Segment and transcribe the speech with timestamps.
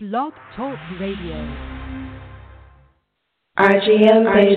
[0.00, 1.34] Blog Talk Radio.
[3.58, 4.54] RGM, baby.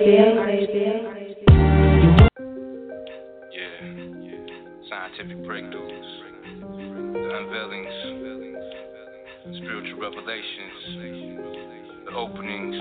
[3.52, 3.82] Yeah,
[4.22, 4.46] yeah.
[4.88, 6.10] Scientific breakthroughs,
[7.14, 7.98] the unveilings,
[9.58, 10.80] spiritual revelations,
[12.06, 12.78] the openings.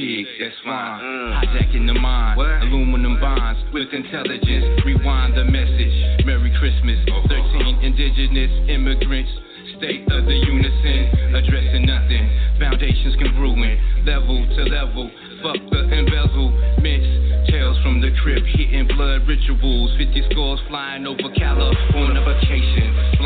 [0.00, 0.64] Pig, that's mm.
[0.64, 1.00] fine.
[1.44, 4.80] Hijacking the mind, aluminum bonds with intelligence.
[4.84, 6.24] Rewind the message.
[6.24, 6.98] Merry Christmas.
[7.28, 9.30] 13 indigenous immigrants.
[9.76, 12.24] State of the unison, addressing nothing.
[12.58, 15.10] Foundations can ruin, level to level.
[15.42, 17.48] Fuck the embezzlements.
[17.48, 19.96] Tales from the crypt, hitting blood rituals.
[19.96, 23.19] 50 scores flying over California vacation.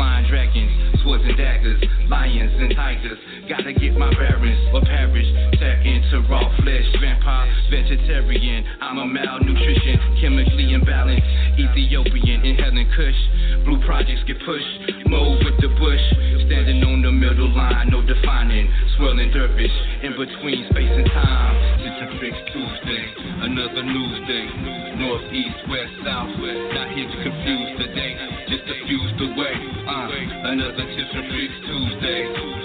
[2.09, 3.19] Lions and tigers.
[3.49, 5.27] Gotta get my bearings or perish.
[5.59, 8.65] Tap into raw flesh, vampire, vegetarian.
[8.81, 11.59] I'm a malnutrition, chemically imbalanced.
[11.59, 13.19] Ethiopian, inhaling kush.
[13.65, 15.07] Blue projects get pushed.
[15.07, 16.05] Move with the bush.
[16.45, 18.69] Standing on the middle line, no defining.
[18.97, 21.53] Swirling dervish in between space and time.
[21.81, 24.47] Tips and tricks Tuesday, another news day.
[24.97, 26.33] North, east, west, south.
[26.73, 28.17] Not here to confuse the day,
[28.49, 29.53] just diffuse the way.
[29.85, 32.64] Uh, another tips and tricks Tuesday.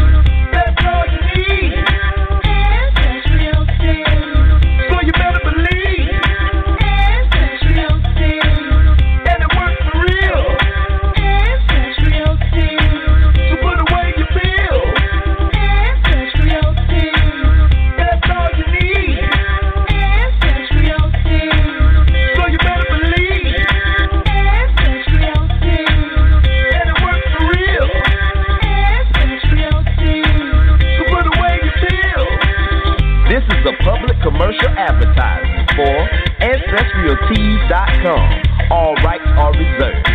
[34.23, 36.09] commercial advertisement for
[36.41, 38.71] AncestralTees.com.
[38.71, 40.07] All rights are reserved.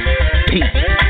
[0.48, 1.05] Peace.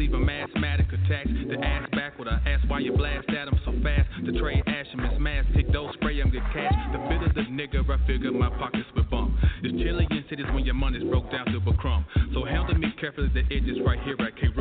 [0.00, 1.28] Leave a mathematic attacks.
[1.28, 4.08] The ass backward, I ask why you blast at at 'em so fast.
[4.24, 6.72] The trade asham is mass, pick those spray 'em good cash.
[6.92, 9.36] The bit of the nigga, I figure my pockets would bump.
[9.62, 12.06] It's chilly in cities when your money's broke down to a crumb.
[12.32, 14.56] So handle me carefully, the edges right here, I can't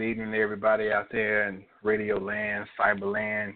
[0.00, 3.52] Good evening to everybody out there in Radio Land, Cyber Land.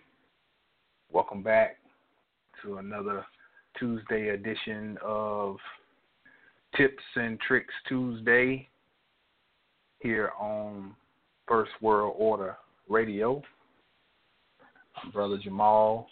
[1.11, 1.79] Welcome back
[2.63, 3.25] to another
[3.79, 5.57] Tuesday edition of
[6.77, 8.69] Tips and Tricks Tuesday
[10.01, 10.95] here on
[11.49, 12.59] First World Order
[12.91, 13.41] Radio.
[15.03, 16.09] I'm Brother Jamal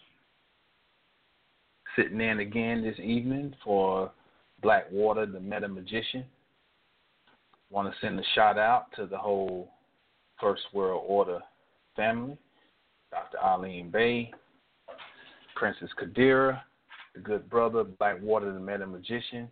[1.94, 4.10] sitting in again this evening for
[4.62, 6.24] Blackwater, the Meta Magician
[7.68, 9.70] want to send a shout out to the whole
[10.42, 11.40] First World Order
[11.94, 12.36] family,
[13.12, 13.38] Dr.
[13.42, 14.32] Eileen Bay,
[15.54, 16.60] Princess Kadira,
[17.14, 19.48] the good brother, Blackwater the Meta Magician,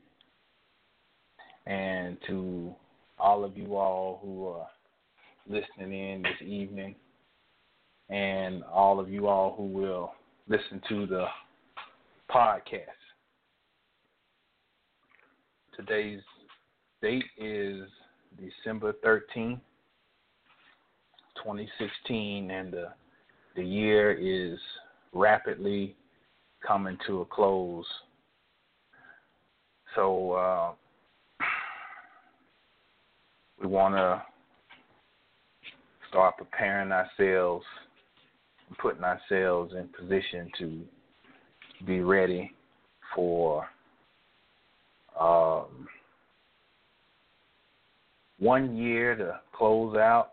[1.66, 2.74] and to
[3.18, 4.66] all of you all who are
[5.48, 6.96] listening in this evening,
[8.08, 10.12] and all of you all who will
[10.48, 11.26] listen to the
[12.28, 12.86] podcast.
[15.76, 16.20] Today's
[17.00, 17.82] date is
[18.38, 19.60] December 13th,
[21.42, 22.88] 2016, and the,
[23.56, 24.58] the year is
[25.12, 25.96] rapidly
[26.66, 27.86] coming to a close.
[29.94, 30.72] So uh,
[33.60, 34.22] we want to
[36.08, 37.64] start preparing ourselves,
[38.80, 40.80] putting ourselves in position to
[41.86, 42.52] be ready
[43.14, 43.66] for
[45.18, 45.88] um,
[48.38, 50.32] one year to close out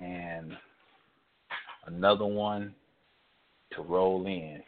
[0.00, 0.56] and
[1.86, 2.74] another one
[3.74, 4.62] to roll in.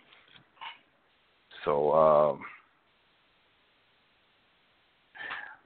[1.64, 2.40] So um,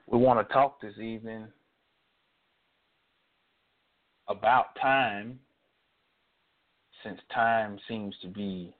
[0.07, 1.47] we want to talk this evening
[4.27, 5.39] about time
[7.03, 8.73] since time seems to be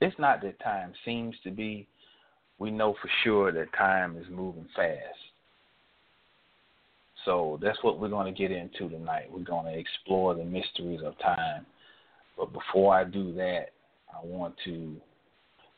[0.00, 1.88] it's not that time seems to be
[2.58, 5.27] we know for sure that time is moving fast
[7.28, 9.30] so that's what we're going to get into tonight.
[9.30, 11.66] We're going to explore the mysteries of time.
[12.38, 13.66] But before I do that,
[14.10, 14.96] I want to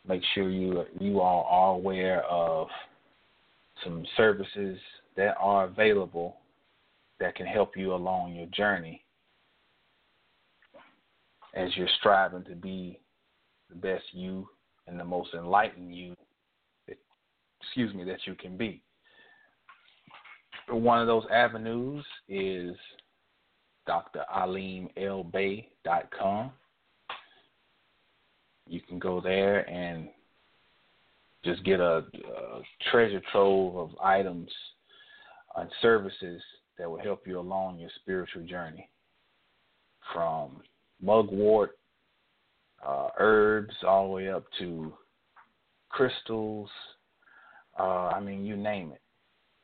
[0.07, 2.69] make sure you you all are aware of
[3.83, 4.79] some services
[5.17, 6.37] that are available
[7.19, 9.03] that can help you along your journey
[11.55, 13.01] as you're striving to be
[13.71, 14.49] the best you
[14.87, 16.15] and the most enlightened you
[17.61, 18.81] excuse me that you can be
[20.71, 22.77] one of those avenues is
[23.89, 26.51] draleemlbay.com.
[28.67, 30.09] You can go there and
[31.45, 34.51] just get a, a treasure trove of items
[35.57, 36.41] and services
[36.79, 38.89] that will help you along your spiritual journey.
[40.13, 40.63] From
[41.03, 41.71] mugwort,
[42.87, 44.93] uh, herbs, all the way up to
[45.89, 46.71] crystals.
[47.79, 49.01] Uh, I mean, you name it.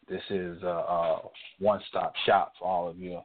[0.08, 1.20] This is a, a
[1.58, 3.24] one-stop shop for all of your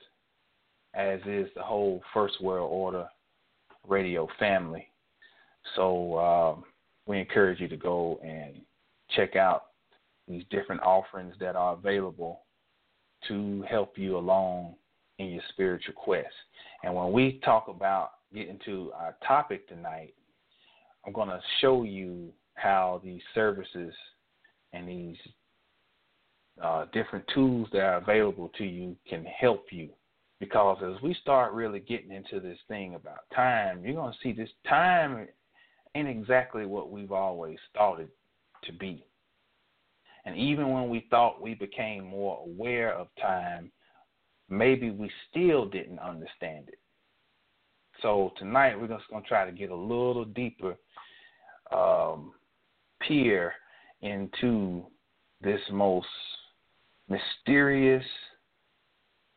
[0.95, 3.07] as is the whole First World Order
[3.87, 4.89] radio family.
[5.77, 6.65] So um,
[7.07, 8.61] we encourage you to go and
[9.11, 9.67] check out
[10.27, 12.43] these different offerings that are available
[13.29, 14.75] to help you along
[15.19, 16.29] in your spiritual quest.
[16.85, 20.15] And when we talk about getting to our topic tonight,
[21.07, 23.95] I'm going to show you how these services
[24.73, 25.17] and these
[26.63, 29.89] uh, different tools that are available to you can help you.
[30.41, 34.33] Because as we start really getting into this thing about time, you're going to see
[34.33, 35.27] this time
[35.95, 38.11] ain't exactly what we've always thought it
[38.65, 39.05] to be.
[40.25, 43.71] And even when we thought we became more aware of time,
[44.49, 46.79] maybe we still didn't understand it.
[48.03, 50.77] So tonight we're just going to try to get a little deeper
[51.73, 52.33] um,
[53.01, 53.53] peer
[54.03, 54.85] into
[55.41, 56.07] this most
[57.09, 58.05] mysterious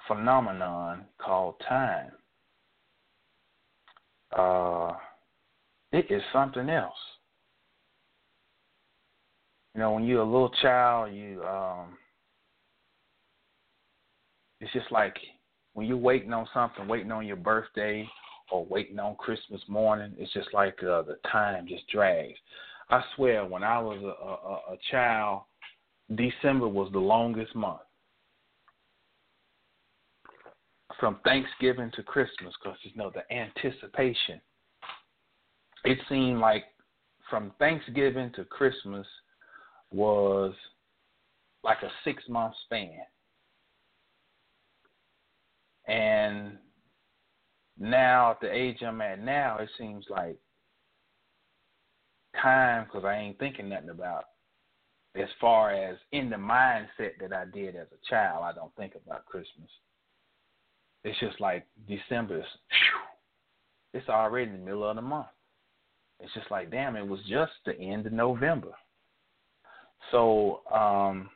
[0.08, 2.12] phenomenon called time.
[4.38, 4.94] Uh,
[5.92, 6.94] it is something else.
[9.74, 11.98] You know, when you're a little child, you um
[14.60, 15.16] it's just like
[15.74, 18.08] when you're waiting on something, waiting on your birthday
[18.52, 22.38] or waiting on Christmas morning, it's just like uh, the time just drags.
[22.90, 25.44] I swear, when I was a, a, a child,
[26.16, 27.80] December was the longest month.
[31.00, 34.42] From Thanksgiving to Christmas, because you know the anticipation
[35.84, 36.66] it seemed like
[37.30, 39.08] from Thanksgiving to Christmas
[39.92, 40.54] was
[41.64, 43.00] like a six month span.
[45.88, 46.58] And
[47.80, 50.38] now, at the age I'm at now, it seems like
[52.42, 54.26] time because I ain't thinking nothing about
[55.16, 58.44] as far as in the mindset that I did as a child.
[58.44, 59.70] I don't think about Christmas.
[61.04, 62.44] It's just like December.
[63.94, 65.28] It's already in the middle of the month.
[66.22, 68.72] It's just like, damn, it was just the end of November.
[70.12, 71.30] So um,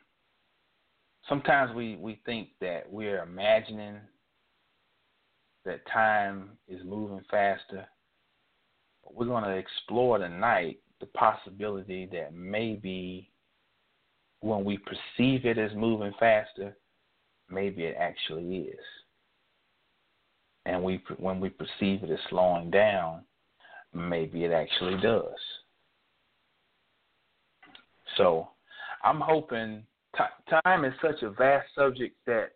[1.28, 3.96] sometimes we, we think that we're imagining
[5.64, 7.86] that time is moving faster.
[9.02, 13.30] But We're going to explore tonight the possibility that maybe
[14.40, 16.76] when we perceive it as moving faster,
[17.50, 18.78] maybe it actually is.
[20.64, 23.22] And we when we perceive it as slowing down,
[23.96, 25.24] maybe it actually does.
[28.16, 28.48] So
[29.04, 29.82] I'm hoping
[30.16, 32.52] t- time is such a vast subject that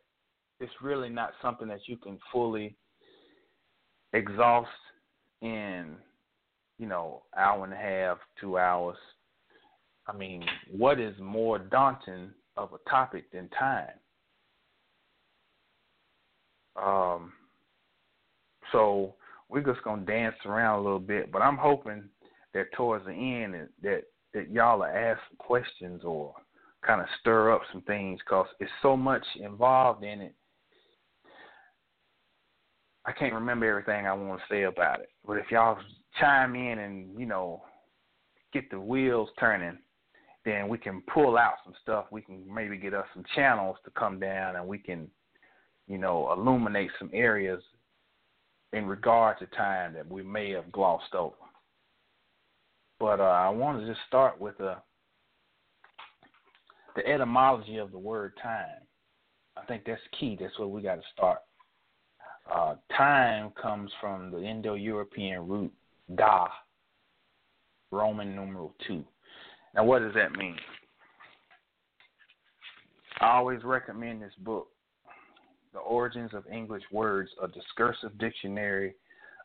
[0.61, 2.77] it's really not something that you can fully
[4.13, 4.69] exhaust
[5.43, 5.97] in,
[6.79, 8.97] you know, hour and a half, two hours.
[10.07, 13.89] I mean, what is more daunting of a topic than time?
[16.77, 17.33] Um,
[18.73, 19.15] so
[19.51, 22.05] we're just gonna dance around a little bit, but I'm hoping
[22.55, 24.03] that towards the end that
[24.33, 26.35] that y'all are ask questions or
[26.87, 30.35] kind of stir up some things because it's so much involved in it.
[33.05, 35.79] I can't remember everything I want to say about it, but if y'all
[36.21, 37.63] chime in and you know
[38.53, 39.79] get the wheels turning,
[40.45, 42.07] then we can pull out some stuff.
[42.11, 45.09] We can maybe get us some channels to come down, and we can,
[45.87, 47.63] you know, illuminate some areas
[48.73, 51.35] in regard to time that we may have glossed over.
[52.99, 54.77] But uh, I want to just start with uh,
[56.95, 58.67] the etymology of the word time.
[59.57, 60.37] I think that's key.
[60.41, 61.39] That's where we got to start.
[62.53, 65.73] Uh, time comes from the Indo European root
[66.17, 66.47] da,
[67.91, 69.05] Roman numeral 2.
[69.75, 70.57] Now, what does that mean?
[73.21, 74.69] I always recommend this book
[75.73, 78.95] the Origins of English Words, a discursive dictionary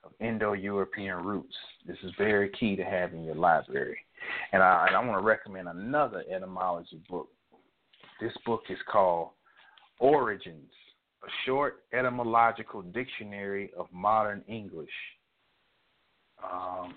[0.03, 1.55] of Indo European roots.
[1.85, 3.97] This is very key to have in your library.
[4.51, 7.29] And I, and I want to recommend another etymology book.
[8.21, 9.29] This book is called
[9.99, 10.71] Origins,
[11.23, 14.89] a short etymological dictionary of modern English.
[16.43, 16.95] Um,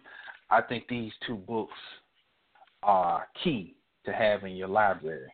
[0.50, 1.73] I think these two books
[2.82, 5.32] are key to have in your library.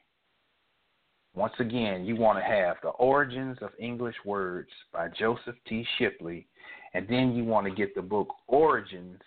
[1.34, 5.84] Once again, you want to have The Origins of English Words by Joseph T.
[5.98, 6.46] Shipley,
[6.94, 9.20] and then you want to get the book Origins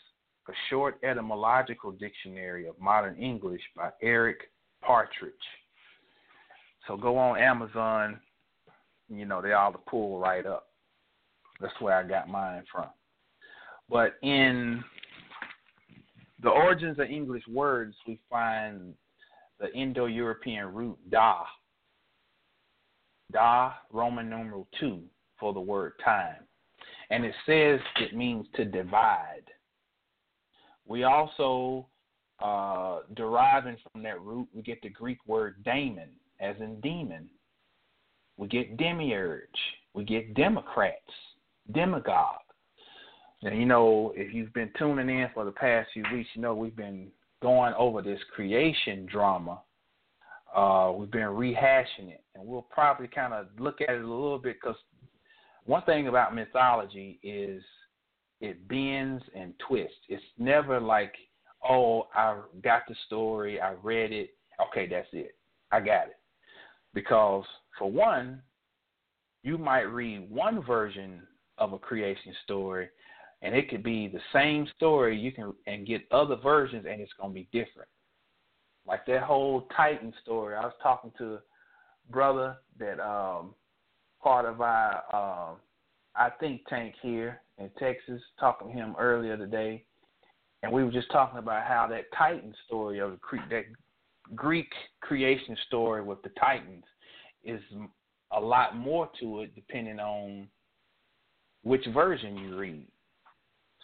[0.47, 4.37] A Short Etymological Dictionary of Modern English by Eric
[4.81, 5.33] Partridge.
[6.87, 8.21] So go on Amazon,
[9.09, 10.67] you know, they all pull right up.
[11.59, 12.87] That's where I got mine from.
[13.89, 14.81] But in
[16.41, 18.93] the origins of English words, we find
[19.59, 21.43] the Indo European root da.
[23.31, 25.01] Da, Roman numeral 2
[25.39, 26.43] for the word time.
[27.09, 29.43] And it says it means to divide.
[30.85, 31.87] We also,
[32.39, 37.29] uh, deriving from that root, we get the Greek word daemon, as in demon.
[38.37, 39.49] We get demiurge.
[39.93, 41.11] We get democrats,
[41.73, 42.35] demagogue.
[43.43, 46.55] And you know, if you've been tuning in for the past few weeks, you know
[46.55, 47.07] we've been
[47.41, 49.61] going over this creation drama.
[50.55, 54.39] Uh, we've been rehashing it, and we'll probably kind of look at it a little
[54.39, 54.77] bit because
[55.65, 57.61] one thing about mythology is
[58.39, 59.95] it bends and twists.
[60.09, 61.13] It's never like,
[61.67, 64.31] oh, I got the story, I read it,
[64.67, 65.35] okay, that's it,
[65.71, 66.17] I got it.
[66.93, 67.43] Because
[67.77, 68.41] for one,
[69.43, 71.21] you might read one version
[71.57, 72.89] of a creation story
[73.41, 77.11] and it could be the same story you can and get other versions and it's
[77.19, 77.87] going to be different
[78.87, 81.39] like that whole titan story i was talking to a
[82.11, 83.53] brother that um
[84.21, 85.57] part of our um
[86.15, 89.83] our think tank here in texas talking to him earlier today.
[90.63, 93.65] And we were just talking about how that titan story of the that
[94.35, 96.83] greek creation story with the titans
[97.43, 97.61] is
[98.31, 100.47] a lot more to it depending on
[101.63, 102.87] which version you read.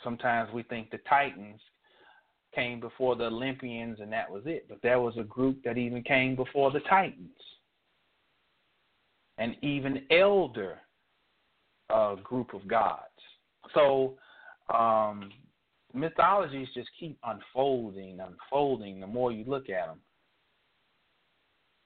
[0.04, 1.60] Sometimes we think the Titans
[2.54, 4.66] came before the Olympians and that was it.
[4.70, 7.30] But there was a group that even came before the Titans.
[9.38, 10.80] An even elder
[11.90, 13.02] uh, group of gods.
[13.74, 14.16] So
[14.74, 15.32] um,
[15.94, 20.00] mythologies just keep unfolding, unfolding the more you look at them.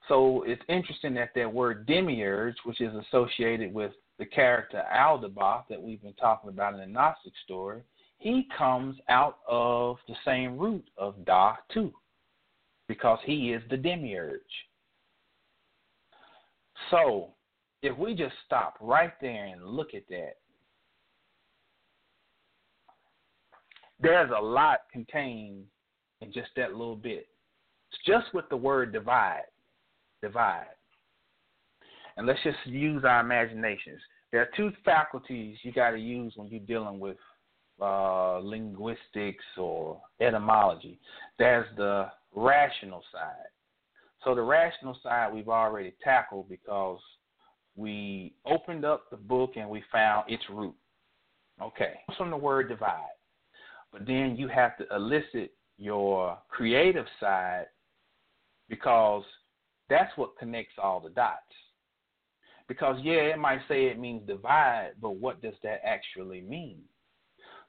[0.08, 5.80] So it's interesting that that word demiurge, which is associated with the character Aldabaoth that
[5.80, 7.82] we've been talking about in the Gnostic story,
[8.18, 11.92] he comes out of the same root of Da too,
[12.88, 14.40] because he is the demiurge.
[16.90, 17.30] So,
[17.82, 20.34] if we just stop right there and look at that,
[24.00, 25.64] there's a lot contained
[26.20, 27.28] in just that little bit.
[27.90, 29.42] It's just with the word divide.
[30.22, 30.66] Divide.
[32.16, 34.00] And let's just use our imaginations.
[34.32, 37.16] There are two faculties you got to use when you're dealing with
[37.80, 40.98] uh, linguistics or etymology.
[41.38, 43.50] There's the rational side.
[44.24, 46.98] So the rational side we've already tackled because
[47.76, 50.74] we opened up the book and we found its root.
[51.60, 53.14] Okay, from the word divide.
[53.92, 57.66] But then you have to elicit your creative side
[58.68, 59.24] because
[59.88, 61.42] that's what connects all the dots.
[62.68, 66.80] Because, yeah, it might say it means divide, but what does that actually mean?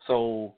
[0.08, 0.54] So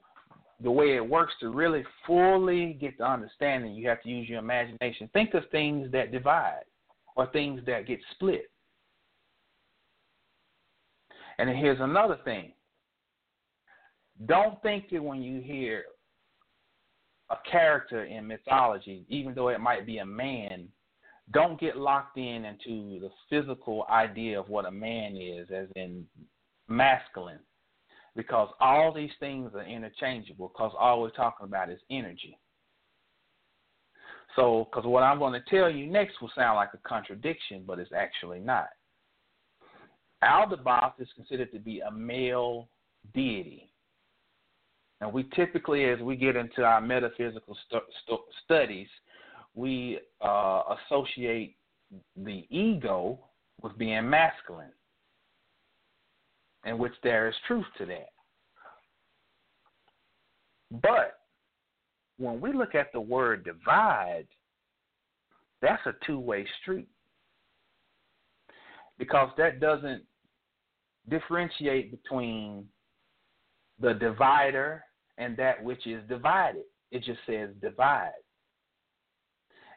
[0.63, 4.39] the way it works to really fully get the understanding, you have to use your
[4.39, 5.09] imagination.
[5.13, 6.63] Think of things that divide
[7.15, 8.49] or things that get split.
[11.37, 12.53] And here's another thing.
[14.27, 15.85] Don't think that when you hear
[17.31, 20.67] a character in mythology, even though it might be a man,
[21.31, 26.05] don't get locked in into the physical idea of what a man is, as in
[26.67, 27.39] masculine
[28.15, 32.37] because all these things are interchangeable because all we're talking about is energy.
[34.35, 37.79] So, because what I'm going to tell you next will sound like a contradiction, but
[37.79, 38.67] it's actually not.
[40.23, 42.69] Aldabaoth is considered to be a male
[43.13, 43.71] deity.
[45.01, 48.87] And we typically, as we get into our metaphysical stu- stu- studies,
[49.55, 51.57] we uh, associate
[52.15, 53.19] the ego
[53.61, 54.71] with being masculine
[56.65, 58.09] in which there is truth to that.
[60.71, 61.17] But
[62.17, 64.27] when we look at the word divide,
[65.61, 66.87] that's a two way street.
[68.97, 70.03] Because that doesn't
[71.09, 72.65] differentiate between
[73.79, 74.83] the divider
[75.17, 76.63] and that which is divided.
[76.91, 78.11] It just says divide.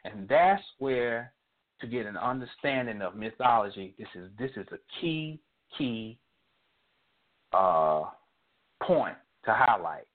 [0.03, 1.33] And that's where
[1.81, 5.39] to get an understanding of mythology, this is this is a key,
[5.77, 6.19] key
[7.55, 8.03] uh,
[8.83, 9.15] point
[9.45, 10.05] to highlight.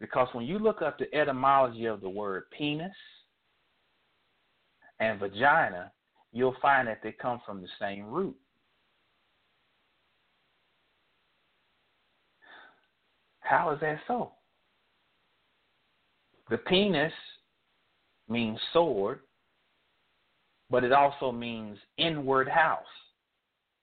[0.00, 2.92] Because when you look up the etymology of the word penis
[5.00, 5.92] and vagina,
[6.32, 8.36] you'll find that they come from the same root.
[13.40, 14.32] How is that so?
[16.48, 17.12] The penis
[18.28, 19.20] means sword,
[20.70, 22.82] but it also means inward house.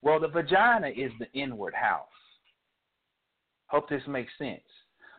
[0.02, 2.06] Well, the vagina is the inward house.
[3.66, 4.62] Hope this makes sense.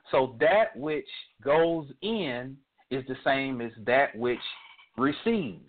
[0.09, 1.07] So that which
[1.43, 2.57] goes in
[2.89, 4.39] is the same as that which
[4.97, 5.63] receives.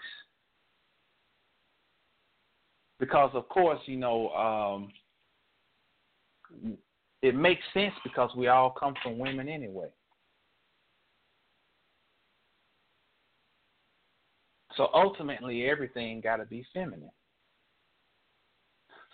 [2.99, 4.89] Because, of course, you know, um,
[7.23, 9.89] it makes sense because we all come from women anyway.
[14.77, 17.11] So ultimately, everything got to be feminine.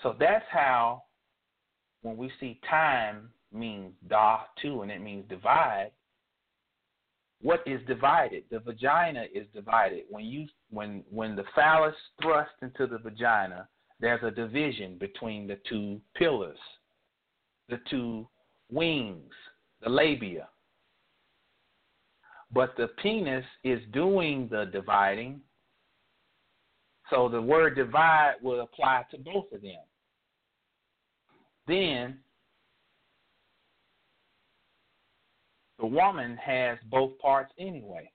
[0.02, 1.02] So that's how,
[2.02, 5.90] when we see time means da too, and it means divide.
[7.40, 8.44] What is divided?
[8.50, 10.04] The vagina is divided.
[10.11, 13.68] When you when when the phallus thrust into the vagina,
[14.00, 16.58] there's a division between the two pillars,
[17.68, 18.26] the two
[18.70, 19.32] wings,
[19.82, 20.48] the labia.
[22.52, 25.40] But the penis is doing the dividing.
[27.11, 29.81] So the word divide will apply to both of them.
[31.66, 32.18] Then
[35.79, 38.11] the woman has both parts anyway.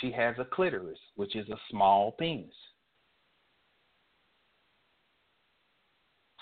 [0.00, 2.54] She has a clitoris, which is a small penis.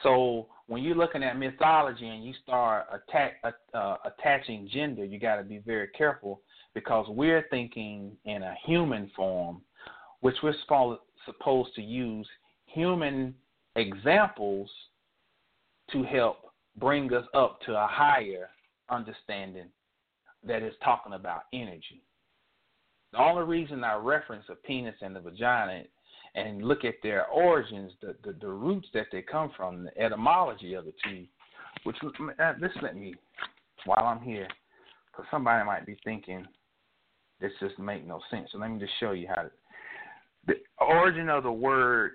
[0.03, 3.43] So when you're looking at mythology and you start attack,
[3.75, 6.43] uh, attaching gender, you got to be very careful
[6.75, 9.61] because we're thinking in a human form,
[10.21, 10.55] which we're
[11.75, 12.29] to use
[12.67, 13.35] human
[13.77, 14.71] examples
[15.93, 16.38] to help
[16.79, 18.49] bring us up to a higher
[18.91, 19.67] understanding
[20.45, 22.03] that is talking about energy.
[23.12, 25.83] The only reason I reference a penis and the vagina
[26.35, 30.75] and look at their origins, the, the, the roots that they come from, the etymology
[30.75, 31.25] of the two,
[31.85, 33.14] which uh, this let me,
[33.87, 34.49] while I'm here,
[35.11, 36.47] because somebody might be thinking
[37.41, 38.49] this just make no sense.
[38.53, 39.45] So let me just show you how.
[40.46, 42.12] The origin of the word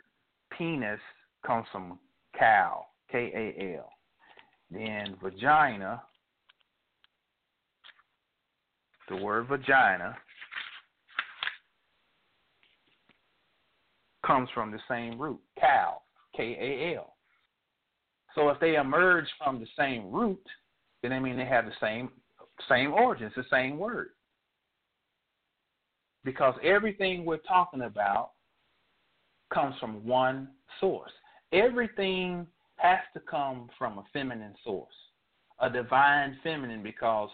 [0.57, 0.99] penis
[1.45, 1.99] comes from
[2.37, 3.89] cow, K A L.
[4.71, 6.01] Then vagina,
[9.09, 10.15] the word vagina
[14.25, 16.01] comes from the same root, cow,
[16.35, 17.15] K A L.
[18.35, 20.41] So if they emerge from the same root,
[21.03, 22.09] then I mean they have the same
[22.69, 24.09] same origin, it's the same word.
[26.23, 28.31] Because everything we're talking about
[29.53, 31.11] comes from one source.
[31.51, 34.93] Everything has to come from a feminine source,
[35.59, 37.29] a divine feminine, because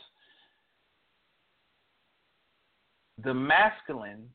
[3.23, 4.29] the masculine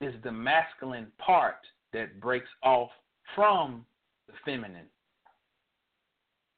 [0.00, 1.56] is the masculine part
[1.92, 2.90] that breaks off
[3.34, 3.84] from
[4.26, 4.86] the feminine.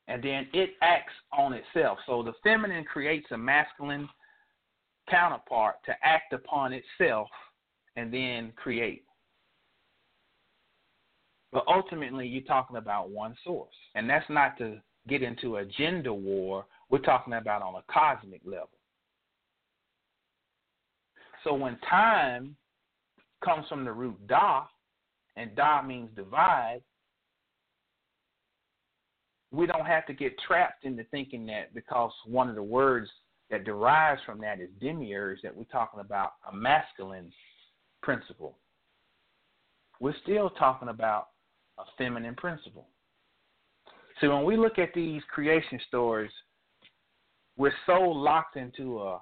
[0.08, 1.98] And then it acts on itself.
[2.06, 4.08] So the feminine creates a masculine
[5.12, 7.28] counterpart to act upon itself
[7.96, 9.04] and then create.
[11.52, 13.74] But ultimately, you're talking about one source.
[13.94, 16.64] And that's not to get into a gender war.
[16.88, 18.70] We're talking about on a cosmic level.
[21.44, 22.56] So when time
[23.44, 24.64] comes from the root da,
[25.36, 26.80] and da means divide,
[29.50, 33.10] we don't have to get trapped into thinking that because one of the words
[33.52, 37.30] that derives from that is demiurge, that we're talking about a masculine
[38.02, 38.56] principle.
[40.00, 41.28] We're still talking about
[41.78, 42.88] a feminine principle.
[44.20, 46.30] See, when we look at these creation stories,
[47.58, 49.20] we're so locked into a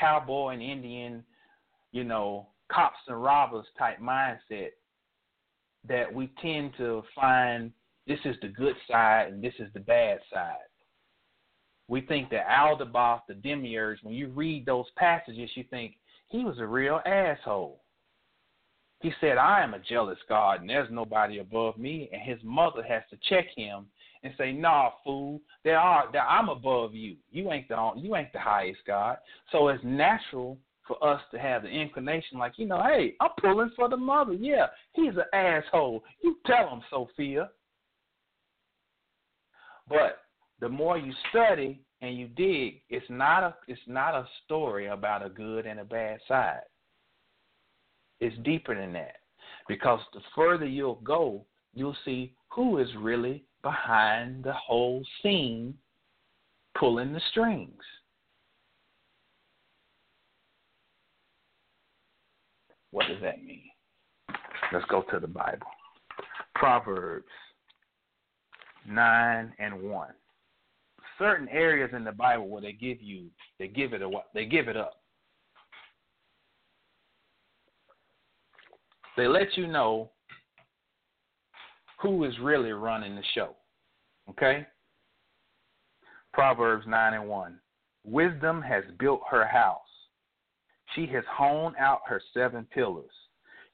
[0.00, 1.22] cowboy and Indian,
[1.92, 4.70] you know, cops and robbers type mindset
[5.86, 7.70] that we tend to find
[8.06, 10.56] this is the good side and this is the bad side.
[11.88, 15.94] We think that Aldebaoth, the demiurge, when you read those passages, you think
[16.28, 17.80] he was a real asshole.
[19.00, 22.08] He said, I am a jealous God and there's nobody above me.
[22.12, 23.86] And his mother has to check him
[24.22, 27.16] and say, Nah, fool, there are there, I'm above you.
[27.30, 29.18] You ain't the you ain't the highest God.
[29.52, 33.72] So it's natural for us to have the inclination, like, you know, hey, I'm pulling
[33.76, 34.32] for the mother.
[34.32, 36.02] Yeah, he's an asshole.
[36.22, 37.50] You tell him, Sophia.
[39.88, 40.18] But
[40.60, 45.24] the more you study and you dig, it's not a it's not a story about
[45.24, 46.60] a good and a bad side.
[48.20, 49.16] It's deeper than that.
[49.68, 55.74] Because the further you'll go, you'll see who is really behind the whole scene
[56.78, 57.82] pulling the strings.
[62.90, 63.64] What does that mean?
[64.72, 65.66] Let's go to the Bible.
[66.54, 67.26] Proverbs
[68.88, 70.08] 9 and 1
[71.18, 73.26] certain areas in the Bible where they give you
[73.58, 74.94] they give it a they give it up.
[79.16, 80.10] They let you know
[82.00, 83.56] who is really running the show.
[84.28, 84.66] Okay?
[86.34, 87.58] Proverbs 9 and 1.
[88.04, 89.80] Wisdom has built her house.
[90.94, 93.10] She has honed out her seven pillars.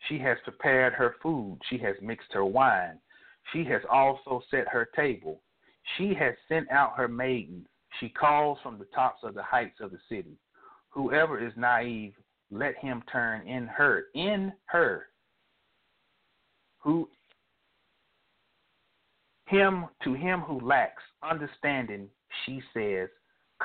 [0.09, 1.59] She has prepared her food.
[1.68, 2.98] She has mixed her wine.
[3.52, 5.42] She has also set her table.
[5.97, 7.66] She has sent out her maidens.
[8.01, 10.37] She calls from the tops of the heights of the city.
[10.90, 12.14] Whoever is naive,
[12.51, 15.07] let him turn in her, in her.
[16.81, 17.09] Who
[19.47, 22.09] him to him who lacks understanding,
[22.45, 23.09] she says,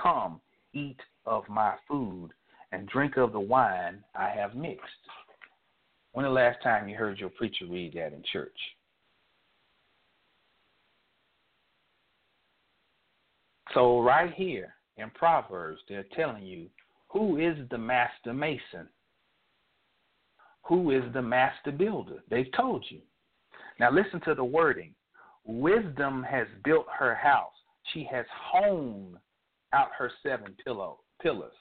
[0.01, 0.41] Come,
[0.73, 2.29] eat of my food
[2.71, 4.83] and drink of the wine I have mixed.
[6.11, 8.57] When the last time you heard your preacher read that in church?
[13.77, 16.65] So, right here in Proverbs, they're telling you
[17.09, 18.89] who is the master mason?
[20.63, 22.23] Who is the master builder?
[22.27, 23.01] They've told you.
[23.79, 24.95] Now, listen to the wording.
[25.45, 27.53] Wisdom has built her house.
[27.93, 29.17] She has honed
[29.73, 31.53] out her seven pillow, pillars.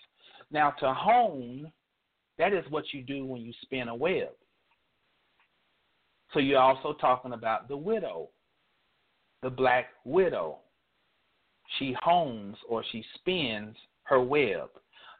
[0.50, 1.70] Now, to hone,
[2.38, 4.31] that is what you do when you spin a web.
[6.33, 8.31] So you're also talking about the widow,
[9.42, 10.61] the black widow.
[11.79, 14.70] She hones or she spins her web.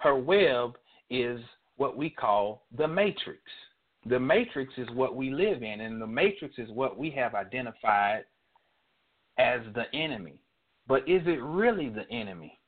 [0.01, 0.77] Her web
[1.11, 1.41] is
[1.77, 3.41] what we call the matrix.
[4.07, 8.25] The matrix is what we live in, and the matrix is what we have identified
[9.39, 10.41] as the enemy.
[10.87, 12.59] But is it really the enemy?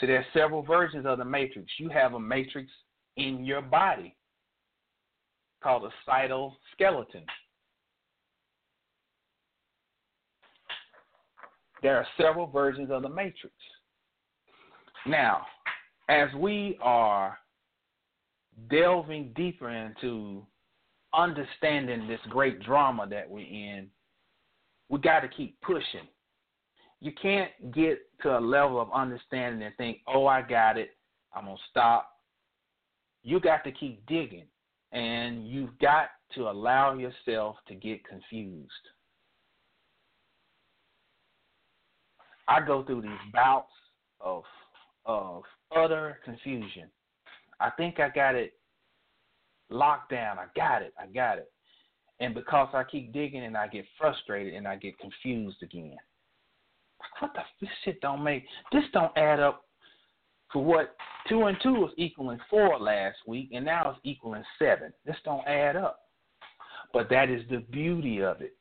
[0.00, 1.70] So there's several versions of the matrix.
[1.78, 2.70] You have a matrix
[3.16, 4.14] in your body
[5.62, 7.24] called a cytoskeleton.
[11.82, 13.54] There are several versions of the matrix.
[15.06, 15.42] Now,
[16.08, 17.36] as we are
[18.70, 20.46] delving deeper into
[21.12, 23.88] understanding this great drama that we're in,
[24.88, 26.06] we got to keep pushing.
[27.00, 30.90] You can't get to a level of understanding and think, oh, I got it.
[31.34, 32.08] I'm going to stop.
[33.24, 34.46] You got to keep digging,
[34.92, 38.70] and you've got to allow yourself to get confused.
[42.48, 43.72] I go through these bouts
[44.20, 44.44] of
[45.04, 45.42] of
[45.76, 46.88] utter confusion.
[47.60, 48.54] I think I got it
[49.70, 50.38] locked down.
[50.38, 50.92] I got it.
[50.98, 51.50] I got it.
[52.20, 55.96] And because I keep digging and I get frustrated and I get confused again.
[57.00, 59.64] Like, What the this shit don't make this don't add up
[60.52, 60.94] for what
[61.28, 64.92] two and two was equaling four last week and now it's equaling seven.
[65.04, 66.00] This don't add up.
[66.92, 68.54] But that is the beauty of it.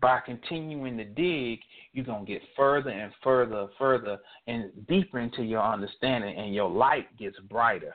[0.00, 1.58] By continuing to dig,
[1.92, 6.70] you're gonna get further and further, and further and deeper into your understanding and your
[6.70, 7.94] light gets brighter,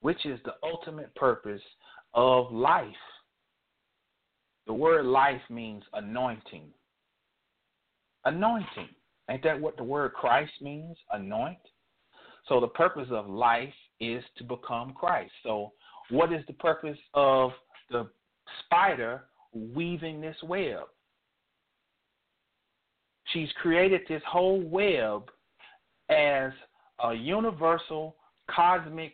[0.00, 1.62] which is the ultimate purpose
[2.12, 2.86] of life.
[4.66, 6.68] The word life means anointing.
[8.24, 8.88] Anointing.
[9.30, 10.96] Ain't that what the word Christ means?
[11.10, 11.58] Anoint.
[12.48, 15.32] So the purpose of life is to become Christ.
[15.42, 15.72] So
[16.10, 17.52] what is the purpose of
[17.90, 18.08] the
[18.64, 20.84] spider weaving this web?
[23.34, 25.28] She's created this whole web
[26.08, 26.52] as
[27.02, 28.14] a universal
[28.48, 29.12] cosmic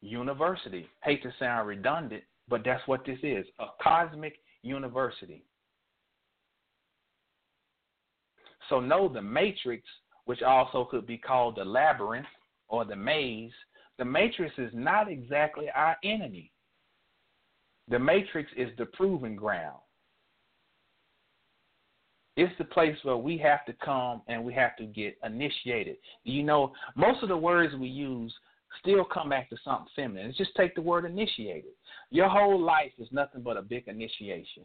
[0.00, 0.88] university.
[1.04, 5.44] Hate to sound redundant, but that's what this is a cosmic university.
[8.70, 9.84] So, know the matrix,
[10.24, 12.26] which also could be called the labyrinth
[12.68, 13.52] or the maze,
[13.98, 16.50] the matrix is not exactly our enemy.
[17.88, 19.81] The matrix is the proving ground.
[22.36, 25.96] It's the place where we have to come and we have to get initiated.
[26.24, 28.32] You know, most of the words we use
[28.80, 30.28] still come back to something feminine.
[30.28, 31.72] It's just take the word initiated.
[32.10, 34.64] Your whole life is nothing but a big initiation.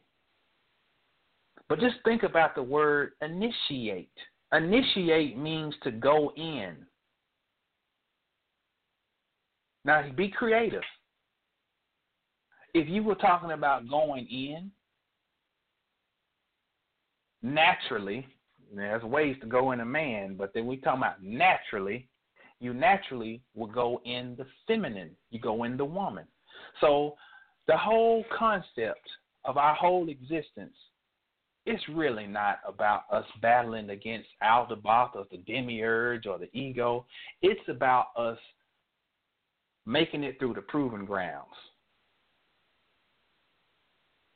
[1.67, 4.11] But just think about the word initiate.
[4.53, 6.77] Initiate means to go in.
[9.83, 10.83] Now, be creative.
[12.73, 14.71] If you were talking about going in,
[17.41, 18.27] naturally,
[18.73, 22.07] there's ways to go in a man, but then we talk about naturally,
[22.59, 25.11] you naturally will go in the feminine.
[25.29, 26.25] You go in the woman.
[26.81, 27.15] So
[27.67, 29.07] the whole concept
[29.45, 30.73] of our whole existence
[31.67, 37.05] it's really not about us battling against Aldebaoth or the demiurge or the ego.
[37.41, 38.37] It's about us
[39.85, 41.51] making it through the proven grounds.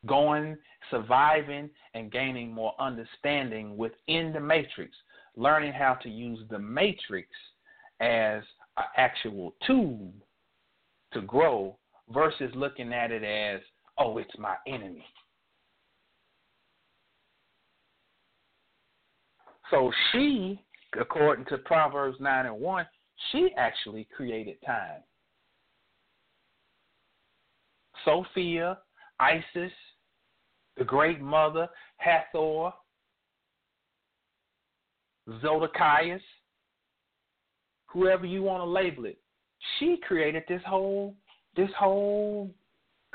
[0.05, 0.57] Going,
[0.89, 4.95] surviving, and gaining more understanding within the matrix.
[5.35, 7.29] Learning how to use the matrix
[7.99, 8.43] as
[8.77, 10.11] an actual tool
[11.13, 11.77] to grow
[12.09, 13.61] versus looking at it as,
[13.97, 15.05] oh, it's my enemy.
[19.69, 20.61] So she,
[20.99, 22.85] according to Proverbs 9 and 1,
[23.31, 25.01] she actually created time.
[28.03, 28.79] Sophia,
[29.19, 29.71] Isis,
[30.77, 32.71] the great mother, Hathor,
[35.43, 36.21] Zodokias,
[37.87, 39.17] whoever you want to label it,
[39.77, 41.15] she created this whole
[41.55, 42.49] this whole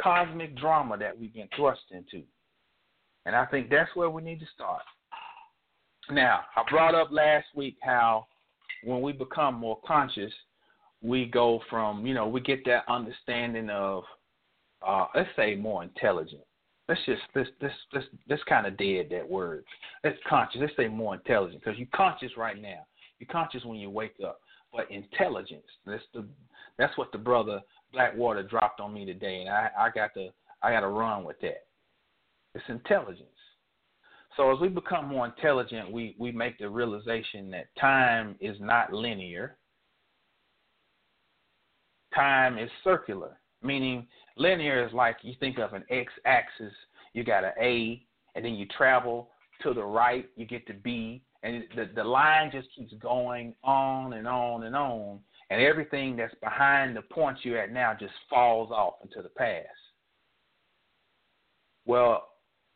[0.01, 2.23] cosmic drama that we've been thrust into.
[3.25, 4.83] And I think that's where we need to start.
[6.11, 8.27] Now, I brought up last week how
[8.85, 10.33] when we become more conscious,
[11.03, 14.05] we go from, you know, we get that understanding of,
[14.87, 16.43] uh, let's say, more intelligent.
[16.89, 19.65] Let's just this this this this kind of dead that word.
[20.05, 20.61] Let's conscious.
[20.61, 22.87] Let's say more intelligent because you're conscious right now.
[23.19, 24.41] You're conscious when you wake up,
[24.73, 25.67] but intelligence.
[25.85, 26.25] That's the
[26.79, 27.61] that's what the brother
[27.93, 30.29] Blackwater dropped on me today, and I I got to
[30.63, 31.67] I got to run with that.
[32.55, 33.29] It's intelligence.
[34.37, 38.93] So as we become more intelligent, we, we make the realization that time is not
[38.93, 39.57] linear.
[42.15, 46.73] Time is circular, meaning linear is like you think of an x axis,
[47.13, 48.03] you got an A,
[48.35, 49.31] and then you travel
[49.63, 54.15] to the right, you get to B, and the, the line just keeps going on
[54.15, 58.71] and on and on, and everything that's behind the point you're at now just falls
[58.71, 59.67] off into the past.
[61.87, 62.29] Well,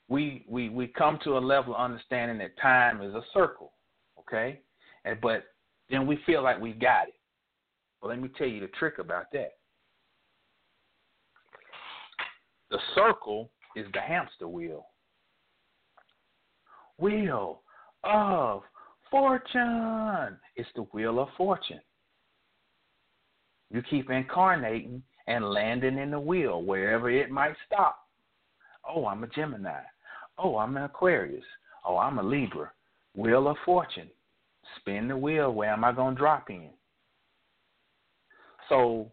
[0.09, 3.73] we we we come to a level of understanding that time is a circle,
[4.19, 4.61] okay?
[5.05, 5.45] And but
[5.91, 7.15] then we feel like we've got it.
[8.01, 9.53] Well, let me tell you the trick about that.
[12.71, 14.87] The circle is the hamster wheel.
[16.99, 17.63] Wheel
[18.05, 18.63] of
[19.11, 20.39] fortune.
[20.57, 21.81] It's the wheel of fortune.
[23.71, 28.07] You keep incarnating and landing in the wheel wherever it might stop.
[28.89, 29.81] Oh, I'm a Gemini.
[30.39, 31.45] Oh, I'm an Aquarius.
[31.85, 32.73] Oh, I'm a Libra.
[33.15, 34.11] Wheel of Fortune.
[34.77, 35.53] Spin the wheel.
[35.53, 36.71] Where am I going to drop in?
[38.69, 39.11] So,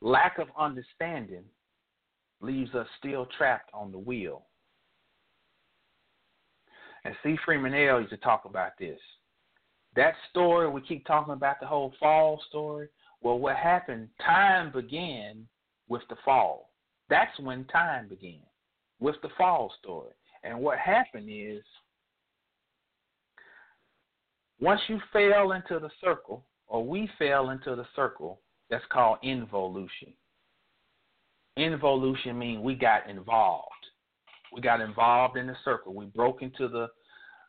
[0.00, 1.44] lack of understanding
[2.40, 4.46] leaves us still trapped on the wheel.
[7.04, 7.36] And C.
[7.44, 8.98] Freeman-El used to talk about this.
[9.94, 12.88] That story, we keep talking about the whole fall story.
[13.22, 15.46] Well, what happened, time began
[15.88, 16.70] with the fall.
[17.08, 18.40] That's when time began
[19.00, 20.12] with the fall story.
[20.42, 21.62] And what happened is
[24.60, 30.12] once you fell into the circle, or we fell into the circle, that's called involution.
[31.56, 33.70] Involution means we got involved.
[34.52, 35.94] We got involved in the circle.
[35.94, 36.88] We broke into the,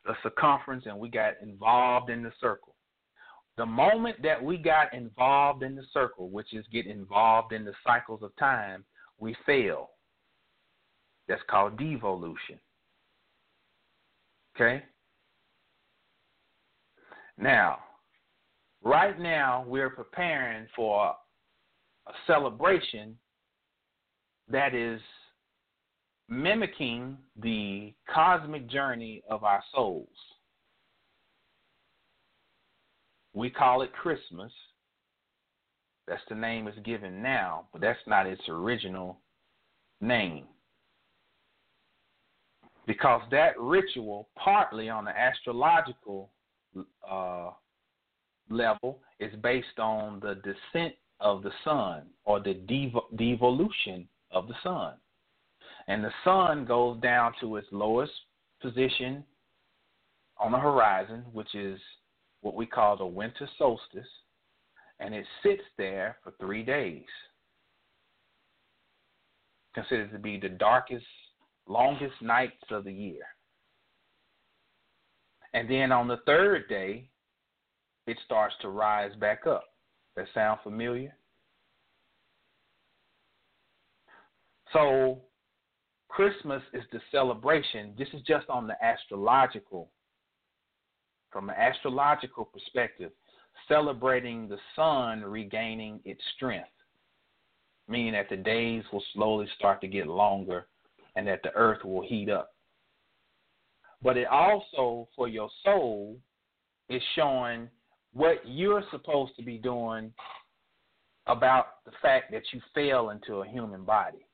[0.05, 2.75] the circumference and we got involved in the circle.
[3.57, 7.73] The moment that we got involved in the circle, which is get involved in the
[7.85, 8.85] cycles of time,
[9.19, 9.89] we fail.
[11.27, 12.59] That's called devolution.
[14.55, 14.83] Okay?
[17.37, 17.79] Now,
[18.87, 21.13] right now, we're preparing for
[22.07, 23.17] a celebration
[24.49, 25.01] that is
[26.29, 30.07] mimicking the cosmic journey of our souls.
[33.33, 34.51] We call it Christmas.
[36.07, 39.19] That's the name it's given now, but that's not its original
[39.99, 40.45] name
[42.87, 46.31] because that ritual, partly on the astrological
[47.07, 47.49] uh,
[48.49, 54.53] level, is based on the descent of the sun or the devo- devolution of the
[54.63, 54.93] sun.
[55.87, 58.11] And the sun goes down to its lowest
[58.61, 59.23] position
[60.37, 61.79] on the horizon, which is
[62.41, 64.07] what we call the winter solstice,
[64.99, 67.05] and it sits there for three days.
[69.73, 71.05] Considered to be the darkest
[71.67, 73.23] longest nights of the year.
[75.53, 77.09] And then on the third day,
[78.07, 79.65] it starts to rise back up.
[80.15, 81.13] That sound familiar?
[84.73, 85.21] So
[86.07, 87.93] Christmas is the celebration.
[87.97, 89.89] This is just on the astrological,
[91.31, 93.11] from an astrological perspective,
[93.67, 96.69] celebrating the sun regaining its strength,
[97.87, 100.67] meaning that the days will slowly start to get longer
[101.15, 102.51] and that the earth will heat up.
[104.01, 106.17] But it also, for your soul,
[106.89, 107.67] is showing
[108.17, 110.11] what you're supposed to be doing
[111.27, 114.25] about the fact that you fell into a human body.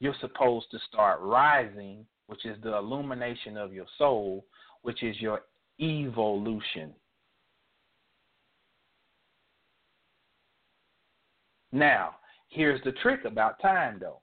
[0.00, 4.44] You're supposed to start rising, which is the illumination of your soul,
[4.82, 5.42] which is your
[5.80, 6.92] evolution.
[11.72, 12.16] Now,
[12.50, 14.20] here's the trick about time, though.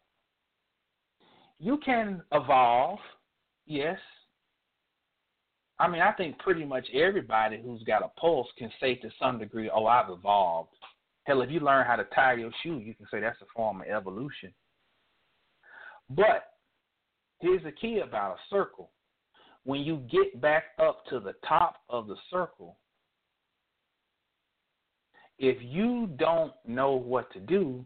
[1.59, 2.99] You can evolve,
[3.65, 3.97] yes.
[5.79, 9.39] I mean, I think pretty much everybody who's got a pulse can say to some
[9.39, 10.69] degree, oh, I've evolved.
[11.23, 13.81] Hell, if you learn how to tie your shoe, you can say that's a form
[13.81, 14.53] of evolution.
[16.09, 16.53] But
[17.39, 18.89] here's the key about a circle.
[19.63, 22.77] When you get back up to the top of the circle,
[25.37, 27.85] if you don't know what to do,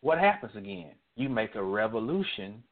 [0.00, 0.92] what happens again?
[1.16, 2.62] You make a revolution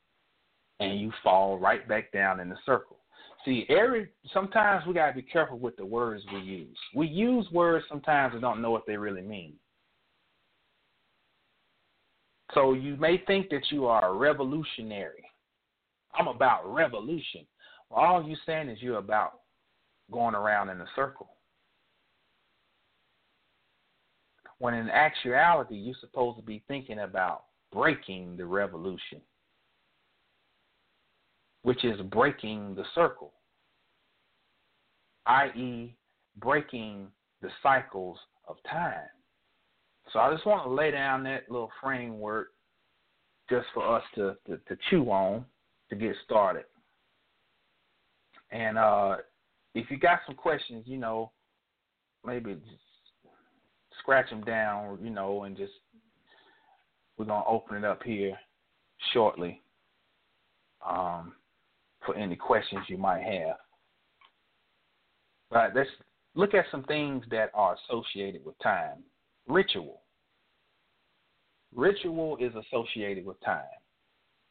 [0.81, 2.99] and you fall right back down in the circle.
[3.45, 6.79] See, every sometimes we gotta be careful with the words we use.
[6.95, 9.55] We use words sometimes and don't know what they really mean.
[12.55, 15.25] So you may think that you are a revolutionary.
[16.15, 17.47] I'm about revolution.
[17.89, 19.41] Well, all you're saying is you're about
[20.11, 21.31] going around in a circle.
[24.59, 29.21] When in actuality, you're supposed to be thinking about breaking the revolution,
[31.63, 33.33] which is breaking the circle,
[35.27, 35.95] i.e.,
[36.39, 37.07] breaking
[37.41, 39.09] the cycles of time.
[40.13, 42.49] So I just want to lay down that little framework
[43.49, 45.45] just for us to, to, to chew on
[45.91, 46.65] to get started.
[48.51, 49.17] And uh,
[49.75, 51.31] if you got some questions, you know,
[52.27, 53.33] maybe just
[54.01, 55.73] scratch them down, you know, and just
[57.17, 58.37] we're gonna open it up here
[59.13, 59.63] shortly
[60.87, 61.33] um,
[62.05, 63.57] for any questions you might have.
[65.51, 65.91] But let's
[66.35, 69.03] look at some things that are associated with time.
[69.47, 70.03] Ritual.
[71.75, 73.65] Ritual is associated with time.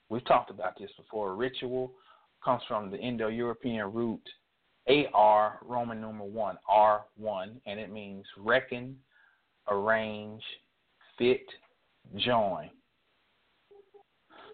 [0.10, 1.36] We've talked about this before.
[1.36, 1.94] Ritual
[2.44, 4.22] comes from the Indo European root
[4.88, 8.98] AR, Roman numeral 1, R1, and it means reckon,
[9.70, 10.42] arrange,
[11.18, 11.46] fit,
[12.18, 12.70] join.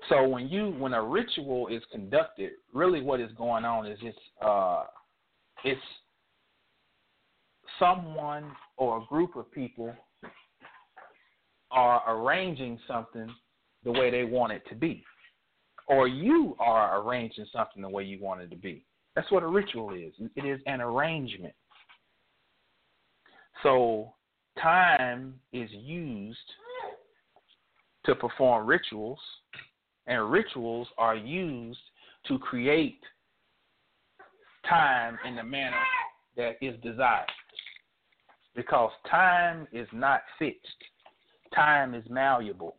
[0.09, 4.17] So when you when a ritual is conducted, really what is going on is it's
[4.41, 4.83] uh,
[5.63, 5.81] it's
[7.79, 9.93] someone or a group of people
[11.71, 13.29] are arranging something
[13.83, 15.03] the way they want it to be,
[15.87, 18.85] or you are arranging something the way you want it to be.
[19.15, 20.13] That's what a ritual is.
[20.35, 21.53] It is an arrangement.
[23.63, 24.13] So
[24.61, 26.37] time is used
[28.05, 29.19] to perform rituals,
[30.07, 31.79] and rituals are used
[32.27, 32.99] to create
[34.67, 35.75] time in the manner
[36.35, 37.27] that is desired.
[38.55, 40.83] Because time is not fixed,
[41.53, 42.75] time is malleable.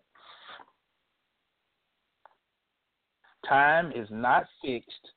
[3.48, 5.12] Time is not fixed,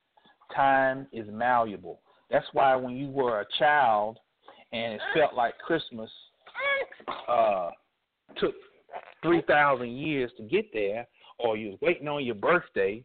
[0.55, 1.99] time is malleable.
[2.29, 4.19] That's why when you were a child
[4.71, 6.09] and it felt like Christmas
[7.27, 7.71] uh,
[8.37, 8.53] took
[9.23, 11.07] 3,000 years to get there,
[11.43, 13.03] or you're waiting on your birthday,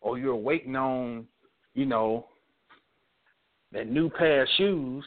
[0.00, 1.26] or you're waiting on,
[1.74, 2.26] you know,
[3.72, 5.04] that new pair of shoes,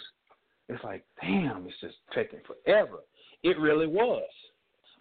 [0.70, 3.00] it's like, damn, it's just taking forever.
[3.44, 4.30] It really was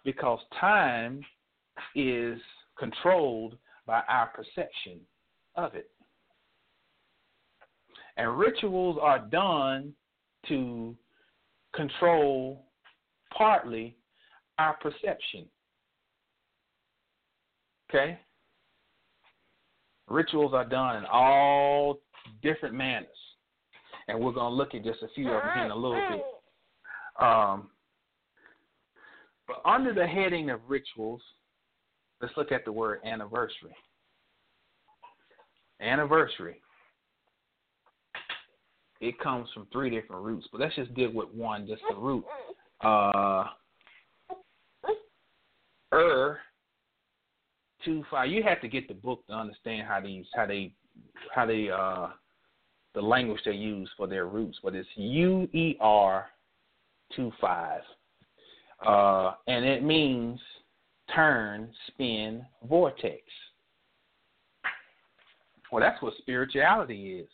[0.03, 1.21] because time
[1.95, 2.39] is
[2.77, 4.99] controlled by our perception
[5.55, 5.89] of it.
[8.17, 9.93] And rituals are done
[10.47, 10.95] to
[11.73, 12.65] control
[13.35, 13.95] partly
[14.57, 15.45] our perception.
[17.93, 18.17] Okay?
[20.07, 21.99] Rituals are done in all
[22.41, 23.07] different manners.
[24.07, 26.21] And we're going to look at just a few of them in a little bit.
[27.23, 27.69] Um,
[29.47, 31.21] but under the heading of rituals,
[32.21, 33.75] let's look at the word anniversary.
[35.81, 36.61] Anniversary.
[39.01, 42.23] It comes from three different roots, but let's just deal with one, just the root.
[42.83, 43.45] Uh,
[45.93, 46.39] er,
[47.83, 48.29] two five.
[48.29, 50.73] You have to get the book to understand how these, how they,
[51.33, 52.07] how they, uh,
[52.93, 54.59] the language they use for their roots.
[54.63, 56.27] But it's U E R
[57.15, 57.81] two five.
[58.85, 60.39] Uh, and it means
[61.13, 63.21] turn, spin, vortex.
[65.71, 67.29] Well, that's what spirituality is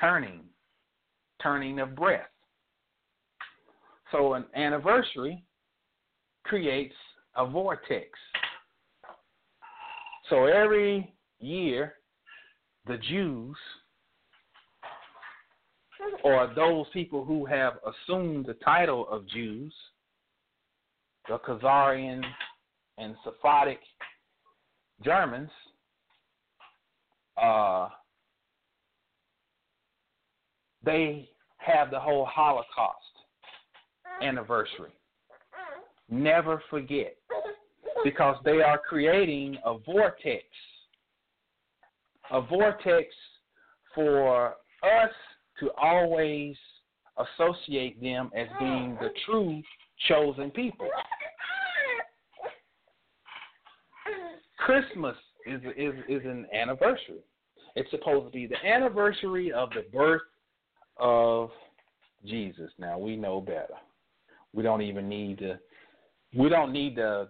[0.00, 0.40] turning,
[1.42, 2.26] turning of breath.
[4.10, 5.44] So, an anniversary
[6.44, 6.94] creates
[7.36, 8.08] a vortex.
[10.30, 11.94] So, every year,
[12.86, 13.56] the Jews
[16.22, 19.72] or those people who have assumed the title of Jews
[21.28, 22.22] the Khazarian
[22.98, 23.80] and Sephardic
[25.02, 25.50] Germans,
[27.40, 27.88] uh,
[30.84, 32.98] they have the whole Holocaust
[34.22, 34.92] anniversary.
[36.10, 37.16] Never forget.
[38.04, 40.44] Because they are creating a vortex.
[42.30, 43.06] A vortex
[43.94, 45.12] for us
[45.60, 46.56] to always
[47.18, 49.62] associate them as being the true
[50.08, 50.88] chosen people.
[54.58, 57.22] Christmas is is is an anniversary.
[57.76, 60.22] It's supposed to be the anniversary of the birth
[60.96, 61.50] of
[62.24, 62.70] Jesus.
[62.78, 63.74] Now we know better.
[64.52, 65.58] We don't even need to
[66.34, 67.28] we don't need to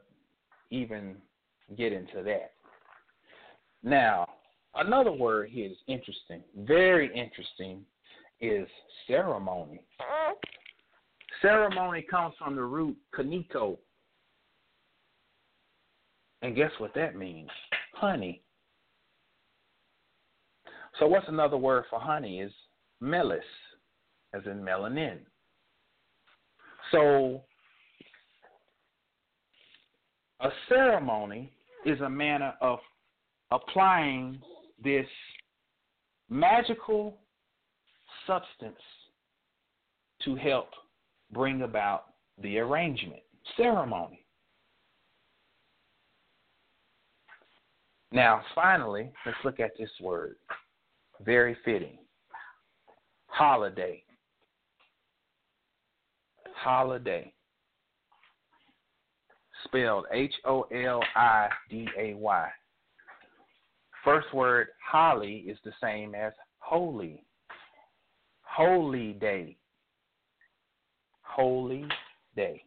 [0.74, 1.16] even
[1.78, 2.52] get into that.
[3.82, 4.26] Now,
[4.74, 7.84] another word here is interesting, very interesting,
[8.40, 8.66] is
[9.06, 9.80] ceremony.
[11.40, 13.78] Ceremony comes from the root kaniko.
[16.42, 17.50] And guess what that means?
[17.94, 18.42] Honey.
[20.98, 22.52] So what's another word for honey is
[23.00, 23.42] melis,
[24.34, 25.18] as in melanin.
[26.92, 27.42] So
[30.44, 31.50] a ceremony
[31.86, 32.78] is a manner of
[33.50, 34.38] applying
[34.82, 35.06] this
[36.28, 37.16] magical
[38.26, 38.76] substance
[40.22, 40.68] to help
[41.32, 42.04] bring about
[42.42, 43.22] the arrangement.
[43.56, 44.24] Ceremony.
[48.12, 50.36] Now, finally, let's look at this word.
[51.24, 51.98] Very fitting.
[53.26, 54.02] Holiday.
[56.54, 57.32] Holiday.
[59.64, 62.48] Spelled H O L I D A Y.
[64.04, 67.24] First word, holly, is the same as holy.
[68.42, 69.56] Holy day.
[71.22, 71.86] Holy
[72.36, 72.62] day.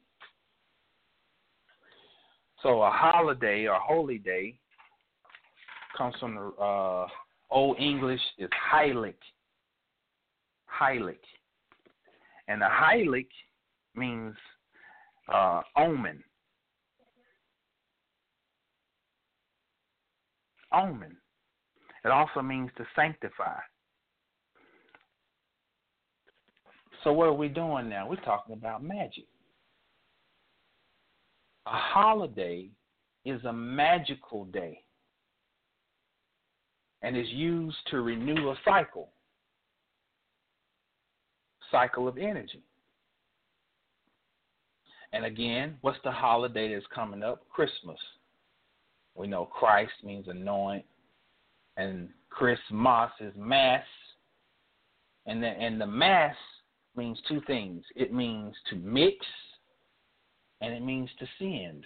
[2.63, 4.57] So a holiday or holy day
[5.95, 7.07] comes from the uh,
[7.49, 9.15] Old English is heilig.
[10.81, 11.19] Heilig.
[12.47, 13.27] And the heilig
[13.95, 14.35] means
[15.33, 16.23] uh, omen.
[20.73, 21.15] Omen.
[22.03, 23.59] It also means to sanctify.
[27.03, 28.09] So what are we doing now?
[28.09, 29.25] We're talking about magic.
[31.65, 32.69] A holiday
[33.25, 34.79] is a magical day
[37.01, 39.09] and is used to renew a cycle
[41.71, 42.63] cycle of energy.
[45.13, 47.47] And again, what's the holiday that's coming up?
[47.49, 47.97] Christmas.
[49.17, 50.85] We know Christ means anoint,
[51.75, 53.83] and Christmas is mass.
[55.25, 56.35] And the, and the mass
[56.95, 57.83] means two things.
[57.95, 59.25] It means to mix,
[60.61, 61.83] and it means to send.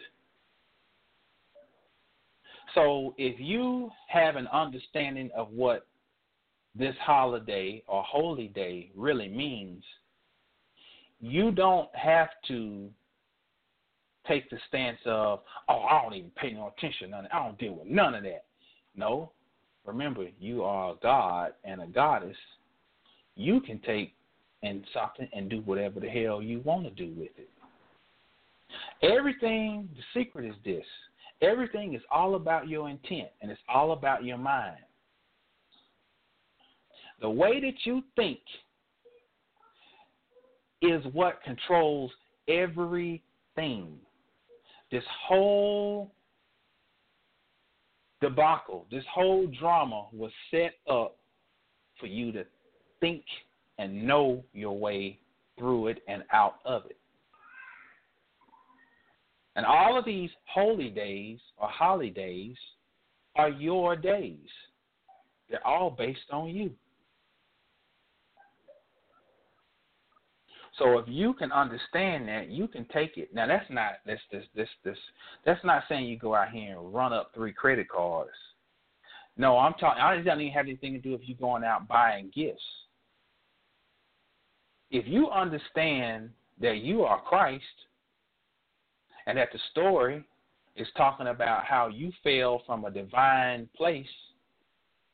[2.75, 5.87] So if you have an understanding of what
[6.75, 9.83] this holiday or holy day really means,
[11.19, 12.89] you don't have to
[14.27, 17.27] take the stance of, oh, I don't even pay no attention none.
[17.33, 18.45] I don't deal with none of that.
[18.95, 19.31] No.
[19.85, 22.37] Remember, you are a god and a goddess.
[23.35, 24.13] You can take
[24.63, 27.49] and something and do whatever the hell you want to do with it.
[29.01, 30.85] Everything, the secret is this.
[31.41, 34.77] Everything is all about your intent and it's all about your mind.
[37.21, 38.39] The way that you think
[40.81, 42.11] is what controls
[42.47, 43.97] everything.
[44.91, 46.11] This whole
[48.19, 51.17] debacle, this whole drama was set up
[51.99, 52.45] for you to
[52.99, 53.23] think
[53.77, 55.19] and know your way
[55.57, 56.97] through it and out of it.
[59.55, 62.55] And all of these holy days or holidays
[63.35, 64.47] are your days.
[65.49, 66.71] They're all based on you.
[70.81, 73.31] So if you can understand that, you can take it.
[73.35, 74.97] Now that's not this this this this
[75.45, 78.31] that's not saying you go out here and run up three credit cards.
[79.37, 80.01] No, I'm talking.
[80.01, 82.63] I doesn't even have anything to do if you going out buying gifts.
[84.89, 87.63] If you understand that you are Christ,
[89.27, 90.23] and that the story
[90.75, 94.07] is talking about how you fell from a divine place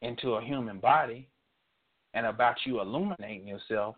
[0.01, 1.27] into a human body,
[2.13, 3.97] and about you illuminating yourself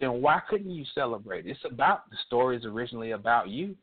[0.00, 1.46] then why couldn't you celebrate?
[1.46, 3.76] It's about the story is originally about you.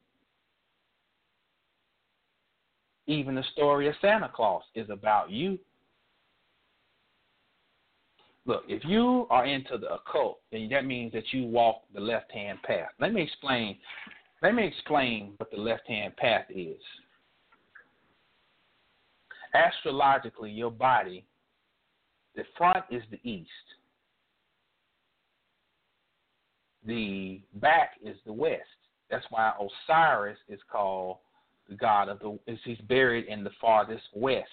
[3.05, 5.57] Even the story of Santa Claus is about you.
[8.45, 12.31] Look, if you are into the occult, then that means that you walk the left
[12.31, 12.89] hand path.
[12.99, 13.77] Let me explain
[14.41, 16.77] let me explain what the left hand path is.
[19.53, 21.25] Astrologically, your body,
[22.35, 23.49] the front is the east,
[26.87, 28.63] the back is the west.
[29.11, 31.17] That's why Osiris is called
[31.69, 34.47] the god of the is he's buried in the farthest west.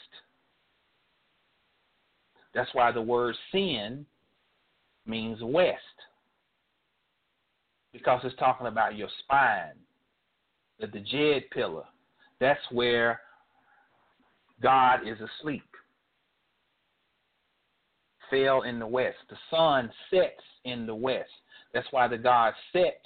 [2.54, 4.04] That's why the word sin
[5.06, 5.78] means west.
[7.92, 9.74] Because it's talking about your spine,
[10.80, 11.84] the Djed pillar.
[12.40, 13.20] That's where
[14.60, 15.62] God is asleep.
[18.30, 19.18] Fell in the west.
[19.30, 21.30] The sun sets in the west.
[21.74, 23.02] That's why the god Set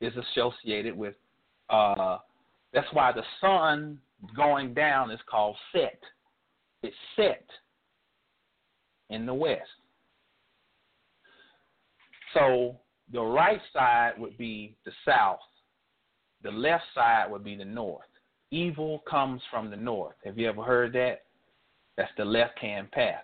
[0.00, 1.14] is associated with.
[1.68, 2.18] Uh,
[2.72, 3.98] that's why the sun
[4.34, 6.00] going down is called Set.
[6.82, 7.46] It's set
[9.10, 9.62] in the west.
[12.32, 12.76] So
[13.12, 15.38] the right side would be the south.
[16.42, 18.02] The left side would be the north.
[18.50, 20.16] Evil comes from the north.
[20.24, 21.22] Have you ever heard that?
[21.96, 23.22] That's the left hand path.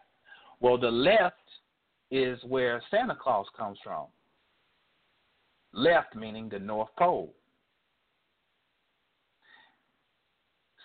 [0.61, 1.37] Well, the left
[2.11, 4.07] is where Santa Claus comes from.
[5.73, 7.33] Left meaning the North Pole.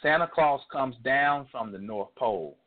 [0.02, 2.58] Santa Claus comes down from the North Pole.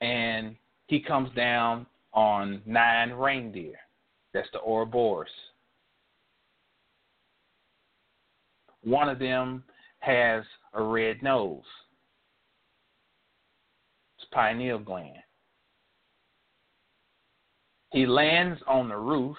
[0.00, 3.74] And he comes down on nine reindeer.
[4.32, 5.28] That's the Ouroboros.
[8.82, 9.64] One of them
[10.00, 11.62] has a red nose.
[14.18, 15.16] It's pineal gland.
[17.92, 19.36] He lands on the roof,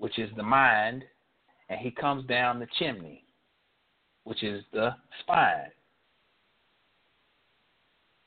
[0.00, 1.04] which is the mind,
[1.68, 3.22] and he comes down the chimney,
[4.24, 5.70] which is the spine.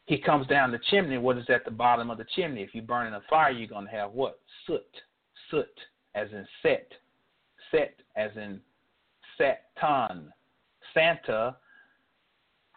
[0.05, 1.17] He comes down the chimney.
[1.17, 2.61] What is at the bottom of the chimney?
[2.61, 4.39] If you burn in a fire, you're going to have what?
[4.67, 4.85] Soot.
[5.49, 5.65] Soot,
[6.13, 6.91] as in set.
[7.71, 8.61] Set, as in
[9.37, 10.31] Satan.
[10.93, 11.55] Santa,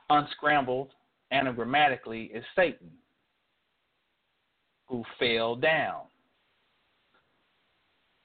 [0.09, 0.93] unscrambled
[1.35, 2.91] anagrammatically, is Satan,
[4.87, 6.03] who fell down.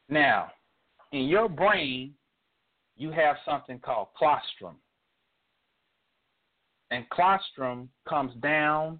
[0.07, 0.51] Now,
[1.11, 2.13] in your brain,
[2.95, 4.75] you have something called colostrum
[6.91, 8.99] and colostrum comes down.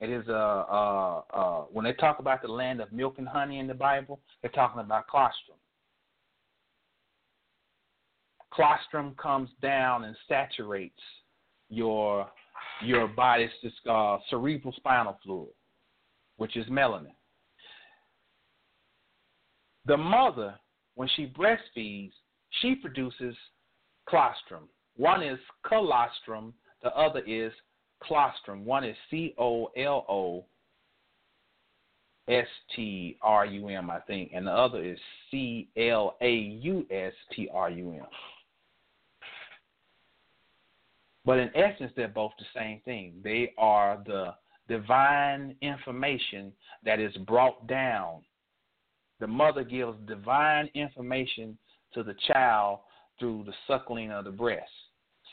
[0.00, 3.58] It is a, a, a when they talk about the land of milk and honey
[3.58, 5.58] in the Bible, they're talking about colostrum.
[8.54, 11.00] Colostrum comes down and saturates
[11.68, 12.28] your
[12.84, 13.50] your body's
[13.88, 15.50] uh, cerebral spinal fluid,
[16.36, 17.14] which is melanin.
[19.86, 20.54] The mother,
[20.94, 22.12] when she breastfeeds,
[22.60, 23.34] she produces
[24.08, 24.68] colostrum.
[24.96, 27.52] One is claustrum, the other is
[28.06, 28.64] colostrum.
[28.64, 30.44] One is C O L O
[32.28, 34.98] S T R U M, I think, and the other is
[35.30, 38.06] C L A U S T R U M.
[41.24, 43.14] But in essence, they're both the same thing.
[43.22, 44.34] They are the
[44.68, 46.52] divine information
[46.84, 48.22] that is brought down.
[49.22, 51.56] The mother gives divine information
[51.94, 52.80] to the child
[53.20, 54.68] through the suckling of the breast.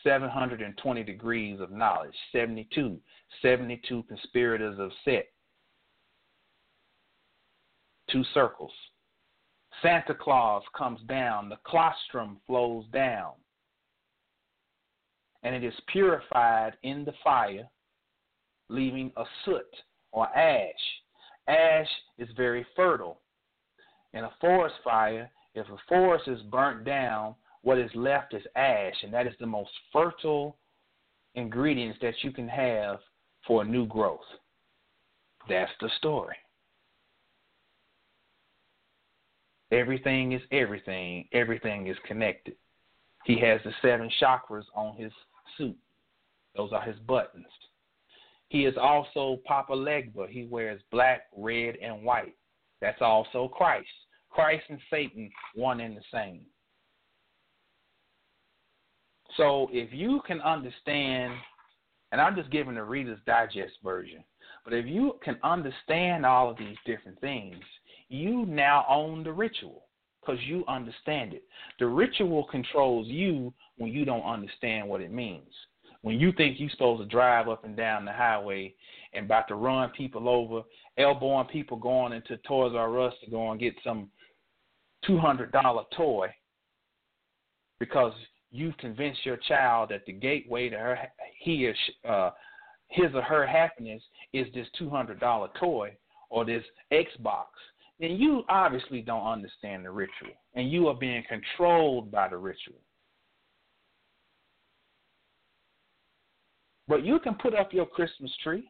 [0.04, 3.00] 720 degrees of knowledge, 72,
[3.42, 5.26] 72 conspirators of Set,
[8.12, 8.70] two circles.
[9.82, 13.32] Santa Claus comes down, the colostrum flows down,
[15.42, 17.68] and it is purified in the fire,
[18.70, 19.76] leaving a soot
[20.12, 21.02] or ash.
[21.48, 23.20] Ash is very fertile.
[24.14, 28.96] In a forest fire, if a forest is burnt down, what is left is ash,
[29.04, 30.58] and that is the most fertile
[31.36, 33.00] ingredients that you can have
[33.46, 34.20] for new growth.
[35.48, 36.36] That's the story.
[39.72, 41.28] Everything is everything.
[41.32, 42.56] Everything is connected.
[43.26, 45.12] He has the seven chakras on his
[45.58, 45.78] suit.
[46.56, 47.46] Those are his buttons.
[48.48, 50.28] He is also Papa Legba.
[50.28, 52.36] He wears black, red, and white.
[52.82, 53.88] That's also Christ.
[54.30, 56.42] Christ and Satan, one and the same.
[59.38, 61.34] So if you can understand,
[62.12, 64.24] and I'm just giving the Reader's Digest version,
[64.64, 67.58] but if you can understand all of these different things,
[68.10, 69.84] you now own the ritual
[70.22, 71.44] because you understand it.
[71.80, 75.48] The ritual controls you when you don't understand what it means.
[76.02, 78.74] When you think you're supposed to drive up and down the highway
[79.14, 80.62] and about to run people over,
[81.00, 84.10] elbowing people going into Toys R Us to go and get some
[85.08, 85.52] $200
[85.96, 86.28] toy
[87.80, 88.14] because
[88.52, 91.00] you've convinced your child that the gateway to her
[91.40, 91.76] he or
[92.08, 92.32] uh,
[92.90, 94.02] his or her happiness
[94.34, 95.96] is this two hundred dollar toy
[96.30, 97.46] or this Xbox,
[98.00, 102.80] then you obviously don't understand the ritual, and you are being controlled by the ritual.
[106.88, 108.70] But you can put up your Christmas tree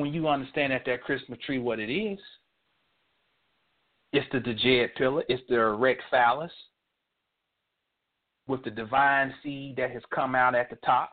[0.00, 2.18] when you understand that that Christmas tree what it is.
[4.12, 5.22] It's the Djed pillar.
[5.28, 6.50] It's the erect phallus
[8.48, 11.12] with the divine seed that has come out at the top.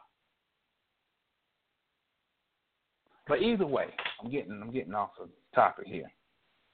[3.28, 3.88] But either way,
[4.24, 6.12] I'm getting I'm getting off the topic here.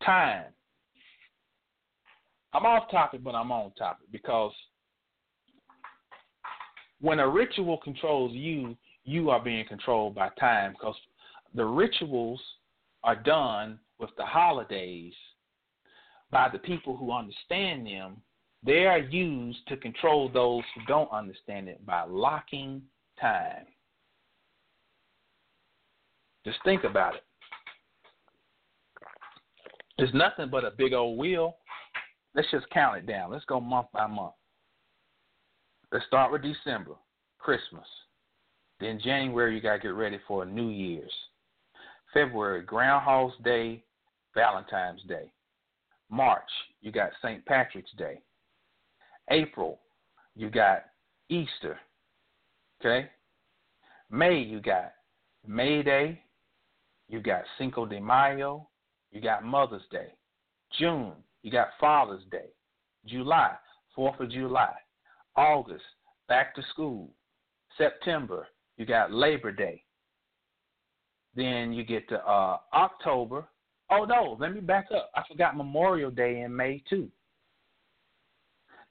[0.05, 0.45] Time.
[2.53, 4.53] I'm off topic, but I'm on topic because
[7.01, 10.95] when a ritual controls you, you are being controlled by time because
[11.54, 12.41] the rituals
[13.04, 15.14] are done with the holidays
[16.32, 18.18] by the people who understand them.
[18.66, 22.82] They are used to control those who don't understand it by locking
[23.20, 23.66] time.
[26.45, 27.24] Just think about it.
[29.97, 31.58] It's nothing but a big old wheel.
[32.36, 33.32] Let's just count it down.
[33.32, 34.34] Let's go month by month.
[35.91, 36.93] Let's start with December,
[37.38, 37.86] Christmas.
[38.80, 41.14] Then January, you got to get ready for New Year's.
[42.14, 43.84] February, Groundhog's Day,
[44.36, 45.32] Valentine's Day.
[46.09, 46.49] March,
[46.82, 47.43] you got St.
[47.45, 48.22] Patrick's Day.
[49.32, 49.80] April,
[50.36, 50.84] you got
[51.30, 51.80] Easter.
[52.80, 53.09] Okay?
[54.11, 54.91] May, you got
[55.47, 56.22] May Day,
[57.09, 58.68] you got Cinco de Mayo,
[59.11, 60.07] you got Mother's Day.
[60.80, 62.49] June, you got Father's Day.
[63.05, 63.53] July,
[63.97, 64.74] 4th of July.
[65.36, 65.84] August,
[66.28, 67.09] back to school.
[67.78, 68.47] September,
[68.78, 69.84] you got Labor Day.
[71.36, 73.46] Then you get to uh, October.
[73.90, 75.12] Oh no, let me back up.
[75.16, 77.10] I forgot Memorial Day in May too.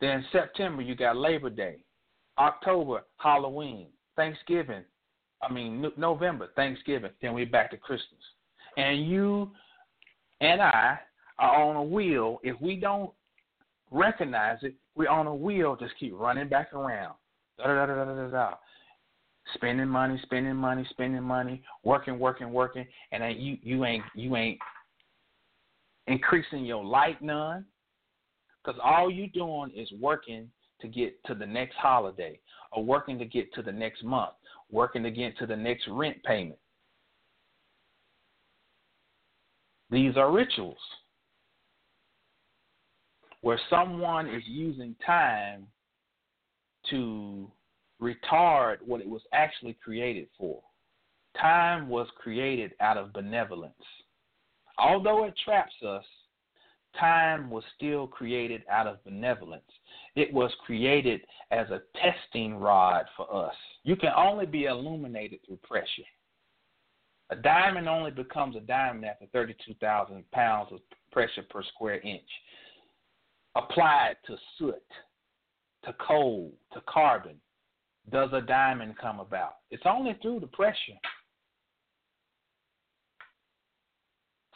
[0.00, 1.84] Then September you got Labor Day.
[2.38, 4.84] October Halloween, Thanksgiving.
[5.42, 7.10] I mean November Thanksgiving.
[7.20, 8.20] Then we back to Christmas.
[8.76, 9.50] And you
[10.40, 10.98] and I
[11.38, 12.40] are on a wheel.
[12.42, 13.10] If we don't
[13.90, 15.76] recognize it, we're on a wheel.
[15.76, 17.14] Just keep running back around.
[17.58, 18.54] Da da da da da da
[19.54, 24.36] spending money, spending money, spending money, working, working, working, and then you you ain't you
[24.36, 24.58] ain't
[26.06, 27.64] increasing your light none,
[28.62, 30.48] because all you doing is working
[30.80, 32.38] to get to the next holiday,
[32.72, 34.32] or working to get to the next month,
[34.70, 36.58] working to get to the next rent payment.
[39.90, 40.78] These are rituals
[43.42, 45.66] where someone is using time
[46.90, 47.50] to
[48.02, 50.60] retard what it was actually created for.
[51.40, 53.74] Time was created out of benevolence.
[54.78, 56.04] Although it traps us,
[56.98, 59.62] time was still created out of benevolence.
[60.16, 63.54] It was created as a testing rod for us.
[63.84, 66.02] You can only be illuminated through pressure.
[67.30, 70.80] A diamond only becomes a diamond after 32,000 pounds of
[71.12, 72.28] pressure per square inch.
[73.54, 74.82] Applied to soot,
[75.84, 77.36] to coal, to carbon,
[78.10, 79.56] does a diamond come about?
[79.70, 80.98] It's only through the pressure.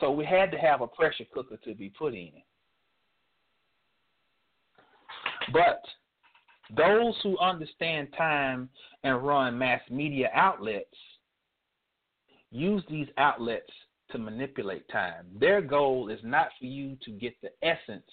[0.01, 2.32] So we had to have a pressure cooker to be put in.
[2.34, 2.44] It.
[5.53, 5.82] But
[6.76, 8.68] those who understand time
[9.05, 10.97] and run mass media outlets
[12.51, 13.70] use these outlets
[14.11, 15.26] to manipulate time.
[15.38, 18.07] Their goal is not for you to get the essence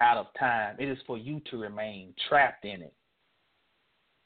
[0.00, 2.94] out of time, it is for you to remain trapped in it.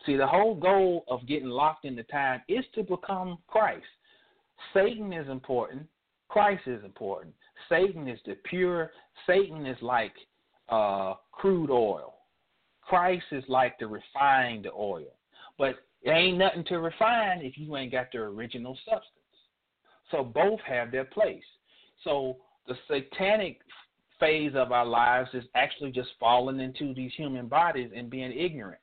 [0.06, 3.84] See, the whole goal of getting locked into time is to become Christ.
[4.72, 5.86] Satan is important.
[6.28, 7.34] Christ is important.
[7.68, 8.92] Satan is the pure.
[9.26, 10.12] Satan is like
[10.68, 12.14] uh, crude oil.
[12.82, 15.12] Christ is like the refined oil.
[15.58, 19.12] But it ain't nothing to refine if you ain't got the original substance.
[20.12, 21.42] So both have their place.
[22.04, 22.36] So
[22.68, 23.58] the satanic
[24.20, 28.80] phase of our lives is actually just falling into these human bodies and being ignorant.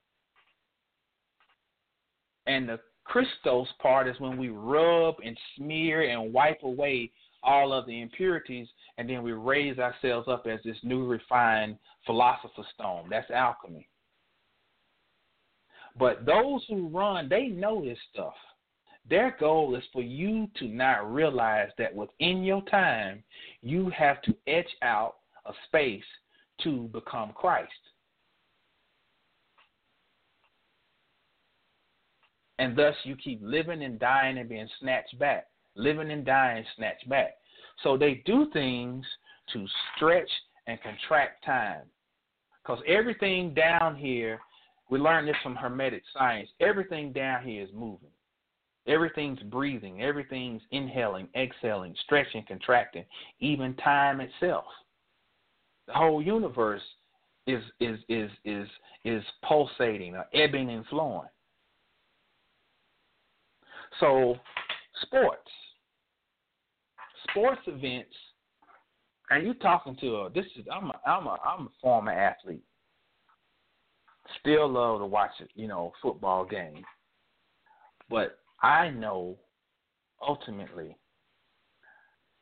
[2.45, 7.11] And the Christos part is when we rub and smear and wipe away
[7.43, 8.67] all of the impurities,
[8.97, 13.07] and then we raise ourselves up as this new refined philosopher's stone.
[13.09, 13.87] That's alchemy.
[15.97, 18.33] But those who run, they know this stuff.
[19.09, 23.23] Their goal is for you to not realize that within your time,
[23.61, 25.15] you have to etch out
[25.45, 26.03] a space
[26.63, 27.71] to become Christ.
[32.63, 35.47] And thus you keep living and dying and being snatched back.
[35.75, 37.31] Living and dying, snatched back.
[37.83, 39.05] So they do things
[39.51, 40.29] to stretch
[40.65, 41.81] and contract time.
[42.63, 44.39] Because everything down here,
[44.89, 48.07] we learned this from Hermetic science, everything down here is moving.
[48.87, 53.03] Everything's breathing, everything's inhaling, exhaling, stretching, contracting,
[53.41, 54.65] even time itself.
[55.87, 56.81] The whole universe
[57.45, 58.69] is is is is
[59.03, 61.27] is pulsating or ebbing and flowing.
[63.99, 64.35] So,
[65.03, 65.49] sports,
[67.29, 68.15] sports events,
[69.29, 72.63] and you talking to a this is I'm a I'm a I'm a former athlete.
[74.39, 76.83] Still love to watch, you know, football game.
[78.09, 79.37] But I know
[80.25, 80.95] ultimately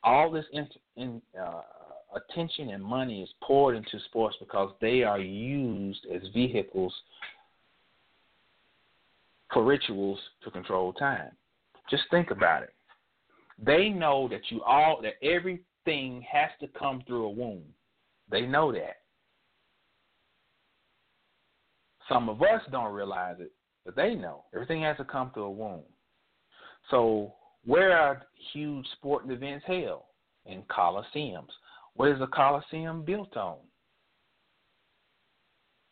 [0.04, 1.62] all this in, in uh,
[2.16, 6.94] attention and money is poured into sports because they are used as vehicles
[9.54, 11.32] for rituals to control time.
[11.92, 12.74] Just think about it.
[13.64, 17.66] They know that you all that everything has to come through a womb.
[18.32, 18.98] They know that.
[22.08, 23.52] Some of us don't realize it,
[23.86, 24.46] but they know.
[24.54, 25.84] Everything has to come through a womb.
[26.90, 27.34] So
[27.66, 28.24] where are
[28.54, 30.04] huge sporting events held?
[30.46, 31.52] In coliseums.
[31.96, 33.58] What is a coliseum built on?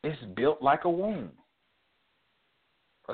[0.03, 1.31] It's built like a womb.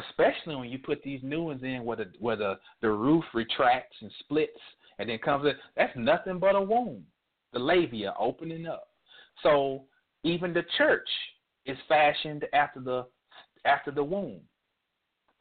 [0.09, 3.95] Especially when you put these new ones in where the where the, the roof retracts
[4.01, 4.59] and splits
[4.99, 5.53] and then comes in.
[5.75, 7.03] That's nothing but a womb.
[7.53, 8.87] The labia opening up.
[9.43, 9.83] So
[10.23, 11.07] even the church
[11.65, 13.05] is fashioned after the
[13.65, 14.41] after the womb.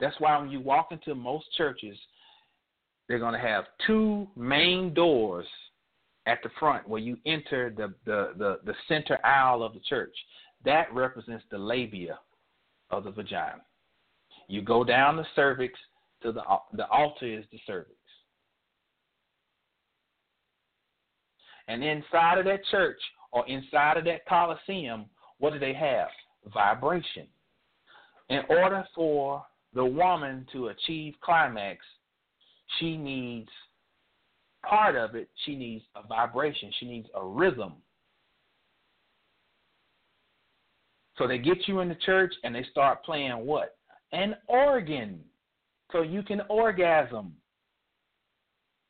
[0.00, 1.96] That's why when you walk into most churches,
[3.08, 5.46] they're going to have two main doors
[6.26, 10.14] at the front where you enter the, the, the, the center aisle of the church.
[10.64, 12.18] That represents the labia
[12.90, 13.60] of the vagina.
[14.48, 15.78] You go down the cervix
[16.22, 16.42] to the
[16.72, 17.96] the altar is the cervix.
[21.68, 23.00] And inside of that church
[23.32, 25.06] or inside of that coliseum,
[25.38, 26.08] what do they have?
[26.52, 27.26] Vibration.
[28.28, 31.84] In order for the woman to achieve climax,
[32.78, 33.48] she needs
[34.62, 37.74] part of it, she needs a vibration, she needs a rhythm.
[41.18, 43.76] So they get you in the church and they start playing what?
[44.14, 45.18] An organ.
[45.92, 47.34] So you can orgasm.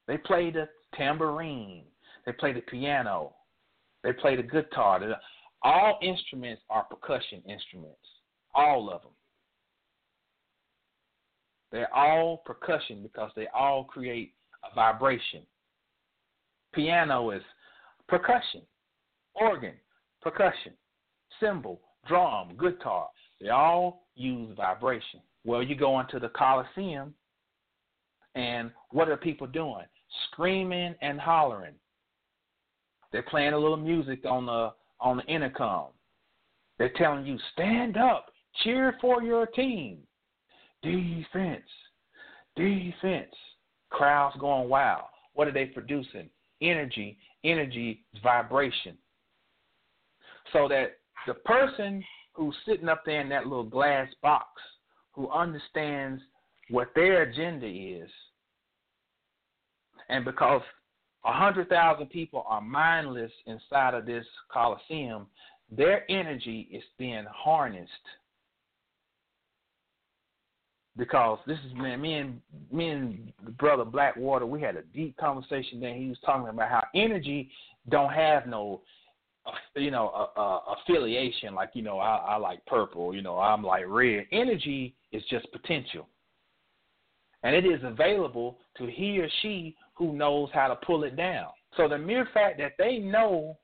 [0.07, 1.85] They play the tambourine.
[2.27, 3.35] They play the piano.
[4.03, 5.01] They play the guitar.
[5.63, 7.97] All instruments are percussion instruments.
[8.55, 9.13] All of them.
[11.73, 14.35] They're all percussion because they all create
[14.71, 15.43] a vibration.
[16.75, 17.43] Piano is
[18.09, 18.63] percussion,
[19.35, 19.75] organ,
[20.21, 20.73] percussion,
[21.41, 23.09] cymbal, drum, guitar.
[23.45, 25.21] They all use vibration.
[25.45, 27.13] Well, you go into the Coliseum,
[28.35, 29.85] and what are people doing?
[30.31, 31.75] Screaming and hollering.
[33.13, 35.89] They're playing a little music on the on the intercom.
[36.79, 38.33] They're telling you, stand up,
[38.63, 39.99] cheer for your team.
[40.83, 41.69] Defense.
[42.57, 43.35] Defense.
[43.91, 45.05] Crowds going wild.
[45.35, 46.31] What are they producing?
[46.63, 47.19] Energy.
[47.45, 48.97] Energy vibration.
[50.55, 52.03] So that the person
[52.35, 54.47] who's sitting up there in that little glass box,
[55.13, 56.23] who understands
[56.71, 58.11] what their agenda is,
[60.09, 60.63] and because
[61.25, 65.27] a hundred thousand people are mindless inside of this coliseum,
[65.71, 67.91] their energy is being harnessed
[70.97, 75.81] because this is man, me and me and brother Blackwater, we had a deep conversation.
[75.81, 77.51] Then he was talking about how energy
[77.89, 78.81] don't have no,
[79.77, 81.55] you know, uh, uh, affiliation.
[81.55, 83.15] Like you know, I, I like purple.
[83.15, 84.27] You know, I'm like red.
[84.33, 86.09] Energy is just potential,
[87.43, 91.49] and it is available to he or she who knows how to pull it down.
[91.77, 93.59] So the mere fact that they know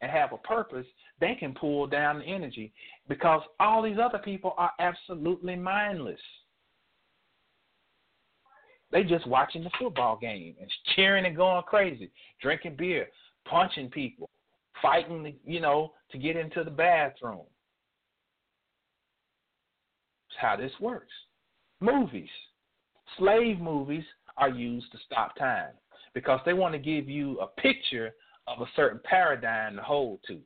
[0.00, 0.86] and have a purpose,
[1.20, 2.72] they can pull down the energy
[3.08, 6.20] because all these other people are absolutely mindless.
[8.92, 12.10] They just watching the football game and cheering and going crazy,
[12.40, 13.08] drinking beer,
[13.44, 14.28] punching people,
[14.82, 17.44] fighting, you know, to get into the bathroom.
[20.28, 21.12] That's how this works.
[21.80, 22.28] Movies.
[23.18, 24.04] Slave movies
[24.36, 25.72] are used to stop time
[26.14, 28.12] because they want to give you a picture
[28.46, 30.38] of a certain paradigm to hold to.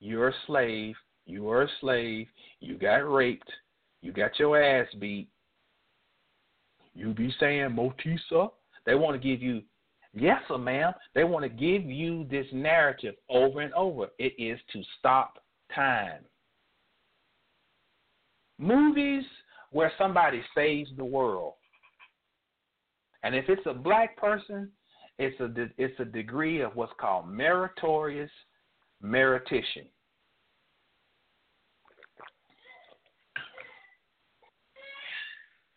[0.00, 0.96] You're a slave.
[1.26, 2.26] You are a slave.
[2.60, 3.50] You got raped.
[4.00, 5.28] You got your ass beat.
[6.94, 8.50] You be saying Motisa.
[8.84, 9.62] They want to give you,
[10.14, 10.92] yes, sir, ma'am.
[11.14, 14.08] They want to give you this narrative over and over.
[14.18, 15.38] It is to stop
[15.74, 16.20] time.
[18.58, 19.24] Movies
[19.70, 21.54] where somebody saves the world.
[23.24, 24.70] And if it's a black person,
[25.18, 25.48] it's a
[25.78, 28.30] it's a degree of what's called meritorious
[29.00, 29.86] meritician.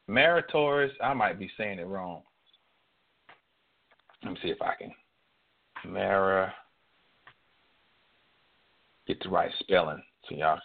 [0.07, 2.21] Meritorious, I might be saying it wrong.
[4.25, 4.91] Let me see if I can.
[5.85, 6.51] Mara.
[9.07, 10.59] Get the right spelling so y'all.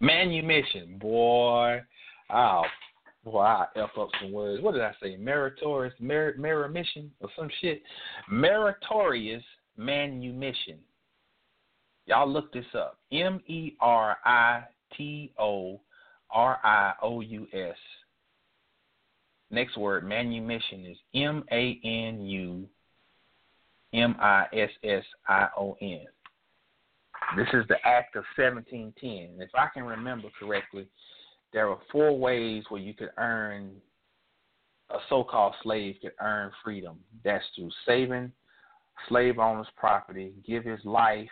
[0.00, 1.80] Manumission, boy.
[2.28, 2.66] I'll
[3.24, 4.60] boy, I F up some words.
[4.60, 5.16] What did I say?
[5.16, 7.80] Meritorious, merit, mission or some shit.
[8.28, 9.44] Meritorious
[9.76, 10.78] manumission.
[12.06, 12.98] Y'all look this up.
[13.12, 14.64] M E R I
[14.96, 15.80] T O
[16.32, 17.76] R I O U S.
[19.50, 22.68] Next word, manumission is M A N U
[23.92, 26.04] M I S S I O N.
[27.36, 29.40] This is the Act of 1710.
[29.40, 30.86] If I can remember correctly,
[31.52, 33.72] there were four ways where you could earn,
[34.90, 36.98] a so called slave could earn freedom.
[37.24, 38.32] That's through saving
[39.08, 41.28] slave owner's property, give his life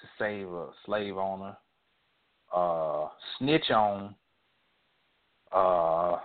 [0.00, 1.56] to save a slave owner,
[2.54, 4.14] uh, snitch on
[5.52, 6.18] uh,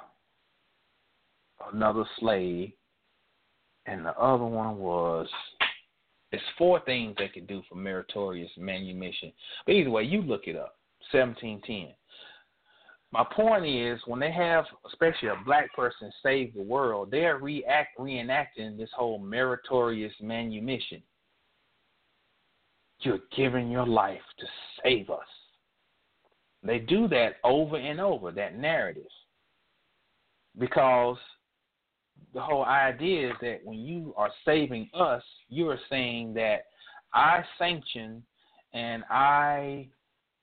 [1.73, 2.71] another slave,
[3.85, 5.27] and the other one was
[6.31, 9.31] it's four things they could do for meritorious manumission.
[9.65, 10.75] But either way, you look it up.
[11.11, 11.89] Seventeen ten.
[13.11, 17.37] My point is, when they have, especially a black person, save the world, they are
[17.37, 21.01] react, reenacting this whole meritorious manumission.
[22.99, 24.45] You're giving your life to
[24.83, 25.19] save us.
[26.63, 29.03] They do that over and over, that narrative.
[30.57, 31.17] Because
[32.33, 36.65] the whole idea is that when you are saving us, you are saying that
[37.13, 38.23] I sanction
[38.73, 39.87] and I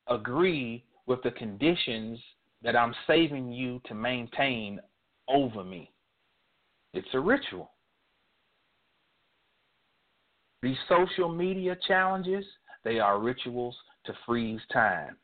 [0.09, 2.19] agree with the conditions
[2.63, 4.81] that I'm saving you to maintain
[5.29, 5.93] over me.
[6.95, 7.71] It's a ritual.
[10.63, 12.45] These social media challenges,
[12.85, 15.17] they are rituals to freeze time.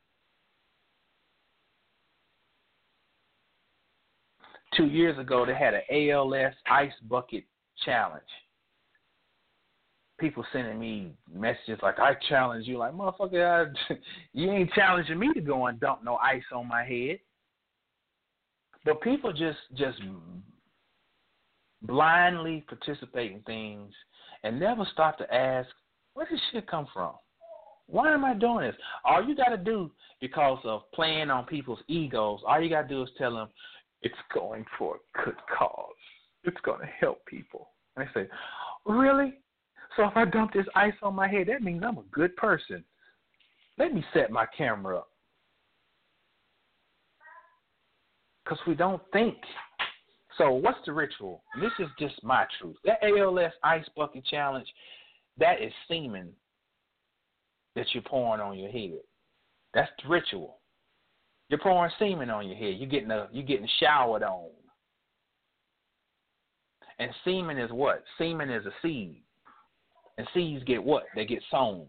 [4.77, 7.45] Two years ago, they had an ALS ice bucket
[7.85, 8.23] challenge.
[10.19, 12.79] People sending me messages like, I challenge you.
[12.79, 13.95] Like, motherfucker, I,
[14.33, 17.19] you ain't challenging me to go and dump no ice on my head.
[18.85, 19.99] But people just just
[21.83, 23.93] blindly participate in things
[24.43, 25.69] and never stop to ask,
[26.15, 27.13] where did shit come from?
[27.87, 28.77] Why am I doing this?
[29.05, 29.91] All you got to do
[30.21, 33.49] because of playing on people's egos, all you got to do is tell them
[34.03, 35.95] it's going for a good cause.
[36.45, 37.69] It's going to help people.
[37.97, 38.29] And they say,
[38.87, 39.35] really?
[39.97, 42.85] So if I dump this ice on my head, that means I'm a good person.
[43.79, 45.09] Let me set my camera up.
[48.45, 49.37] Because we don't think.
[50.39, 51.43] So what's the ritual?
[51.61, 52.77] This is just my truth.
[52.85, 54.67] That ALS ice bucket challenge,
[55.39, 56.31] that is semen
[57.77, 59.01] that you're pouring on your head.
[59.75, 60.60] That's the ritual.
[61.51, 62.77] You're pouring semen on your head.
[62.79, 64.51] You're getting a, you're getting showered on.
[67.01, 68.05] And semen is what?
[68.19, 69.21] Semen is a seed.
[70.17, 71.05] And seeds get what?
[71.17, 71.87] They get sown.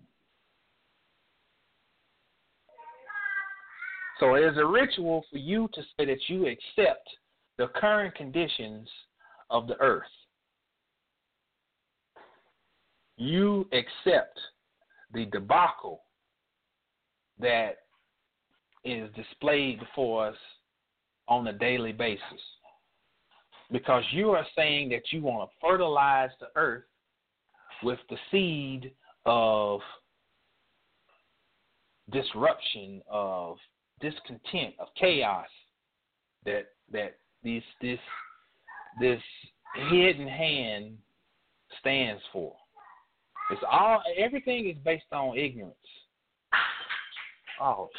[4.20, 7.08] So it is a ritual for you to say that you accept
[7.58, 8.90] the current conditions
[9.52, 10.04] of the earth.
[13.18, 14.40] You accept
[15.14, 16.02] the debacle
[17.40, 17.78] that
[18.84, 20.36] is displayed before us
[21.28, 22.22] on a daily basis.
[23.72, 26.84] Because you are saying that you want to fertilize the earth
[27.84, 28.92] with the seed
[29.26, 29.80] of
[32.12, 33.58] disruption, of
[34.02, 35.48] discontent, of chaos
[36.46, 38.00] that that this this
[39.00, 39.22] this
[39.90, 40.98] hidden hand
[41.80, 42.54] stands for.
[43.52, 45.76] It's all everything is based on ignorance.
[47.62, 47.90] Oh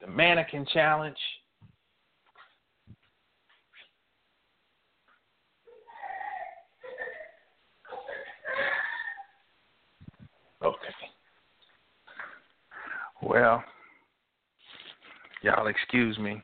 [0.00, 1.16] the mannequin challenge.
[10.62, 10.76] Okay.
[13.22, 13.62] Well,
[15.42, 16.42] y'all excuse me.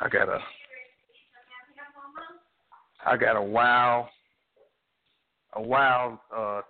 [0.00, 0.38] I got a
[3.06, 4.06] I got a wild
[5.54, 6.60] a wild uh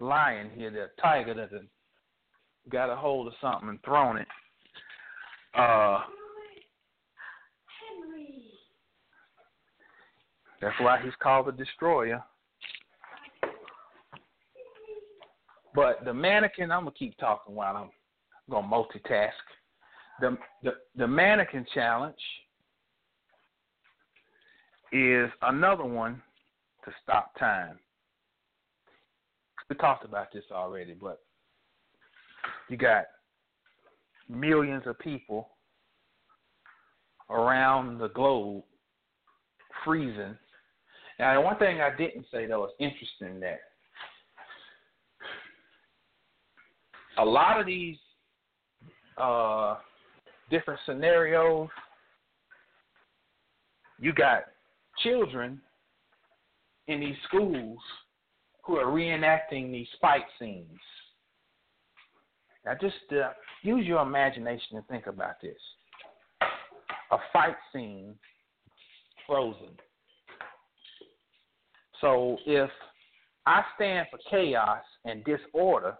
[0.00, 1.50] lion here, the tiger that
[2.70, 4.28] got a hold of something and thrown it.
[5.54, 6.00] Uh,
[10.60, 12.22] that's why he's called the destroyer.
[15.74, 17.90] But the mannequin, I'm gonna keep talking while I'm,
[18.50, 19.30] gonna multitask.
[20.20, 22.16] The, the the mannequin challenge
[24.92, 26.22] is another one
[26.84, 27.78] to stop time.
[29.68, 31.20] We talked about this already, but
[32.68, 33.04] you got
[34.28, 35.48] millions of people
[37.30, 38.62] around the globe
[39.84, 40.36] freezing.
[41.18, 43.60] Now, one thing I didn't say though is interesting that
[47.18, 47.96] a lot of these
[49.20, 49.76] uh,
[50.50, 51.68] different scenarios,
[53.98, 54.44] you got
[55.02, 55.60] children
[56.86, 57.78] in these schools
[58.64, 60.78] who are reenacting these fight scenes.
[62.64, 63.30] Now, just uh,
[63.62, 65.56] use your imagination and think about this.
[67.10, 68.14] A fight scene
[69.26, 69.76] frozen.
[72.00, 72.70] So if
[73.46, 75.94] I stand for chaos and disorder,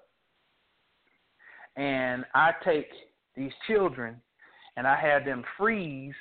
[1.76, 2.88] and I take
[3.36, 4.20] these children
[4.76, 6.14] and I have them freeze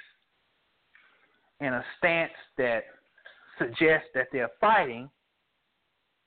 [1.60, 2.84] in a stance that
[3.58, 5.10] suggests that they're fighting,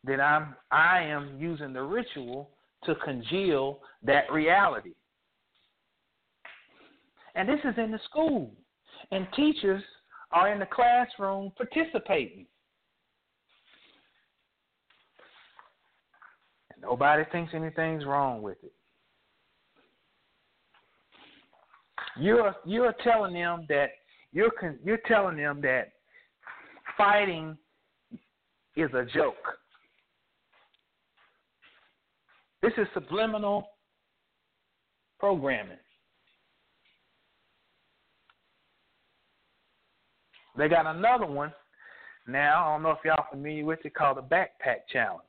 [0.02, 2.50] then I'm I am using the ritual
[2.84, 4.94] to congeal that reality.
[7.34, 8.52] And this is in the school.
[9.10, 9.82] And teachers
[10.32, 12.46] are in the classroom participating.
[16.72, 18.72] And nobody thinks anything's wrong with it.
[22.18, 23.90] You're you're telling them that
[24.32, 24.50] you're
[24.84, 25.92] you're telling them that
[26.98, 27.56] fighting
[28.76, 29.59] is a joke.
[32.62, 33.68] This is subliminal
[35.18, 35.78] programming.
[40.56, 41.52] They got another one
[42.26, 42.66] now.
[42.66, 45.22] I don't know if y'all familiar with it called the Backpack Challenge.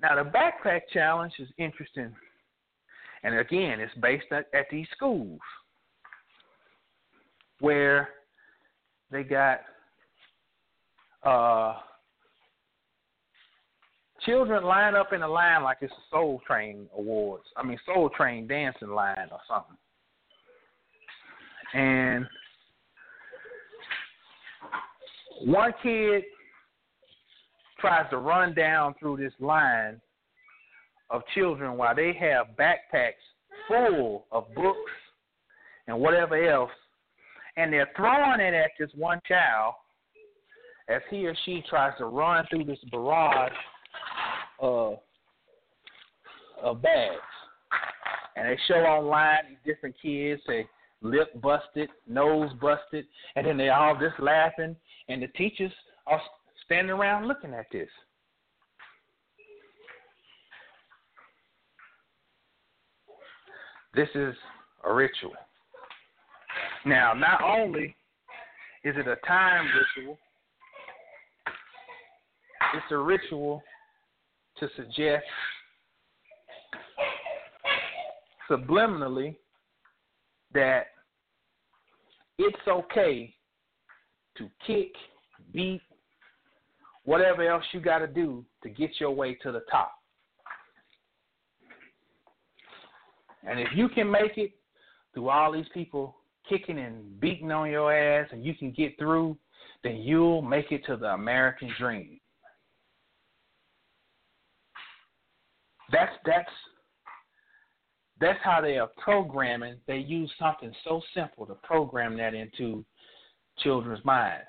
[0.00, 2.14] Now, the Backpack Challenge is interesting.
[3.22, 5.40] And again, it's based at, at these schools
[7.60, 8.10] where
[9.10, 9.60] they got
[11.24, 11.74] uh,
[14.28, 17.44] children line up in a line like it's a Soul Train Awards.
[17.56, 19.76] I mean, Soul Train dancing line or something.
[21.72, 22.26] And
[25.44, 26.24] one kid
[27.80, 30.00] tries to run down through this line
[31.10, 33.12] of children while they have backpacks
[33.66, 34.92] full of books
[35.86, 36.70] and whatever else,
[37.56, 39.74] and they're throwing it at this one child
[40.90, 43.52] as he or she tries to run through this barrage
[44.58, 44.98] of,
[46.62, 47.16] of bags.
[48.36, 50.66] And they show online these different kids, they
[51.02, 53.04] lip busted, nose busted,
[53.36, 54.76] and then they all just laughing,
[55.08, 55.72] and the teachers
[56.06, 56.20] are
[56.64, 57.88] standing around looking at this.
[63.94, 64.34] This is
[64.84, 65.32] a ritual.
[66.86, 67.96] Now, not only
[68.84, 70.18] is it a time ritual,
[72.74, 73.62] it's a ritual
[74.60, 75.24] to suggest
[78.50, 79.36] subliminally
[80.54, 80.86] that
[82.38, 83.34] it's okay
[84.36, 84.92] to kick,
[85.52, 85.82] beat,
[87.04, 89.92] whatever else you got to do to get your way to the top.
[93.48, 94.52] And if you can make it
[95.14, 96.16] through all these people
[96.48, 99.36] kicking and beating on your ass and you can get through,
[99.84, 102.20] then you'll make it to the American dream.
[105.90, 106.50] That's that's
[108.20, 109.76] that's how they are programming.
[109.86, 112.84] They use something so simple to program that into
[113.58, 114.48] children's minds.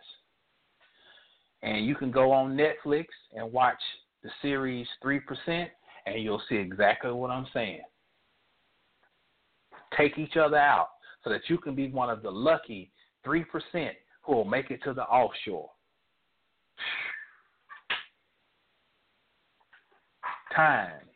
[1.61, 3.79] And you can go on Netflix and watch
[4.23, 5.19] the series 3%,
[6.05, 7.81] and you'll see exactly what I'm saying.
[9.97, 10.89] Take each other out
[11.23, 12.91] so that you can be one of the lucky
[13.25, 13.43] 3%
[14.23, 15.69] who will make it to the offshore.
[20.55, 21.08] Time.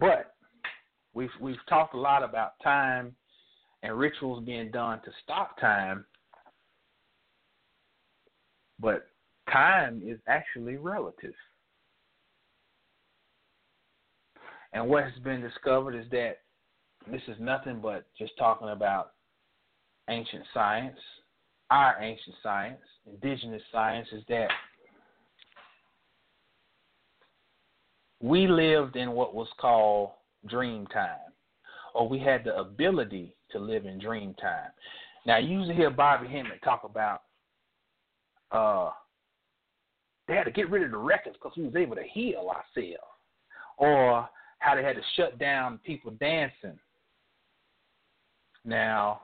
[0.00, 0.34] But
[1.12, 3.14] we've we've talked a lot about time
[3.82, 6.04] and rituals being done to stop time.
[8.80, 9.06] But
[9.52, 11.34] time is actually relative.
[14.72, 16.38] And what has been discovered is that
[17.10, 19.12] this is nothing but just talking about
[20.08, 20.98] ancient science,
[21.70, 24.48] our ancient science, indigenous science, is that
[28.20, 30.10] we lived in what was called
[30.46, 31.32] dream time,
[31.94, 34.70] or we had the ability to live in dream time.
[35.26, 37.22] Now, you usually hear Bobby Hemmitt talk about
[38.50, 38.90] uh,
[40.28, 43.02] they had to get rid of the records because we was able to heal ourselves,
[43.78, 44.28] or
[44.58, 46.78] how they had to shut down people dancing.
[48.64, 49.22] Now,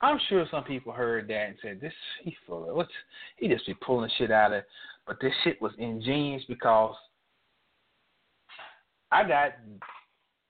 [0.00, 1.92] I'm sure some people heard that and said, "This
[2.22, 2.92] he full of what's
[3.36, 4.64] he just be pulling shit out of."
[5.06, 6.96] But this shit was ingenious because
[9.12, 9.52] I got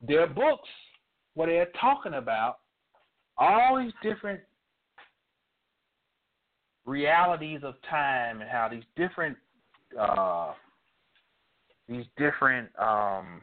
[0.01, 0.68] their books
[1.34, 2.59] where they're talking about
[3.36, 4.40] all these different
[6.86, 9.36] realities of time and how these different
[9.98, 10.52] uh,
[11.89, 13.43] these different um,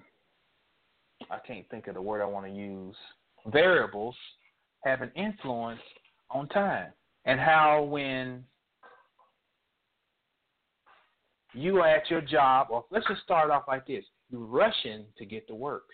[1.29, 2.95] I can't think of the word I want to use
[3.47, 4.15] variables
[4.85, 5.81] have an influence
[6.31, 6.91] on time
[7.25, 8.43] and how when
[11.53, 15.25] you are at your job, or let's just start off like this: you're rushing to
[15.25, 15.85] get to work.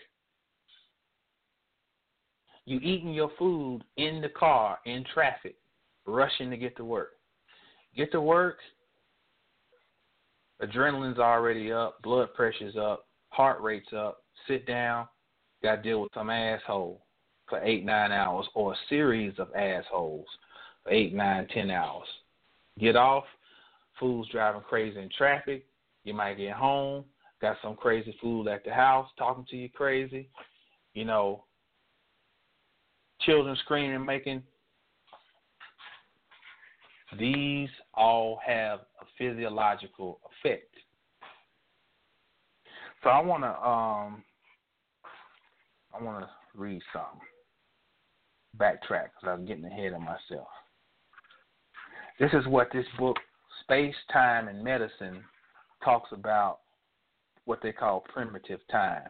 [2.64, 5.56] You eating your food in the car in traffic,
[6.04, 7.12] rushing to get to work.
[7.96, 8.58] Get to work,
[10.62, 14.22] adrenaline's already up, blood pressure's up, heart rate's up.
[14.48, 15.06] Sit down,
[15.62, 17.02] got to deal with some asshole
[17.48, 20.26] for eight, nine hours, or a series of assholes
[20.82, 22.06] for eight, nine, ten hours.
[22.78, 23.24] Get off,
[23.98, 25.64] fool's driving crazy in traffic.
[26.04, 27.04] You might get home,
[27.40, 30.28] got some crazy fool at the house talking to you crazy.
[30.94, 31.44] You know,
[33.20, 34.42] children screaming, making.
[37.18, 40.74] These all have a physiological effect.
[43.02, 44.24] So I want to um
[45.94, 47.20] I want to read something.
[48.58, 50.48] Backtrack because I'm getting ahead of myself.
[52.18, 53.16] This is what this book,
[53.62, 55.22] Space, Time, and Medicine,
[55.84, 56.60] talks about
[57.46, 59.08] what they call primitive time.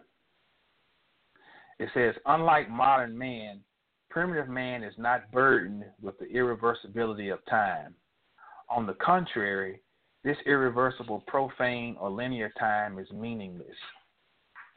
[1.78, 3.60] It says, unlike modern man,
[4.08, 7.94] primitive man is not burdened with the irreversibility of time.
[8.70, 9.80] On the contrary,
[10.24, 13.76] this irreversible, profane, or linear time is meaningless.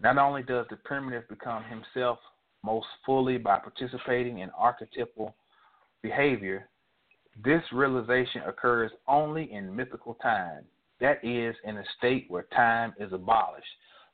[0.02, 2.20] Not only does the primitive become himself
[2.64, 5.36] most fully by participating in archetypal
[6.02, 6.70] behavior,
[7.44, 10.64] this realization occurs only in mythical time.
[11.02, 13.66] That is, in a state where time is abolished.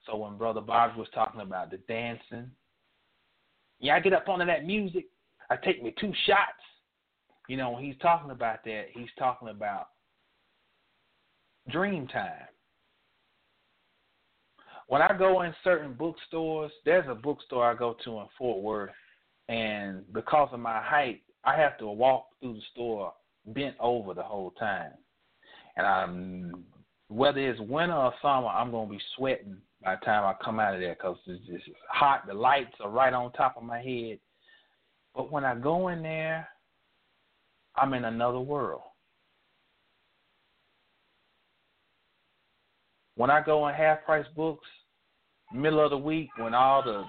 [0.05, 2.51] So when Brother Bob was talking about the dancing,
[3.79, 5.05] yeah, I get up onto that music,
[5.49, 6.61] I take me two shots.
[7.47, 9.89] You know, when he's talking about that, he's talking about
[11.69, 12.47] dream time.
[14.87, 18.91] When I go in certain bookstores, there's a bookstore I go to in Fort Worth,
[19.49, 23.13] and because of my height, I have to walk through the store
[23.47, 24.91] bent over the whole time.
[25.77, 26.65] And I'm
[27.09, 30.73] whether it's winter or summer, I'm gonna be sweating by the time I come out
[30.73, 32.25] of there because it's just hot.
[32.27, 34.19] The lights are right on top of my head.
[35.13, 36.47] But when I go in there,
[37.75, 38.81] I'm in another world.
[43.15, 44.67] When I go in half price books,
[45.53, 47.05] middle of the week, when all the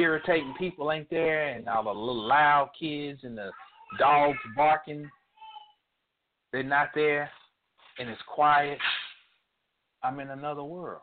[0.00, 3.50] irritating people ain't there and all the little loud kids and the
[3.98, 5.10] dogs barking,
[6.52, 7.28] they're not there
[7.98, 8.78] and it's quiet,
[10.02, 11.02] I'm in another world.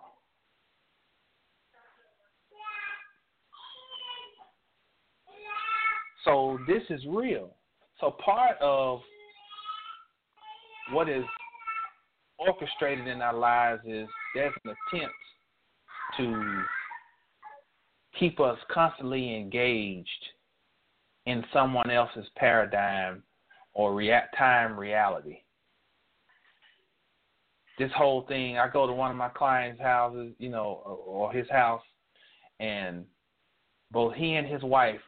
[6.23, 7.55] So this is real.
[7.99, 8.99] So part of
[10.91, 11.23] what is
[12.37, 15.15] orchestrated in our lives is there's an attempt
[16.17, 16.63] to
[18.19, 20.09] keep us constantly engaged
[21.25, 23.23] in someone else's paradigm
[23.73, 25.37] or react time reality.
[27.81, 31.49] This whole thing, I go to one of my clients' houses, you know, or his
[31.49, 31.81] house,
[32.59, 33.05] and
[33.89, 34.99] both he and his wife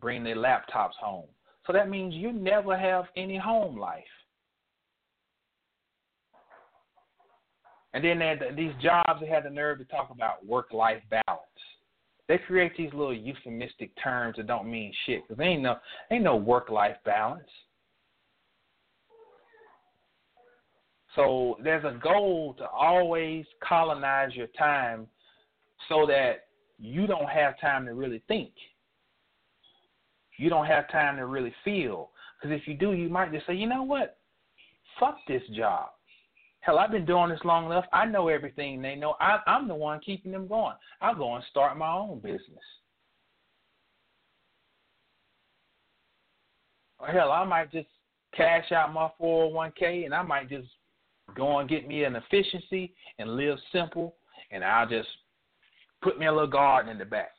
[0.00, 1.26] bring their laptops home.
[1.66, 4.04] So that means you never have any home life.
[7.92, 11.42] And then they had these jobs, they had the nerve to talk about work-life balance.
[12.26, 15.76] They create these little euphemistic terms that don't mean shit because ain't no
[16.10, 17.50] ain't no work-life balance.
[21.14, 25.06] So there's a goal to always colonize your time
[25.88, 26.46] so that
[26.78, 28.50] you don't have time to really think.
[30.38, 32.10] You don't have time to really feel.
[32.40, 34.18] Because if you do, you might just say, you know what?
[34.98, 35.90] Fuck this job.
[36.60, 37.84] Hell, I've been doing this long enough.
[37.92, 39.14] I know everything they know.
[39.20, 40.74] I, I'm the one keeping them going.
[41.00, 42.40] I'll go and start my own business.
[46.98, 47.88] Or hell, I might just
[48.34, 50.68] cash out my 401k and I might just
[51.34, 54.16] go and get me an efficiency and live simple
[54.50, 55.08] and I'll just
[56.02, 57.32] put me a little garden in the back.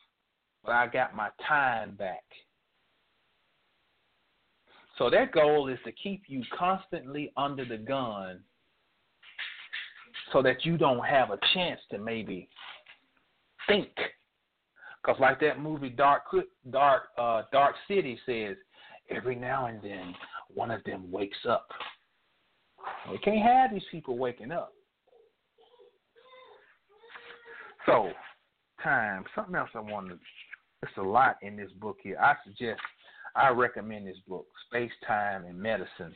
[0.63, 2.23] But I got my time back.
[4.97, 8.39] So their goal is to keep you constantly under the gun
[10.31, 12.49] so that you don't have a chance to maybe
[13.67, 13.89] think.
[15.01, 16.23] Because like that movie Dark
[16.71, 18.55] Dark uh, Dark City says,
[19.09, 20.15] every now and then
[20.53, 21.67] one of them wakes up.
[23.11, 24.73] We can't have these people waking up.
[27.85, 28.11] So,
[28.83, 29.23] time.
[29.35, 30.19] Something else I wanted.
[30.81, 32.17] There's a lot in this book here.
[32.19, 32.81] I suggest,
[33.35, 36.15] I recommend this book, Space, Time, and Medicine.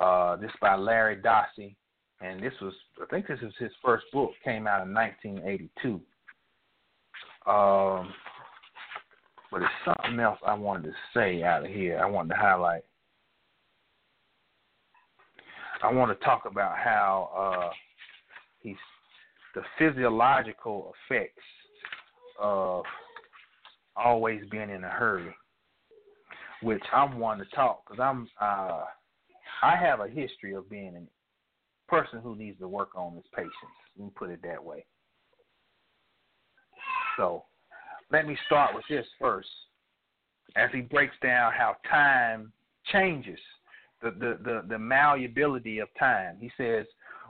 [0.00, 1.76] Uh, this by Larry Dossey
[2.20, 2.72] and this was
[3.02, 4.30] I think this is his first book.
[4.44, 6.00] Came out in 1982.
[7.46, 8.12] Um,
[9.50, 11.98] but it's something else I wanted to say out of here.
[11.98, 12.82] I wanted to highlight.
[15.84, 17.70] I want to talk about how uh,
[18.60, 18.76] he's
[19.54, 21.42] the physiological effects
[22.40, 22.84] of
[23.94, 25.34] always being in a hurry,
[26.62, 28.84] which I'm one to talk because I'm uh,
[29.62, 33.52] I have a history of being a person who needs to work on his patience.
[33.98, 34.86] Let me put it that way.
[37.18, 37.44] So
[38.10, 39.48] let me start with this first,
[40.56, 42.52] as he breaks down how time
[42.90, 43.38] changes,
[44.04, 46.36] the the the, the malleability of time.
[46.40, 46.86] He says,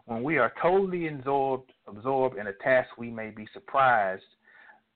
[0.06, 4.22] when we are totally absorbed absorbed in a task, we may be surprised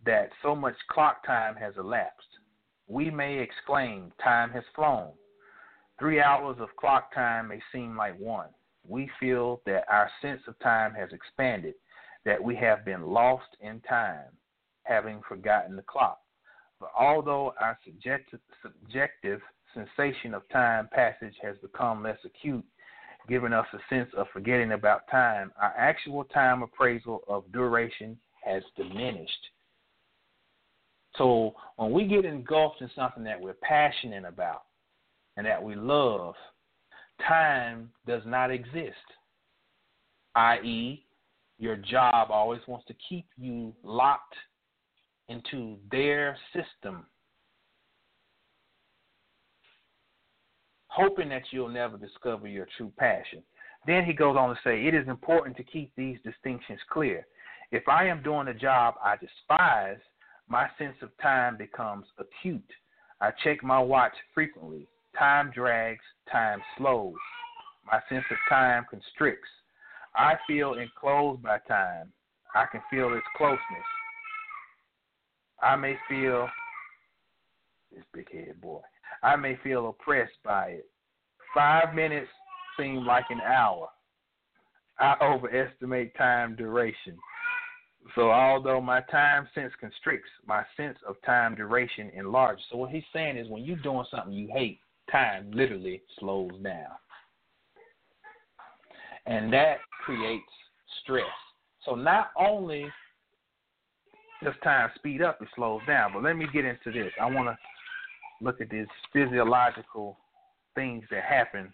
[0.05, 2.27] that so much clock time has elapsed.
[2.87, 5.11] We may exclaim, Time has flown.
[5.99, 8.49] Three hours of clock time may seem like one.
[8.87, 11.75] We feel that our sense of time has expanded,
[12.25, 14.31] that we have been lost in time,
[14.85, 16.21] having forgotten the clock.
[16.81, 19.41] But although our subjective, subjective
[19.75, 22.65] sensation of time passage has become less acute,
[23.29, 28.63] giving us a sense of forgetting about time, our actual time appraisal of duration has
[28.77, 29.49] diminished.
[31.17, 34.63] So when we get engulfed in something that we're passionate about
[35.37, 36.35] and that we love,
[37.27, 38.95] time does not exist.
[40.35, 41.05] I.e.,
[41.59, 44.37] your job always wants to keep you locked
[45.29, 47.05] into their system,
[50.89, 53.43] hoping that you'll never discover your true passion.
[53.87, 57.27] Then he goes on to say, It is important to keep these distinctions clear.
[57.71, 59.99] If I am doing a job I despise,
[60.49, 62.71] my sense of time becomes acute.
[63.21, 64.89] I check my watch frequently.
[65.19, 67.15] Time drags, time slows.
[67.87, 69.49] My sense of time constricts.
[70.15, 72.13] I feel enclosed by time.
[72.55, 73.59] I can feel its closeness.
[75.63, 76.49] I may feel
[77.93, 78.81] this big head boy.
[79.23, 80.91] I may feel oppressed by it.
[81.55, 82.29] Five minutes
[82.79, 83.89] seem like an hour.
[84.99, 87.17] I overestimate time duration.
[88.15, 92.65] So although my time sense constricts, my sense of time duration enlarges.
[92.71, 94.81] So what he's saying is when you're doing something you hate,
[95.11, 96.93] time literally slows down.
[99.27, 100.51] And that creates
[101.03, 101.27] stress.
[101.85, 102.87] So not only
[104.43, 106.13] does time speed up, it slows down.
[106.15, 107.13] But let me get into this.
[107.21, 107.59] I want to
[108.41, 110.17] look at these physiological
[110.75, 111.73] things that happen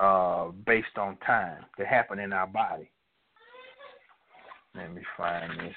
[0.00, 2.90] uh, based on time that happen in our body.
[4.74, 5.74] Let me find this.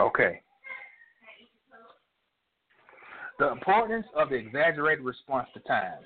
[0.00, 0.40] Okay.
[3.38, 6.00] The importance of the exaggerated response to time.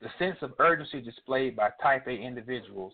[0.00, 2.92] The sense of urgency displayed by type A individuals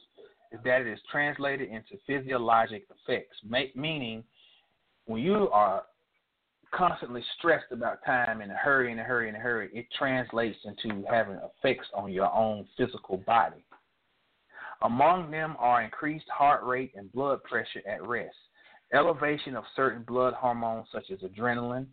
[0.52, 3.36] is that it is translated into physiologic effects,
[3.74, 4.24] meaning
[5.06, 5.84] when you are
[6.72, 10.58] constantly stressed about time and a hurry, in a hurry, in a hurry, it translates
[10.64, 13.64] into having effects on your own physical body.
[14.82, 18.36] Among them are increased heart rate and blood pressure at rest,
[18.92, 21.86] elevation of certain blood hormones such as adrenaline,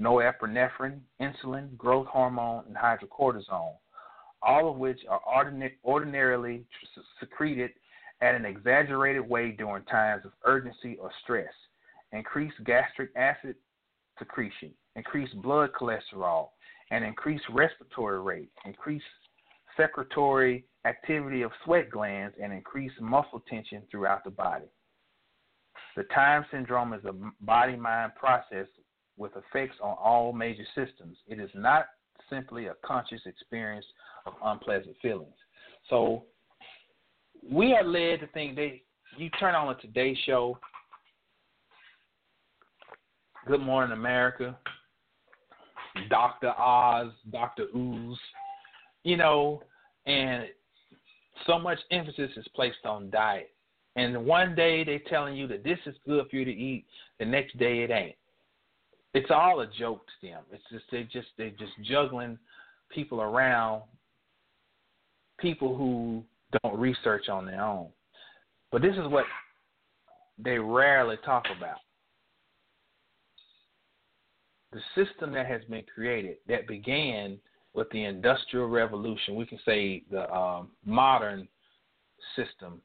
[0.00, 3.74] norepinephrine, insulin, growth hormone, and hydrocortisone,
[4.42, 5.20] all of which are
[5.84, 6.64] ordinarily
[7.20, 7.70] secreted
[8.22, 11.52] at an exaggerated way during times of urgency or stress.
[12.12, 13.54] Increased gastric acid
[14.18, 16.48] secretion, increased blood cholesterol,
[16.90, 19.04] and increased respiratory rate, increased
[19.76, 24.66] secretory activity of sweat glands, and increased muscle tension throughout the body.
[25.96, 27.14] The time syndrome is a
[27.44, 28.66] body mind process
[29.16, 31.16] with effects on all major systems.
[31.26, 31.86] It is not
[32.28, 33.86] simply a conscious experience
[34.26, 35.34] of unpleasant feelings.
[35.88, 36.24] So
[37.48, 38.82] we are led to think they
[39.16, 40.58] you turn on a Today Show
[43.46, 44.56] Good Morning America,
[46.08, 46.50] Dr.
[46.50, 47.66] Oz, Dr.
[47.74, 48.18] Ooze,
[49.02, 49.62] you know,
[50.06, 50.44] and
[51.46, 53.50] so much emphasis is placed on diet.
[53.96, 56.84] And one day they're telling you that this is good for you to eat,
[57.18, 58.14] the next day it ain't.
[59.14, 60.42] It's all a joke to them.
[60.52, 62.38] It's just they just they're just juggling
[62.90, 63.82] people around
[65.40, 66.22] people who
[66.62, 67.88] don't research on their own.
[68.72, 69.24] But this is what
[70.38, 71.78] they rarely talk about.
[74.72, 77.38] The system that has been created that began
[77.74, 81.48] with the industrial revolution we can say the um, modern
[82.36, 82.80] system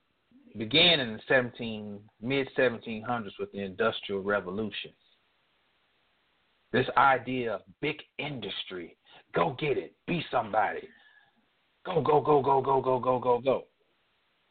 [0.58, 4.92] began in the 17 mid 1700s with the industrial revolution.
[6.72, 8.98] This idea of big industry
[9.34, 10.88] go get it be somebody
[11.86, 13.64] go go go go go go go go go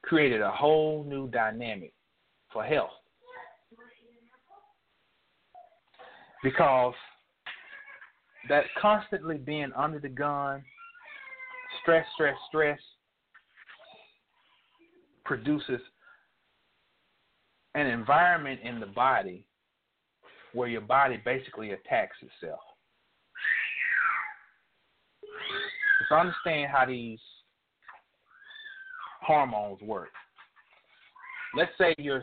[0.02, 1.92] created a whole new dynamic
[2.52, 2.90] for health
[6.44, 6.94] because
[8.48, 10.62] that constantly being under the gun,
[11.82, 12.78] stress, stress, stress,
[15.24, 15.80] produces
[17.74, 19.46] an environment in the body
[20.52, 22.60] where your body basically attacks itself.
[26.08, 27.18] So understand how these
[29.22, 30.10] hormones work.
[31.56, 32.22] Let's say you're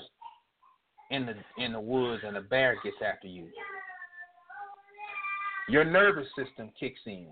[1.09, 3.47] in the in the woods and a bear gets after you.
[5.69, 7.27] Your nervous system kicks in.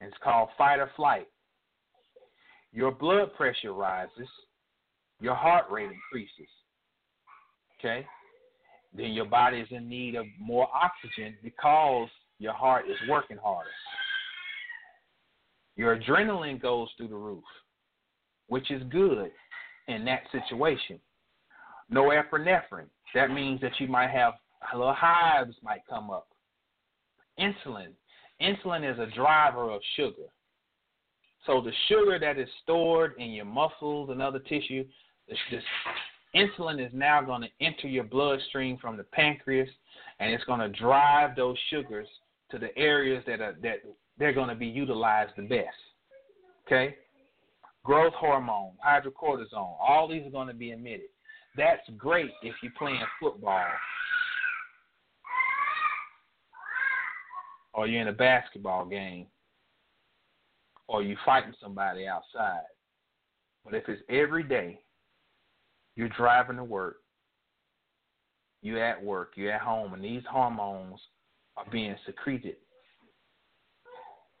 [0.00, 1.28] It's called fight or flight.
[2.72, 4.28] Your blood pressure rises,
[5.20, 6.50] your heart rate increases.
[7.78, 8.06] Okay?
[8.94, 12.08] Then your body is in need of more oxygen because
[12.38, 13.70] your heart is working harder.
[15.76, 17.44] Your adrenaline goes through the roof,
[18.48, 19.30] which is good
[19.88, 20.98] in that situation.
[21.92, 22.88] Norepinephrine.
[23.14, 24.34] That means that you might have
[24.72, 26.28] a little hives might come up.
[27.38, 27.88] Insulin.
[28.40, 30.28] Insulin is a driver of sugar.
[31.46, 34.84] So the sugar that is stored in your muscles and other tissue,
[35.28, 35.62] this, this
[36.34, 39.68] insulin is now going to enter your bloodstream from the pancreas,
[40.20, 42.06] and it's going to drive those sugars
[42.50, 43.82] to the areas that are that
[44.22, 45.74] they're going to be utilized the best.
[46.64, 46.94] Okay?
[47.84, 51.08] Growth hormone, hydrocortisone, all these are going to be emitted.
[51.56, 53.66] That's great if you're playing football
[57.74, 59.26] or you're in a basketball game
[60.86, 62.62] or you're fighting somebody outside.
[63.64, 64.82] But if it's every day,
[65.96, 66.98] you're driving to work,
[68.62, 71.00] you're at work, you're at home, and these hormones
[71.56, 72.54] are being secreted,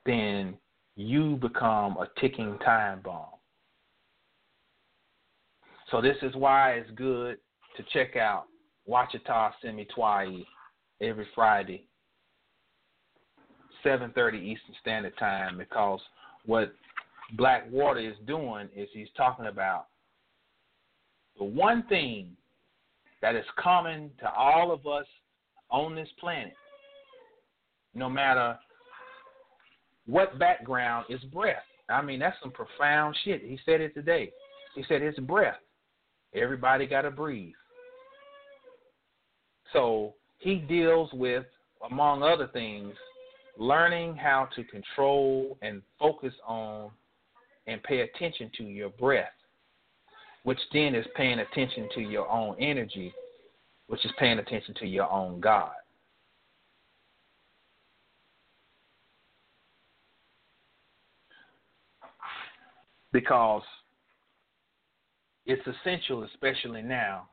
[0.04, 0.56] then
[0.96, 3.26] you become a ticking time bomb.
[5.90, 7.38] So this is why it's good
[7.76, 8.44] to check out
[8.88, 10.44] Wachita Semi Twai
[11.00, 11.86] every Friday,
[13.84, 16.00] 7:30 Eastern Standard Time, because
[16.46, 16.74] what
[17.34, 19.88] Blackwater is doing is he's talking about
[21.38, 22.36] the one thing
[23.20, 25.06] that is common to all of us
[25.70, 26.56] on this planet,
[27.94, 28.58] no matter
[30.06, 31.62] what background, is breath.
[31.88, 33.42] I mean, that's some profound shit.
[33.42, 34.32] He said it today.
[34.74, 35.56] He said it's breath.
[36.34, 37.54] Everybody got to breathe.
[39.72, 41.44] So he deals with,
[41.90, 42.94] among other things,
[43.58, 46.90] learning how to control and focus on
[47.66, 49.32] and pay attention to your breath,
[50.44, 53.12] which then is paying attention to your own energy,
[53.86, 55.72] which is paying attention to your own God.
[63.12, 63.62] Because
[65.44, 67.28] it's essential, especially now,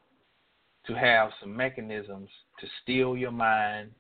[0.88, 2.30] to have some mechanisms
[2.60, 3.92] to still your mind,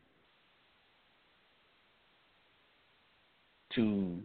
[3.75, 4.19] to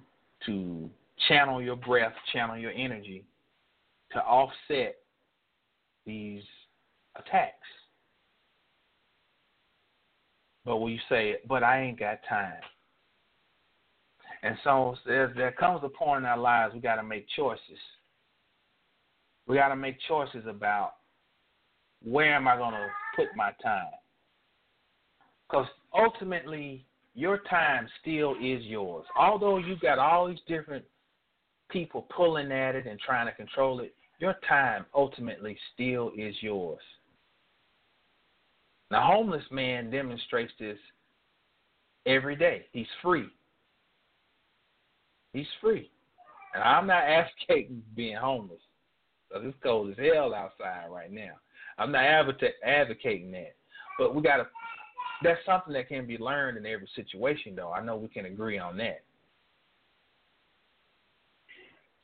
[0.47, 0.90] to
[1.28, 3.24] channel your breath, channel your energy
[4.12, 4.97] to offset
[6.06, 6.43] these
[7.16, 7.55] attacks.
[10.64, 12.55] But when you say, it but I ain't got time.
[14.44, 17.78] And so there, there comes a point in our lives we got to make choices.
[19.46, 20.92] We got to make choices about
[22.02, 23.86] where am I going to put my time.
[25.48, 25.66] Because
[25.98, 26.84] ultimately,
[27.14, 29.06] your time still is yours.
[29.18, 30.84] Although you've got all these different
[31.70, 36.82] people pulling at it and trying to control it, your time ultimately still is yours.
[38.90, 40.78] The homeless man demonstrates this
[42.04, 42.66] every day.
[42.72, 43.28] He's free.
[45.35, 45.90] He's free.
[46.55, 48.61] And I'm not advocating being homeless.
[49.28, 51.32] Because it's cold as hell outside right now.
[51.77, 53.56] I'm not advocating that.
[53.98, 54.47] But we got to
[55.23, 57.73] that's something that can be learned in every situation, though.
[57.73, 59.02] I know we can agree on that.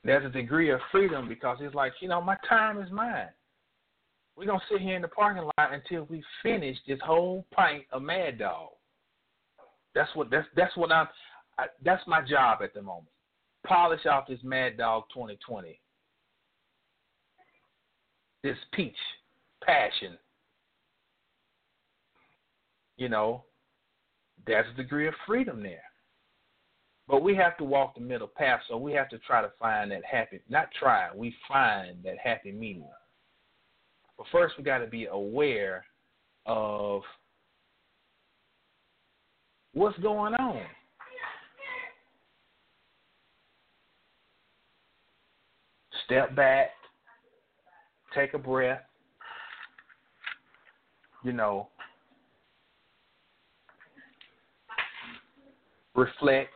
[0.02, 3.28] There's a degree of freedom because it's like, you know, my time is mine.
[4.36, 8.00] We're gonna sit here in the parking lot until we finish this whole pint of
[8.00, 8.70] Mad Dog.
[9.94, 11.08] That's what that's that's what I'm.
[11.58, 13.08] I, that's my job at the moment.
[13.66, 15.78] Polish off this Mad Dog 2020.
[18.42, 18.96] This peach
[19.62, 20.16] passion
[23.00, 23.44] you know,
[24.46, 25.82] there's a degree of freedom there.
[27.08, 29.90] But we have to walk the middle path, so we have to try to find
[29.90, 32.84] that happy, not try, we find that happy medium.
[34.16, 35.84] But first, we got to be aware
[36.46, 37.02] of
[39.72, 40.62] what's going on.
[46.10, 46.70] Step back,
[48.12, 48.80] take a breath,
[51.22, 51.68] you know,
[55.94, 56.50] reflect,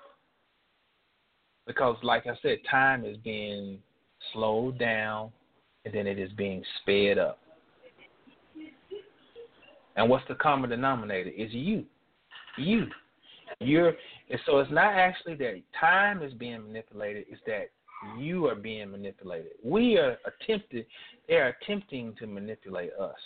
[1.68, 3.78] because like I said, time is being
[4.32, 5.30] slowed down
[5.84, 7.38] and then it is being sped up.
[9.94, 11.30] And what's the common denominator?
[11.30, 11.84] Is you.
[12.58, 12.86] You.
[13.60, 13.92] You're
[14.30, 17.68] and so it's not actually that time is being manipulated, it's that
[18.18, 19.52] you are being manipulated.
[19.62, 20.86] We are attempted
[21.28, 23.16] they are attempting to manipulate us.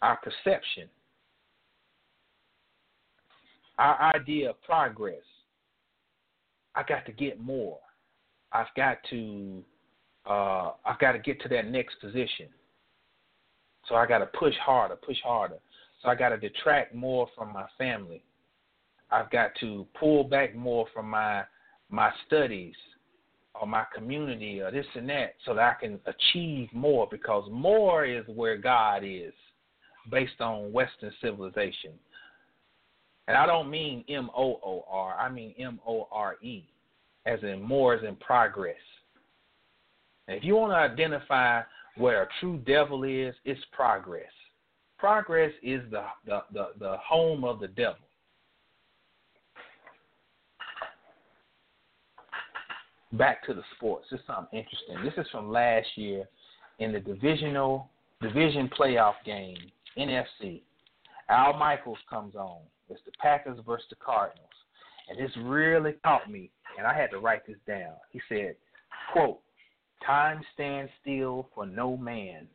[0.00, 0.88] Our perception,
[3.78, 5.16] our idea of progress.
[6.74, 7.78] I got to get more.
[8.52, 9.64] I've got to
[10.28, 12.48] uh, I've got to get to that next position.
[13.88, 15.58] So I got to push harder, push harder.
[16.02, 18.22] So I got to detract more from my family.
[19.10, 21.44] I've got to pull back more from my
[21.90, 22.74] my studies
[23.58, 28.04] or my community or this and that so that I can achieve more because more
[28.04, 29.32] is where God is
[30.10, 31.92] based on Western civilization.
[33.26, 36.64] And I don't mean M O O R, I mean M O R E,
[37.26, 38.76] as in more as in progress.
[40.28, 41.62] And if you want to identify
[41.96, 44.30] where a true devil is, it's progress.
[44.98, 48.07] Progress is the, the, the, the home of the devil.
[53.12, 54.06] Back to the sports.
[54.10, 55.02] This is something interesting.
[55.02, 56.28] This is from last year
[56.78, 57.88] in the divisional
[58.20, 59.56] division playoff game,
[59.96, 60.62] NFC.
[61.28, 62.58] Al Michaels comes on.
[62.90, 64.48] It's the Packers versus the Cardinals.
[65.08, 67.94] And this really caught me, and I had to write this down.
[68.10, 68.56] He said,
[69.12, 69.40] quote,
[70.04, 72.46] Time stands still for no man,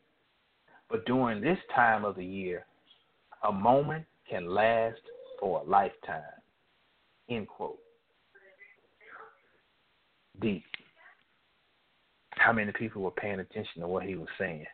[0.90, 2.66] but during this time of the year,
[3.48, 5.02] a moment can last
[5.40, 6.22] for a lifetime.
[7.30, 7.80] End quote.
[10.42, 10.64] Deep.
[12.32, 14.66] How many people were paying attention to what he was saying?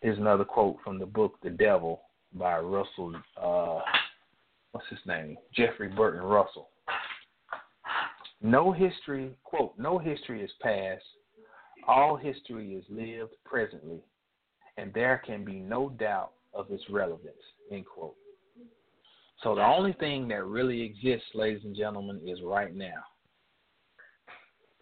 [0.00, 2.02] Here's another quote from the book The Devil
[2.34, 3.80] by Russell uh
[4.72, 5.36] what's his name?
[5.54, 6.70] Jeffrey Burton Russell.
[8.40, 11.04] No history, quote, no history is past.
[11.86, 14.00] All history is lived presently,
[14.76, 17.36] and there can be no doubt of its relevance,
[17.70, 18.16] end quote.
[19.42, 23.02] So the only thing that really exists, ladies and gentlemen, is right now.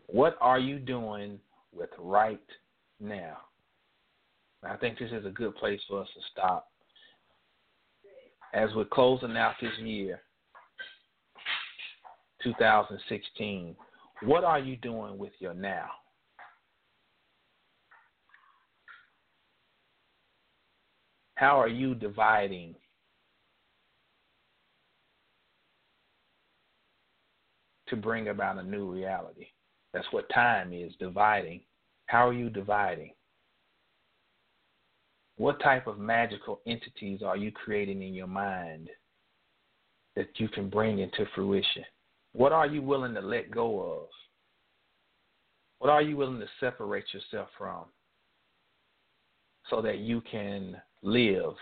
[0.06, 1.38] What are you doing
[1.72, 2.40] with right
[3.00, 3.38] now?
[4.62, 6.66] I think this is a good place for us to stop.
[8.52, 10.20] As we're closing out this year,
[12.42, 13.76] 2016,
[14.24, 15.88] what are you doing with your now?
[21.36, 22.74] How are you dividing
[27.90, 29.46] to bring about a new reality?
[29.92, 31.62] That's what time is dividing.
[32.06, 33.12] How are you dividing?
[35.36, 38.90] What type of magical entities are you creating in your mind
[40.16, 41.84] that you can bring into fruition?
[42.32, 44.08] What are you willing to let go of?
[45.78, 47.84] What are you willing to separate yourself from
[49.70, 51.54] so that you can live,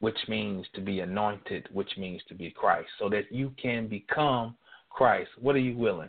[0.00, 4.56] which means to be anointed, which means to be Christ, so that you can become
[4.96, 5.28] Christ?
[5.38, 6.08] What are you willing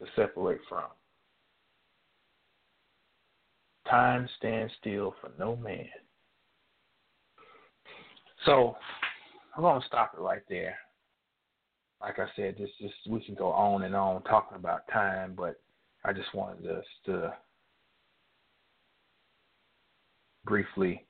[0.00, 0.84] to separate from?
[3.88, 5.88] Time stands still for no man.
[8.44, 8.76] So
[9.56, 10.76] I'm gonna stop it right there.
[12.02, 15.58] Like I said, this just we can go on and on talking about time, but
[16.04, 17.32] I just wanted us to
[20.44, 21.05] briefly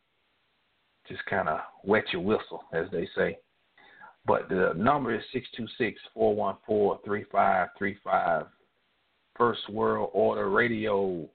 [1.09, 3.39] just kind of wet your whistle, as they say.
[4.27, 8.47] But the number is six two six four one four three five three five.
[9.37, 11.29] First World Order Radio.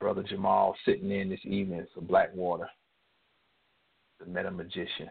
[0.00, 2.68] Brother Jamal sitting in this evening for Blackwater
[4.24, 5.10] the Meta Magician.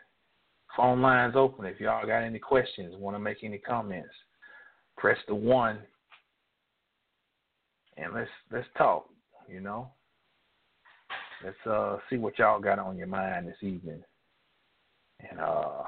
[0.76, 1.66] Phone lines open.
[1.66, 4.14] If y'all got any questions, want to make any comments,
[4.98, 5.80] press the one,
[7.98, 9.08] and let's let's talk.
[9.50, 9.92] You know,
[11.43, 14.03] let's uh see what y'all got on your mind this evening.
[15.30, 15.84] And uh,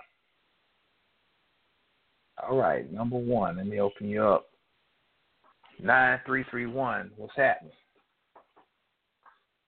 [2.42, 3.58] all right, number one.
[3.58, 4.46] Let me open you up.
[5.82, 7.12] Nine three three one.
[7.18, 7.74] What's happening?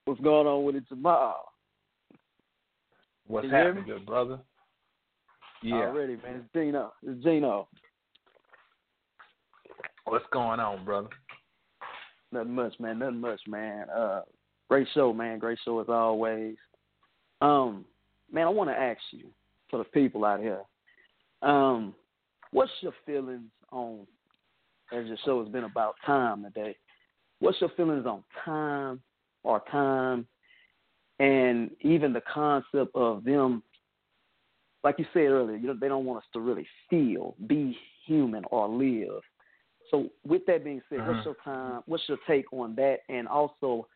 [0.04, 1.34] What's going on with it tomorrow?
[3.26, 4.38] What's Can you hear happening, good brother?
[5.62, 5.74] Yeah.
[5.76, 6.44] Already, man.
[6.44, 6.92] It's Gino.
[7.02, 7.68] It's Gino.
[10.04, 11.08] What's going on, brother?
[12.30, 13.00] Nothing much, man.
[13.00, 13.86] Nothing much, man.
[13.90, 14.20] Uh,
[14.68, 15.38] great show, man.
[15.38, 16.56] Great show as always.
[17.40, 17.84] Um,
[18.32, 19.28] man, I want to ask you
[19.70, 20.62] for the people out here.
[21.42, 21.94] Um,
[22.50, 24.06] what's your feelings on?
[24.92, 26.76] As your show has been about time today,
[27.40, 29.00] what's your feelings on time
[29.42, 30.26] or time,
[31.18, 33.64] and even the concept of them,
[34.84, 37.76] like you said earlier, you know, they don't want us to really feel, be
[38.06, 39.22] human, or live.
[39.90, 41.82] So, with that being said, what's your time?
[41.86, 42.98] What's your take on that?
[43.08, 43.88] And also,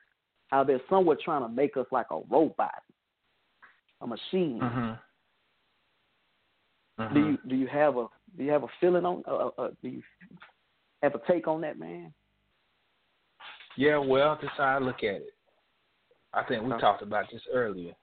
[0.51, 2.83] how they're somewhat trying to make us like a robot,
[4.01, 4.61] a machine.
[4.61, 4.99] Mhm.
[6.99, 7.27] Do Mhm.
[7.27, 9.23] you do you have a do you have a feeling on?
[9.27, 10.03] Uh, uh, do you
[11.03, 12.13] have a take on that, man?
[13.77, 15.35] Yeah, well, this how I look at it.
[16.33, 16.81] I think we Okay.
[16.81, 17.95] talked about this earlier.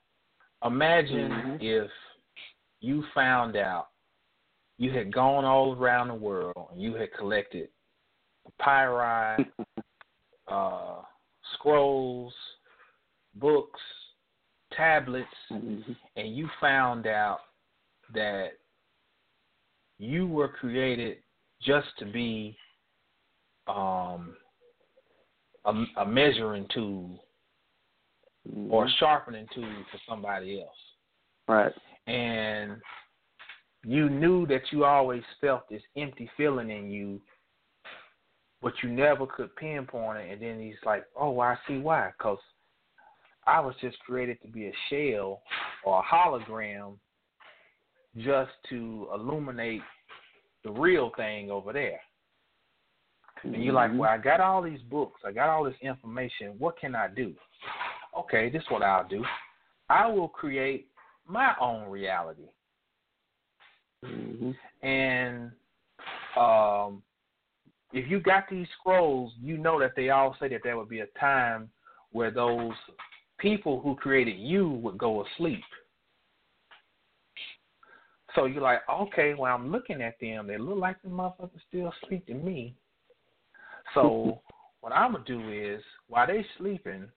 [0.64, 1.62] Imagine Mhm.
[1.62, 1.92] if
[2.80, 3.92] you found out
[4.78, 7.70] you had gone all around the world and you had collected
[8.60, 9.46] papyri,
[10.48, 11.04] uh,
[11.58, 12.34] scrolls,
[13.36, 13.80] books,
[14.72, 15.96] tablets, Mhm.
[16.16, 17.40] and you found out
[18.14, 18.52] that
[19.98, 21.24] you were created
[21.62, 22.58] just to be
[23.68, 24.38] um,
[25.66, 27.26] a, a measuring tool
[28.70, 30.78] or a sharpening tool for somebody else.
[31.50, 31.74] right.
[32.08, 32.82] And
[33.84, 37.22] you knew that you always felt this empty feeling in you,
[38.68, 40.30] but you never could pinpoint it.
[40.30, 42.12] And then he's like, oh, I see why.
[42.18, 42.38] Because
[43.46, 45.42] I was just created to be a shell
[45.86, 46.96] or a hologram
[48.18, 49.80] just to illuminate
[50.66, 52.02] the real thing over there.
[53.44, 54.00] And you're like, Mhm.
[54.00, 56.60] well, I got all these books, I got all this information.
[56.60, 57.34] What can I do?
[58.18, 59.24] Okay, this is what I'll do.
[59.88, 60.92] I will create
[61.26, 62.50] my own reality.
[64.04, 64.58] Mhm.
[64.82, 65.54] And
[66.36, 67.02] um,
[67.94, 71.00] if you got these scrolls, you know that they all say that there would be
[71.00, 71.70] a time
[72.12, 72.74] where those
[73.38, 75.64] people who created you would go asleep.
[78.36, 80.48] So you're like, okay, well, I'm looking at them.
[80.48, 82.76] They look like the motherfuckers still asleep to me.
[83.94, 84.42] So
[84.82, 87.08] what I'm gonna do is, while they're sleeping,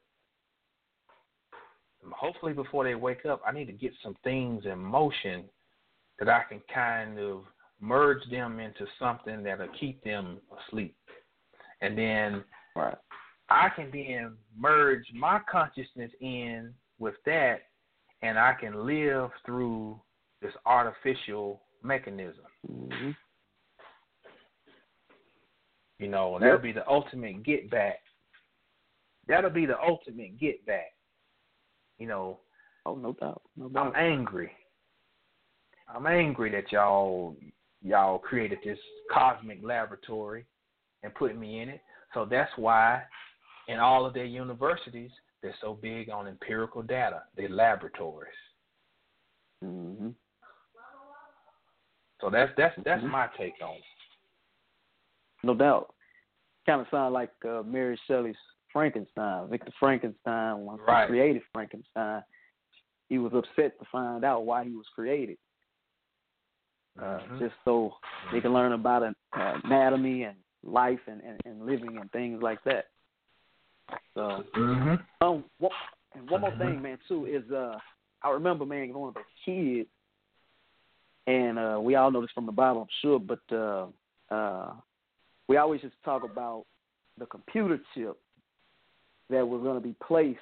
[2.10, 5.44] hopefully before they wake up, I need to get some things in motion
[6.18, 7.42] that I can kind of
[7.80, 10.96] merge them into something that'll keep them asleep.
[11.80, 12.44] And then
[12.76, 12.96] Right.
[13.48, 17.62] I can then merge my consciousness in with that
[18.22, 20.00] and I can live through
[20.40, 22.46] this artificial mechanism.
[22.66, 23.16] Mhm.
[25.98, 26.62] You know, that'll Yep.
[26.62, 28.02] be the ultimate get back.
[29.26, 30.94] That'll be the ultimate get back.
[31.98, 32.40] You know,
[32.86, 33.42] Oh, no doubt.
[33.56, 33.88] No doubt.
[33.88, 34.56] I'm angry.
[35.86, 37.36] I'm angry that y'all
[37.82, 38.78] y'all created this
[39.10, 40.44] cosmic laboratory
[41.02, 41.80] and put me in it.
[42.14, 43.02] So that's why
[43.68, 45.10] in all of their universities
[45.42, 48.32] they're so big on empirical data, their laboratories.
[49.64, 50.14] Mhm.
[52.20, 53.10] So that's that's that's Mhm.
[53.10, 53.84] my take on it.
[55.42, 55.94] No doubt.
[56.66, 58.36] Kind of sound like uh, Mary Shelley's
[58.72, 59.48] Frankenstein.
[59.48, 61.04] Victor Frankenstein, when Right.
[61.04, 62.22] he created Frankenstein,
[63.08, 65.38] he was upset to find out why he was created.
[66.98, 67.38] Uh, Mhm.
[67.38, 67.94] Just so
[68.32, 69.12] they can learn about uh,
[69.64, 72.88] anatomy and life and, and, and living and things like that.
[74.14, 74.98] So, Mhm.
[75.20, 75.72] um, one,
[76.14, 76.58] and one more Mhm.
[76.58, 77.78] thing, man, too, is uh,
[78.22, 79.86] I remember, man, going as a kid,
[81.26, 83.86] and uh, we all know this from the Bible, I'm sure, but uh,
[84.30, 84.74] uh,
[85.48, 86.66] we always just talk about
[87.16, 88.18] the computer chip
[89.30, 90.40] that was going to be placed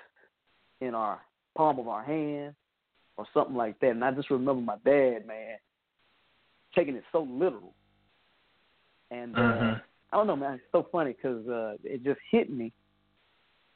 [0.81, 1.21] in our
[1.57, 2.55] palm of our hand
[3.17, 3.91] or something like that.
[3.91, 5.59] And I just remember my dad, man,
[6.79, 7.75] taking it so literal.
[9.11, 9.83] And uh, Mhm.
[10.13, 10.55] I don't know, man.
[10.55, 12.73] It's so funny because uh, it just hit me.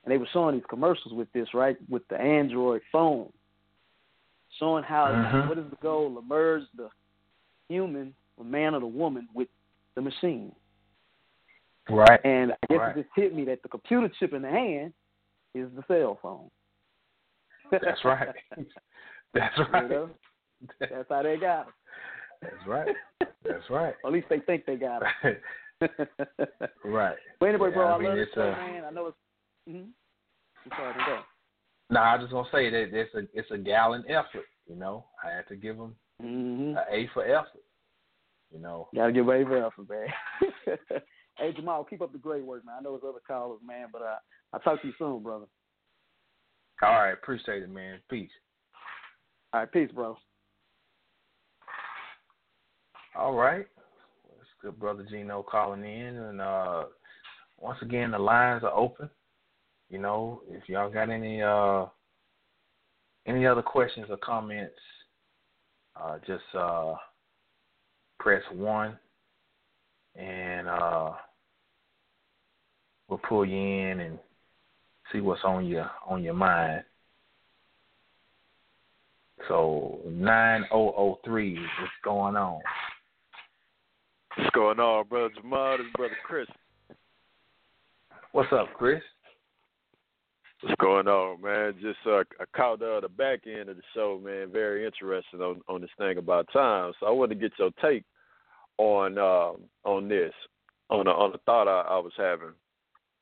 [0.05, 1.77] And they were showing these commercials with this, right?
[1.89, 3.33] With the Android phone,
[4.59, 5.49] showing how Mhm.
[5.49, 6.15] what is the goal?
[6.15, 6.91] To merge the
[7.69, 9.49] human, the man or the woman, with
[9.95, 10.55] the machine.
[11.89, 12.21] Right.
[12.25, 12.97] And I guess Right.
[12.97, 14.95] it just hit me that the computer chip in the hand
[15.55, 16.51] is the cell phone.
[17.71, 18.29] That's right.
[19.35, 19.91] That's You right.
[19.91, 20.11] know?
[20.79, 21.75] That's how they got it.
[22.43, 22.89] That's right.
[23.45, 23.95] That's right.
[24.05, 25.41] Or at least they think they got it.
[26.85, 27.17] right.
[27.41, 28.85] But anyway, bro, Yeah, I I, mean, love this it's a- man.
[28.85, 29.17] I know it's.
[29.69, 29.89] Mm-hmm.
[30.65, 31.21] I'm sorry, to go.
[31.91, 34.47] No, I was just gonna say that it's a it's a gallon effort.
[34.69, 36.77] You know, I had to give them Mm-hmm.
[36.77, 37.63] an A for effort.
[38.53, 40.69] You know, Gotta give Ava effort, man.
[41.39, 42.77] hey, Jamal, keep up the great work, man.
[42.79, 44.17] I know it's other callers, man, but uh,
[44.53, 45.47] I'll talk to you soon, brother.
[46.83, 47.99] all right, appreciate it, man.
[48.11, 48.31] Peace.
[49.53, 50.17] All right, peace, bro.
[53.15, 53.67] All right,
[54.41, 56.85] it's good, brother Gino calling in, and uh,
[57.61, 59.11] once again the lines are open.
[59.91, 61.85] You know, if y'all got any uh
[63.27, 64.75] any other questions or comments,
[65.95, 66.95] uh, just uh
[68.19, 68.99] press one,
[70.17, 71.11] and uh
[73.09, 74.19] we'll pull you in and
[75.13, 76.83] see what's on your on your mind.
[79.49, 82.63] So nine oh oh three, what's going on?
[84.37, 85.77] What's going on, brother Jamal?
[85.77, 86.47] This is brother Chris.
[88.33, 89.03] What's up, Chris?
[90.63, 91.75] What's going on, man?
[91.83, 94.51] Just uh, I caught uh, the back end of the show, man.
[94.51, 96.93] Very interesting on on this thing about time.
[96.99, 98.05] So I want to get your take
[98.79, 100.33] on um, on this,
[100.89, 102.53] on a, on a thought I, I was having,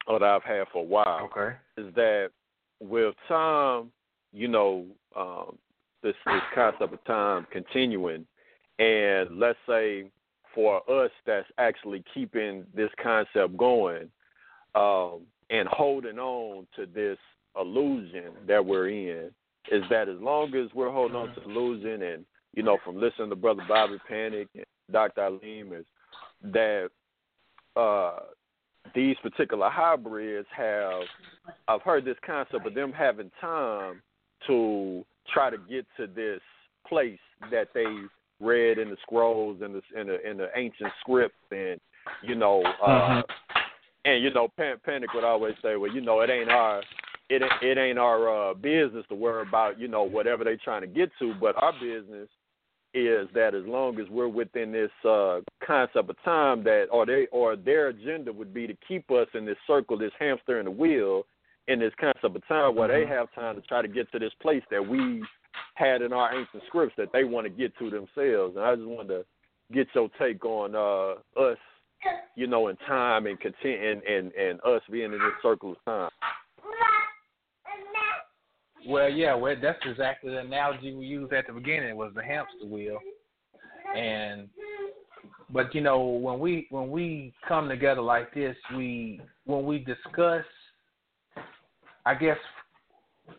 [0.07, 1.28] or that I've had for a while.
[1.37, 1.57] Okay.
[1.77, 2.31] Is that
[2.78, 3.91] with time,
[4.32, 5.59] you know, um,
[6.05, 8.27] this this concept of time continuing,
[8.78, 10.05] and let's say
[10.55, 14.09] for us that's actually keeping this concept going
[14.75, 15.21] um,
[15.51, 17.19] and holding on to this
[17.59, 19.31] illusion that we're in
[19.71, 22.25] is that as long as we're holding on to the illusion and
[22.55, 25.21] you know from listening to brother Bobby Panic and Dr.
[25.23, 25.87] Aleem is
[26.43, 26.89] that
[27.77, 28.21] uh,
[28.95, 31.03] these particular hybrids have
[31.69, 34.03] I've heard this concept of them having time
[34.47, 36.41] to try to get to this
[36.87, 37.19] place
[37.51, 37.85] that they
[38.41, 41.81] read in the scrolls and the in the in the ancient script and
[42.23, 43.23] you know uh
[44.05, 46.83] and you know Pan, Panic would always say well you know it ain't our
[47.29, 50.81] it ain't- it ain't our uh business to worry about you know whatever they trying
[50.81, 52.29] to get to but our business
[52.93, 57.27] is that as long as we're within this uh concept of time that or they
[57.31, 60.71] or their agenda would be to keep us in this circle this hamster in the
[60.71, 61.23] wheel
[61.69, 64.33] in this concept of time where they have time to try to get to this
[64.43, 65.23] place that we
[65.75, 68.57] had in our ancient scripts that they want to get to themselves.
[68.57, 69.25] And I just wanted to
[69.73, 71.59] get your take on uh, us,
[72.37, 75.85] you know, in time and content and, and, and us being in this circle of
[75.85, 76.11] time.
[78.87, 82.67] Well, yeah, well, that's exactly the analogy we used at the beginning was the hamster
[82.67, 82.99] wheel,
[83.95, 84.49] and
[85.53, 90.45] but you know when we when we come together like this, we when we discuss,
[92.07, 92.39] I guess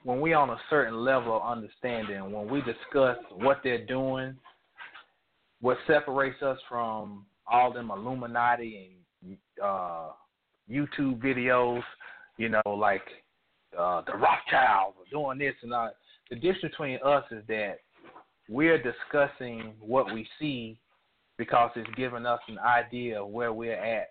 [0.04, 4.36] when we on a certain level of understanding, when we discuss what they're doing,
[5.62, 10.10] what separates us from all them Illuminati and uh,
[10.70, 11.82] YouTube videos,
[12.38, 13.04] you know, like
[13.78, 15.96] uh, the Rothschilds are doing this and that.
[16.30, 17.80] The difference between us is that
[18.50, 20.80] we're discussing what we see
[21.38, 24.10] because it's giving us an idea of where we're at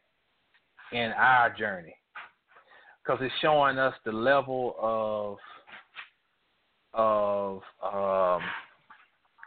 [0.92, 1.94] in our journey.
[3.02, 5.38] Because it's showing us the level of
[6.94, 8.42] of um,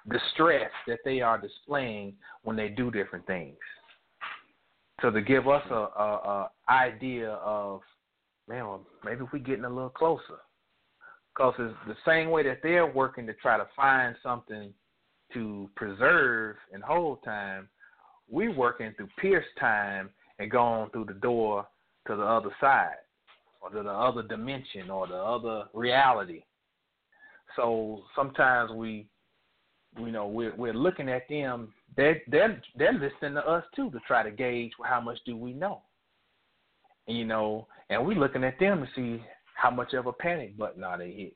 [0.09, 2.13] distress that they are displaying
[2.43, 3.57] when they do different things.
[5.01, 7.81] So to give us a, a, a idea of
[8.47, 10.39] man, well, maybe we're getting a little closer.
[11.35, 14.71] Because it's the same way that they're working to try to find something
[15.33, 17.67] to preserve and hold time,
[18.29, 20.09] we're working through pierce time
[20.39, 21.65] and going through the door
[22.07, 22.95] to the other side
[23.61, 26.43] or to the other dimension or the other reality.
[27.55, 29.07] So sometimes we,
[29.99, 31.73] you know, we're we're looking at them.
[31.95, 35.53] They they're they're listening to us too to try to gauge how much do we
[35.53, 35.81] know
[37.07, 39.23] you know, and we're looking at them to see
[39.55, 41.31] how much of a panic button are they hitting,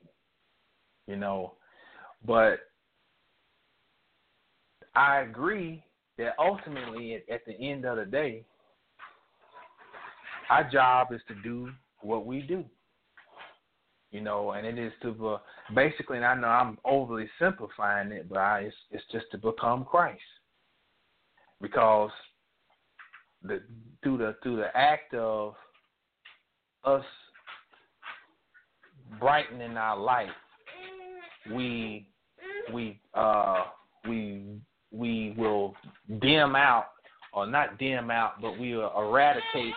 [1.07, 1.53] you know.
[2.25, 2.59] But
[4.95, 5.83] I agree
[6.17, 8.45] that ultimately, at, at the end of the day,
[10.49, 11.69] our job is to do
[12.01, 12.63] what we do,
[14.17, 15.37] you know, and it is to uh,
[15.75, 16.17] basically.
[16.17, 20.19] And I know I'm overly simplifying it, but I, it's, it's just to become Christ,
[21.61, 22.09] because
[23.43, 23.61] the
[24.01, 25.53] through the through the act of
[26.83, 27.05] us
[29.19, 30.29] brightening our light,
[31.53, 32.07] we
[32.73, 33.65] we uh
[34.09, 34.45] we
[34.91, 35.75] we will
[36.21, 36.87] dim out
[37.33, 39.75] or not dim out, but we will eradicate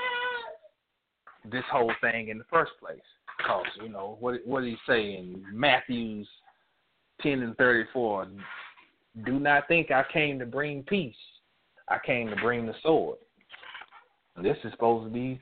[1.53, 2.99] this whole thing in the first place.
[3.43, 6.29] Because you know what what did he say in Matthew's
[7.21, 8.27] ten and thirty four?
[9.25, 11.15] Do not think I came to bring peace.
[11.89, 13.19] I came to bring the sword.
[14.43, 15.41] This is supposed to be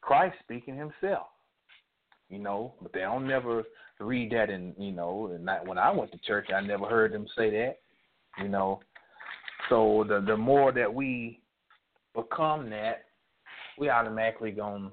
[0.00, 1.26] Christ speaking himself.
[2.28, 3.64] You know, but they don't never
[3.98, 7.12] read that in you know, and not when I went to church I never heard
[7.12, 7.78] them say that.
[8.40, 8.80] You know.
[9.68, 11.40] So the the more that we
[12.14, 13.04] become that,
[13.78, 14.90] we automatically gonna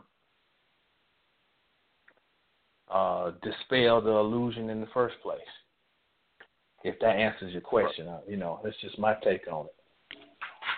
[2.91, 5.39] uh, dispel the illusion in the first place.
[6.83, 9.75] If that answers your question, uh, you know, that's just my take on it.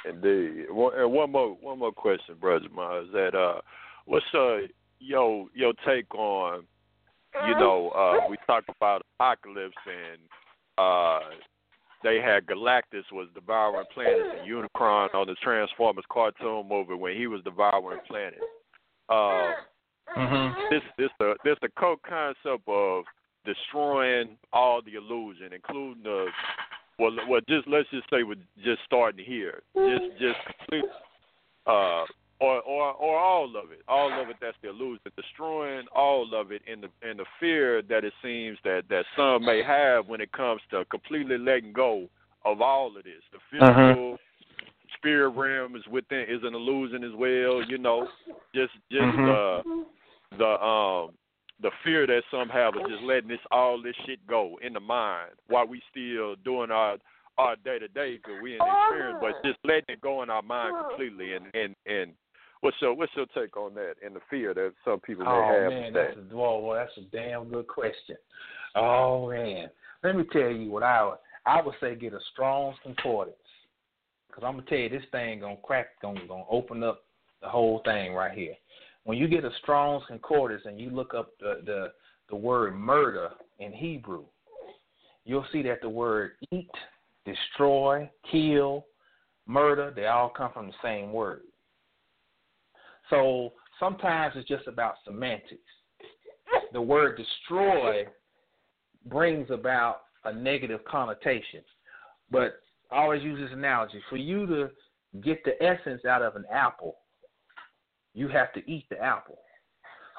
[0.09, 0.71] Indeed.
[0.71, 3.59] One, and one more one more question, brother Jamal, is that uh
[4.05, 4.59] what's uh
[4.99, 6.63] your your take on
[7.45, 10.19] you know, uh we talk about apocalypse and
[10.77, 11.19] uh
[12.03, 17.27] they had Galactus was devouring planets and Unicron on the Transformers cartoon movie when he
[17.27, 18.37] was devouring planets.
[19.09, 19.51] Uh
[20.15, 20.59] Mm-hmm.
[20.69, 23.03] this this the this the core concept of
[23.45, 26.27] destroying all the illusion, including the
[26.99, 30.89] well, well, just let's just say we're just starting here, just just complete,
[31.67, 32.03] uh,
[32.39, 34.37] or or or all of it, all of it.
[34.41, 38.57] That's the illusion, destroying all of it, in the in the fear that it seems
[38.63, 42.09] that that some may have when it comes to completely letting go
[42.45, 43.21] of all of this.
[43.31, 44.17] The physical,
[44.97, 47.61] spirit realm is within is an illusion as well.
[47.63, 48.07] You know,
[48.55, 49.29] just just Mhm.
[49.29, 49.85] uh
[50.37, 51.11] the um
[51.61, 54.79] the fear that some have of just letting this all this shit go in the
[54.79, 56.97] mind while we still doing our
[57.37, 60.29] our day to day because we in the experience, but just letting it go in
[60.29, 61.33] our mind completely.
[61.33, 62.11] And and and
[62.61, 65.55] what's your what's your take on that and the fear that some people may have?
[65.55, 65.69] Oh have?
[65.69, 66.35] man, that's that?
[66.35, 68.17] a well, well, that's a damn good question.
[68.75, 69.69] Oh man,
[70.03, 73.35] let me tell you what I would I would say get a strong concordance
[74.27, 77.03] because I'm gonna tell you this thing gonna crack gonna gonna open up
[77.41, 78.55] the whole thing right here.
[79.07, 81.93] When you get a Strong's concordance and you look up the the
[82.29, 84.25] the word murder in Hebrew,
[85.23, 86.69] you'll see that the word eat,
[87.23, 88.85] destroy, kill,
[89.45, 91.43] murder, they all come from the same word.
[93.09, 95.61] So sometimes it's just about semantics.
[96.73, 98.07] The word destroy
[99.05, 101.61] brings about a negative connotation.
[102.29, 102.59] But
[102.91, 104.01] I always use this analogy.
[104.09, 104.69] For you to
[105.21, 106.97] get the essence out of an apple,
[108.17, 109.37] you have to eat the apple.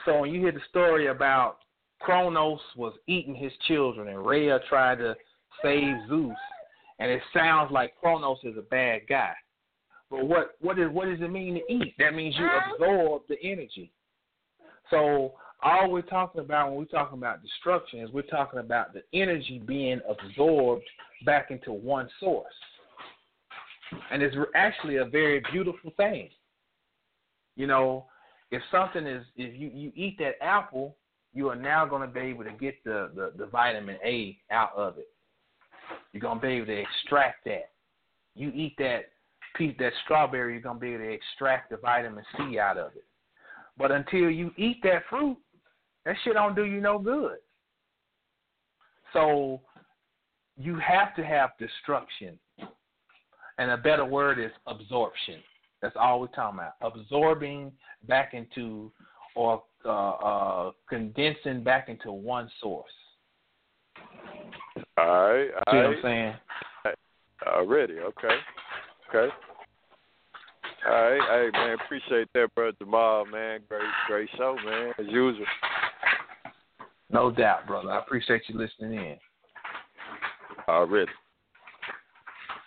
[0.05, 1.59] So when you hear the story about
[2.01, 5.17] Kronos was eating his children and Rhea tried to
[5.63, 6.37] save Zeus,
[7.01, 9.33] and it sounds like Kronos is a bad guy.
[10.11, 11.95] But what what is what does it mean to eat?
[11.99, 13.91] That means you absorb the energy.
[14.91, 19.03] So all we're talking about when we're talking about destruction is we're talking about the
[19.13, 20.85] energy being absorbed
[21.27, 22.47] back into one source.
[24.13, 26.31] And it's actually a very beautiful thing.
[27.59, 28.07] You know,
[28.51, 30.97] if something is if you, you eat that apple,
[31.35, 34.71] you are now going to be able to get the, the, the vitamin A out
[34.75, 35.09] of it.
[36.13, 37.71] You're going to be able to extract that.
[38.35, 39.11] You eat that
[39.57, 43.05] piece that strawberry, you're gonna be able to extract the vitamin C out of it.
[43.77, 45.37] But until you eat that fruit,
[46.05, 47.39] that shit don't do you no good.
[49.13, 49.61] So
[50.57, 52.39] you have to have destruction.
[53.59, 55.41] And a better word is absorption.
[55.83, 56.75] That's all we're talking about.
[56.81, 57.73] Absorbing
[58.07, 58.91] back into
[59.35, 62.91] or uh, uh, condensing back into one source.
[64.97, 66.35] All right, See all what I'm saying?
[67.47, 68.37] Already, okay.
[69.09, 69.35] Okay.
[70.87, 73.61] All right, hey man, appreciate that, brother Jamal, man.
[73.69, 75.47] Great, great show, man, as usual.
[77.11, 77.91] No doubt, brother.
[77.91, 79.17] I appreciate you listening in.
[80.69, 81.11] Already.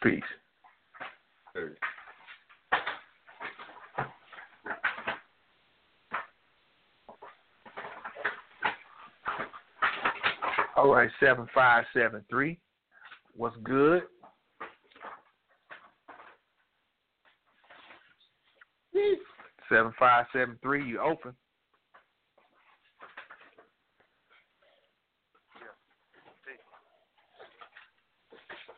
[0.02, 0.22] Peace.
[10.76, 12.60] All right, seven five seven three.
[13.35, 14.03] What's good?
[19.69, 20.85] Seven five seven three.
[20.85, 21.34] You open?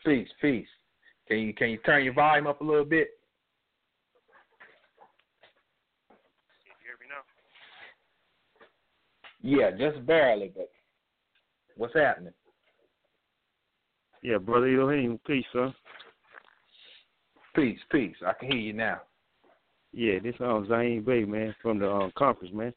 [0.05, 0.67] Peace, peace.
[1.27, 3.07] Can you can you turn your volume up a little bit?
[9.41, 10.69] Yeah, just barely, but
[11.75, 12.33] what's happening?
[14.21, 15.73] Yeah, brother Elohim, peace, son.
[17.55, 18.15] Peace, peace.
[18.25, 19.01] I can hear you now.
[19.91, 22.73] Yeah, this um Zayn Bey, man, from the um conference, man.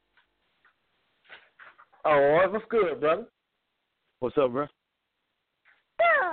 [2.04, 3.26] Oh, what's good, brother?
[4.20, 4.66] What's up, bro?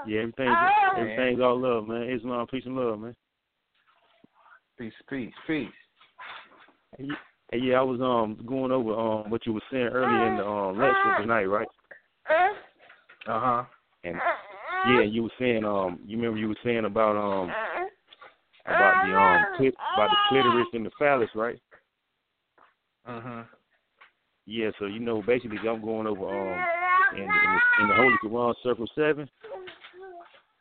[0.07, 0.55] Yeah, everything's
[0.97, 2.09] everything's all love, man.
[2.09, 3.15] Islam, peace and love, man.
[4.77, 5.69] Peace, peace, peace.
[6.97, 10.45] Hey, yeah, I was um going over um what you were saying earlier in the
[10.45, 11.67] um lecture tonight, right?
[13.27, 13.63] Uh huh.
[14.03, 14.15] And
[14.87, 17.49] yeah, you were saying um you remember you were saying about um
[18.65, 21.59] about the um clit- about the clitoris and the phallus, right?
[23.07, 23.45] Mhm.
[24.45, 26.65] Yeah, so you know basically I'm going over um
[27.15, 29.29] in, in, the, in the Holy Quran Circle Seven.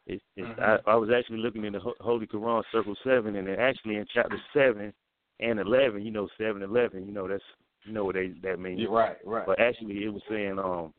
[0.07, 3.97] It's, it's, I, I was actually looking in the Holy Quran Circle Seven, and actually
[3.97, 4.93] in chapter seven
[5.41, 7.43] and eleven, you know, seven eleven, you know, that's
[7.85, 8.81] you know what they that means.
[8.81, 9.47] You're right, right.
[9.47, 10.93] But actually, it was saying um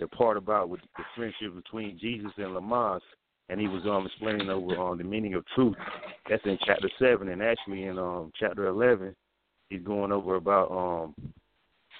[0.00, 3.00] the part about with the friendship between Jesus and Lamaas,
[3.48, 5.76] and he was um explaining over um the meaning of truth.
[6.28, 9.14] That's in chapter seven, and actually in um chapter eleven,
[9.68, 11.14] he's going over about um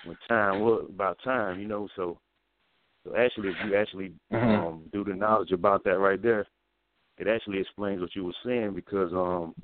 [0.05, 1.89] when time was about time, you know.
[1.97, 2.18] So
[3.05, 4.66] so actually, if you actually Mhm.
[4.68, 6.47] um do the knowledge about that right there,
[7.18, 9.55] it actually explains what you were saying because um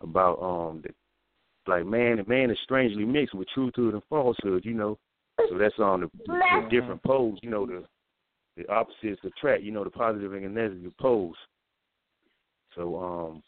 [0.00, 0.90] about um the
[1.66, 4.64] like man, man is strangely mixed with truthhood and falsehood.
[4.64, 4.98] You know,
[5.48, 7.38] so that's on the, the different poles.
[7.42, 7.84] You know, the
[8.56, 9.62] the opposites attract.
[9.62, 11.36] You know, the positive and the negative poles.
[12.74, 13.42] So um,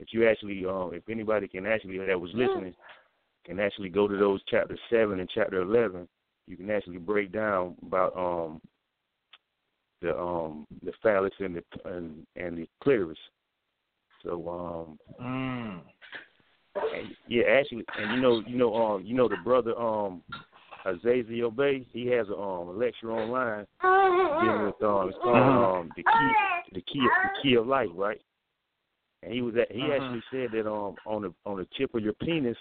[0.00, 2.74] if you actually, um, if anybody can actually that was listening,
[3.44, 6.08] can actually go to those chapter seven and chapter eleven,
[6.46, 8.60] you can actually break down about um
[10.02, 13.18] the um the phallus and the and, and the clitoris.
[14.22, 15.80] So um Mm.
[16.76, 20.22] and, yeah, actually, and you know, you know, um, you know the brother um
[20.84, 25.80] Azazel Bey, he has a um a lecture online dealing with um it's called Uh-huh.
[25.80, 26.32] um the key
[26.72, 28.20] the key the key of life, right?
[29.22, 29.92] And he was at, he Uh-huh.
[29.94, 32.56] actually said that um on the on the tip of your penis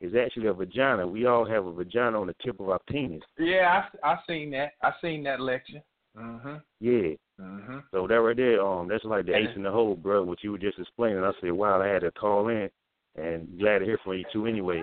[0.00, 1.06] is actually a vagina.
[1.06, 3.22] We all have a vagina on the tip of our penis.
[3.38, 4.72] Yeah, I I seen that.
[4.82, 5.82] I seen that lecture.
[6.16, 6.62] Mhm.
[6.80, 7.14] Yeah.
[7.40, 7.82] Mhm.
[7.90, 10.22] So that right there, um, that's like the ace in the hole, bro.
[10.24, 11.22] What you were just explaining.
[11.24, 12.68] I said, wow, I had to call in,
[13.16, 14.82] and glad to hear from you too, anyway.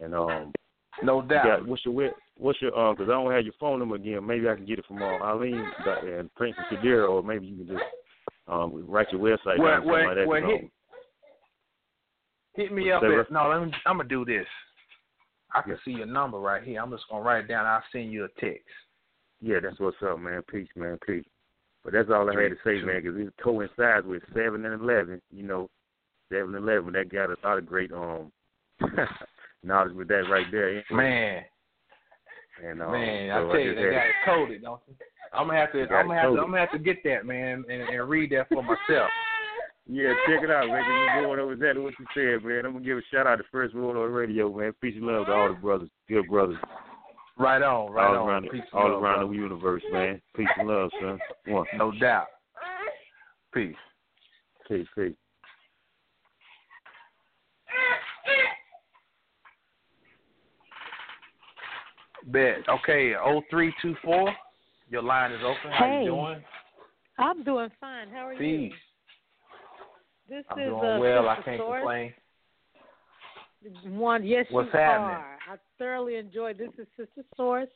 [0.00, 0.52] And um,
[1.02, 1.44] No you doubt.
[1.60, 2.94] got, what's your what's your um?
[2.94, 4.26] Because I don't have your phone number again.
[4.26, 5.64] Maybe I can get it from uh, Eileen
[6.04, 7.84] and Princess Kadira, or maybe you can just
[8.48, 10.26] um write your website Well, down something well, like that.
[10.28, 10.70] well, hit-
[12.54, 13.48] Hit me up at no.
[13.48, 13.72] Let me.
[13.86, 14.46] I'm gonna do this.
[15.54, 15.76] I can Yeah.
[15.84, 16.80] see your number right here.
[16.82, 17.64] I'm just gonna write it down.
[17.64, 18.64] I'll send you a text.
[19.40, 20.42] yeah, that's what's up, man.
[20.50, 20.98] Peace, man.
[21.06, 21.24] Peace.
[21.84, 25.22] But that's all I had to say, man, because it coincides with seven and eleven.
[25.30, 25.70] You know,
[26.28, 26.92] seven and eleven.
[26.92, 28.32] That got a lot of great um
[29.62, 30.82] knowledge with that right there.
[30.90, 31.42] Man,
[32.64, 34.94] And, um, man, so I tell you, they got it coded, don't they?
[35.32, 35.82] I'm gonna have to.
[35.82, 36.40] I'm gonna have to.
[36.40, 39.08] I'm gonna have to get that, man, and, and read that for myself.
[39.86, 40.82] Yeah, check it out, man.
[40.84, 42.64] You're going over exactly what you said, man.
[42.66, 44.72] I'm gonna give a shout out to First World on the Radio, man.
[44.80, 46.58] Peace and love to all the brothers, good brothers,
[47.38, 48.28] Right on, right all on.
[48.28, 49.28] around, Peace all love, around brother.
[49.32, 50.20] the universe, man.
[50.36, 51.18] Peace and love, son.
[51.46, 52.26] One, No doubt.
[53.54, 53.74] Peace.
[54.68, 55.14] peace, peace.
[62.26, 62.68] Bet.
[62.68, 64.32] Okay, oh three two four.
[64.88, 65.70] Your line is open.
[65.72, 66.00] How Hey.
[66.00, 66.44] you doing?
[67.18, 68.08] I'm doing fine.
[68.08, 68.68] How are you?
[68.70, 68.78] Peace.
[70.28, 71.28] This I'm is doing uh, well.
[71.28, 71.80] I can't Source.
[71.80, 72.14] complain.
[73.84, 75.16] One, yes, What's you happening?
[75.16, 75.38] are.
[75.50, 76.56] I thoroughly enjoyed.
[76.56, 77.68] This is Sister Source,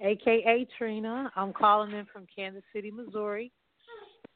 [0.00, 1.30] aka Trina.
[1.36, 3.52] I'm calling in from Kansas City, Missouri,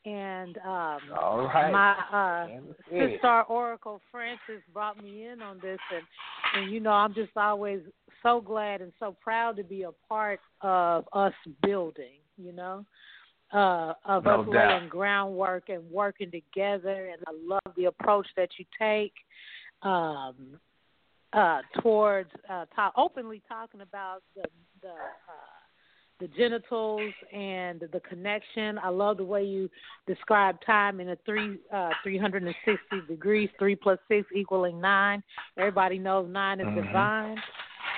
[0.05, 1.73] and um, All right.
[1.73, 2.49] my uh,
[2.91, 7.81] sister Oracle Francis brought me in on this, and and you know I'm just always
[8.23, 12.21] so glad and so proud to be a part of us building.
[12.37, 12.85] You know.
[13.53, 14.71] Uh, of No us doubt.
[14.79, 19.13] laying groundwork and working together, and I love the approach that you take
[19.83, 20.59] um,
[21.35, 24.45] uh, towards uh, talk, openly talking about the
[24.81, 25.53] the uh,
[26.19, 28.79] the genitals and the connection.
[28.79, 29.69] I love the way you
[30.07, 34.81] describe time in a three uh, three hundred and sixty degrees, three plus six equaling
[34.81, 35.23] nine.
[35.59, 36.87] Everybody knows nine is Mhm.
[36.87, 37.43] divine.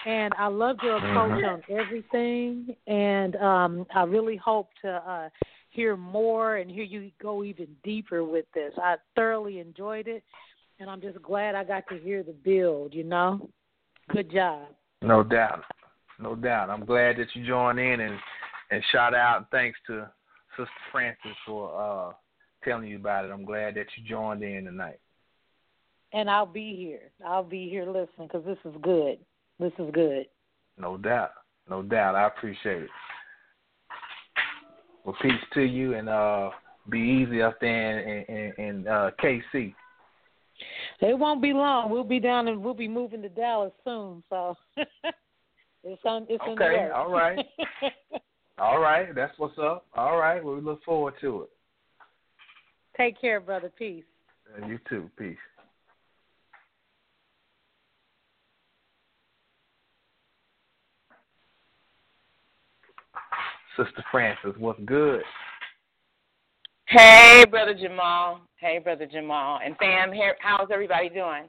[0.07, 1.53] And I love your approach Mhm.
[1.53, 5.31] on everything, and um, I really hope to uh,
[5.71, 8.75] hear more and hear you go even deeper with this.
[8.77, 10.23] I thoroughly enjoyed it,
[10.79, 12.93] and I'm just glad I got to hear the build.
[12.93, 13.49] You know,
[14.11, 14.69] good job.
[15.01, 15.65] No doubt.
[16.19, 16.71] No doubt.
[16.71, 18.19] I'm glad that you joined in and
[18.71, 20.11] and shout out and thanks to
[20.57, 22.13] Sister Francis for uh
[22.63, 23.31] telling you about it.
[23.31, 24.99] I'm glad that you joined in tonight.
[26.13, 27.11] And I'll be here.
[27.27, 29.19] I'll be here listening because this is good.
[29.59, 30.27] This is good.
[30.79, 31.31] No doubt.
[31.69, 32.15] No doubt.
[32.15, 32.91] I appreciate it.
[35.05, 36.51] Well, peace to you and uh
[36.91, 39.75] be easy up there in in, in uh KC.
[41.01, 41.91] It won't be long.
[41.91, 44.23] We'll be down and we'll be moving to Dallas soon.
[44.31, 46.27] So it's on.
[46.29, 47.39] It's Okay, all right.
[48.57, 49.87] All right, that's what's up.
[49.95, 51.49] All right, well, we look forward to it.
[52.97, 53.73] Take care, brother.
[53.77, 54.05] Peace.
[54.57, 55.11] And you too.
[55.19, 55.37] Peace.
[63.77, 65.23] Sister Francis, what's good?
[66.87, 68.41] Hey, brother Jamal.
[68.57, 69.61] Hey, brother Jamal.
[69.65, 71.45] And fam, here, how's everybody doing?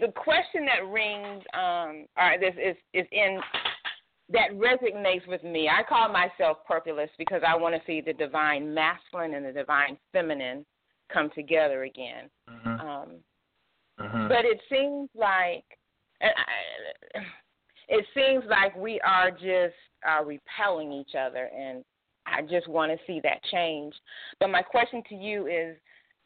[0.00, 3.38] The question that rings, um, all right, this is is in
[4.30, 5.68] that resonates with me.
[5.68, 9.96] I call myself purposeless because I want to see the divine masculine and the divine
[10.12, 10.66] feminine
[11.12, 12.28] come together again.
[12.50, 12.86] Mm-hmm.
[12.86, 13.08] Um,
[13.98, 14.28] Mm-hmm.
[14.28, 15.64] but it seems like
[16.20, 17.20] and I,
[17.88, 19.74] it seems like we are just
[20.08, 21.84] uh, repelling each other, and
[22.26, 23.94] I just want to see that change.
[24.40, 25.76] But my question to you is: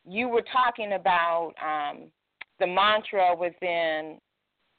[0.09, 2.05] you were talking about um,
[2.59, 4.19] the mantra within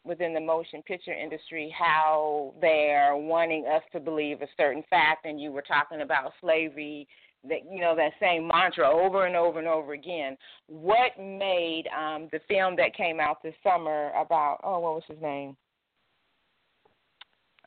[0.03, 5.39] within the motion picture industry, how they're wanting us to believe a certain fact, and
[5.39, 7.07] you were talking about slavery
[7.47, 10.37] that you know that same mantra over and over and over again.
[10.67, 15.21] What made um, the film that came out this summer about oh what was his
[15.21, 15.55] name?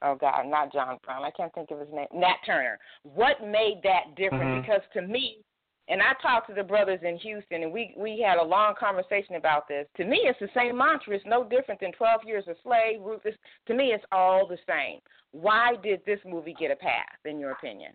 [0.05, 1.25] Oh God, not John Brown.
[1.25, 2.07] I can't think of his name.
[2.13, 2.79] Nat Turner.
[3.03, 4.45] What made that different?
[4.45, 4.61] Mhm.
[4.61, 5.43] Because to me,
[5.89, 9.37] and I talked to the brothers in Houston, and we we had a long conversation
[9.37, 9.89] about this.
[9.97, 11.15] To me, it's the same mantra.
[11.17, 13.01] It's no different than Twelve Years a Slave.
[13.01, 13.35] Ruthless.
[13.67, 15.01] To me, it's all the same.
[15.33, 17.93] Why did this movie get a pass, in your opinion?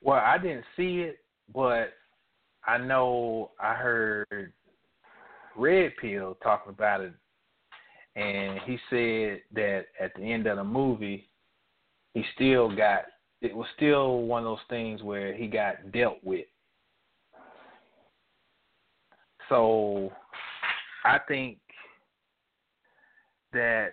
[0.00, 1.18] Well, I didn't see it,
[1.52, 1.94] but
[2.64, 4.52] I know I heard
[5.56, 7.12] Red Pill talking about it,
[8.16, 11.28] and he said that at the end of the movie,
[12.14, 13.02] he still got
[13.42, 16.46] it was still one of those things where he got dealt with.
[19.50, 20.10] So
[21.04, 21.58] I think
[23.52, 23.90] that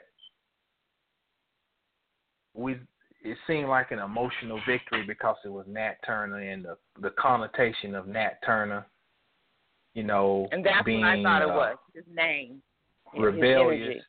[2.53, 2.77] we
[3.25, 7.93] it seemed like an emotional victory because it was Nat Turner and the the connotation
[7.93, 8.85] of Nat Turner,
[9.93, 11.77] you know, And that's being what I thought it uh, was.
[11.93, 12.61] His name.
[13.17, 14.01] rebellious.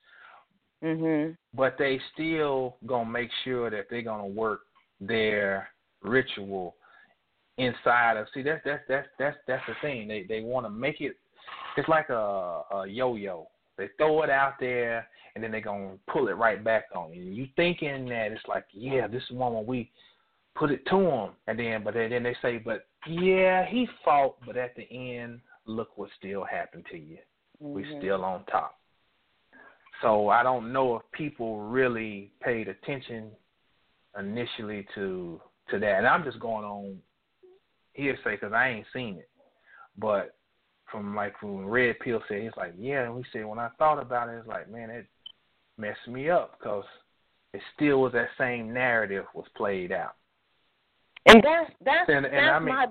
[0.85, 1.36] Mhm.
[1.55, 4.61] But they still gonna make sure that they're gonna work
[5.01, 5.70] their
[6.02, 6.77] ritual
[7.56, 8.28] inside of.
[8.35, 10.06] See, that's that's that's that's that's the thing.
[10.06, 11.16] They they want to make it.
[11.77, 13.48] It's like a a yo-yo.
[13.77, 17.23] They throw it out there and then they're gonna pull it right back on you.
[17.23, 19.90] You thinking that it's like, yeah, this is one when we
[20.55, 24.36] put it to him, and then but then, then they say, but yeah, he fought,
[24.47, 27.19] but at the end, look what still happened to you.
[27.59, 27.98] We Mhm.
[27.98, 28.78] still on top.
[30.03, 33.31] So I don't know if people really paid attention
[34.19, 35.41] initially to
[35.71, 36.99] to that, and I'm just going on
[37.95, 39.29] hearsay because I ain't seen it.
[39.97, 40.37] But
[40.91, 43.05] from like from Red Pill said, he's like, yeah.
[43.05, 45.07] And we said when I thought about it, it's like, man, it
[45.79, 46.85] messed me up because
[47.53, 50.15] it still was that same narrative was played out.
[51.27, 52.87] And that's that's And- and that's I mean- my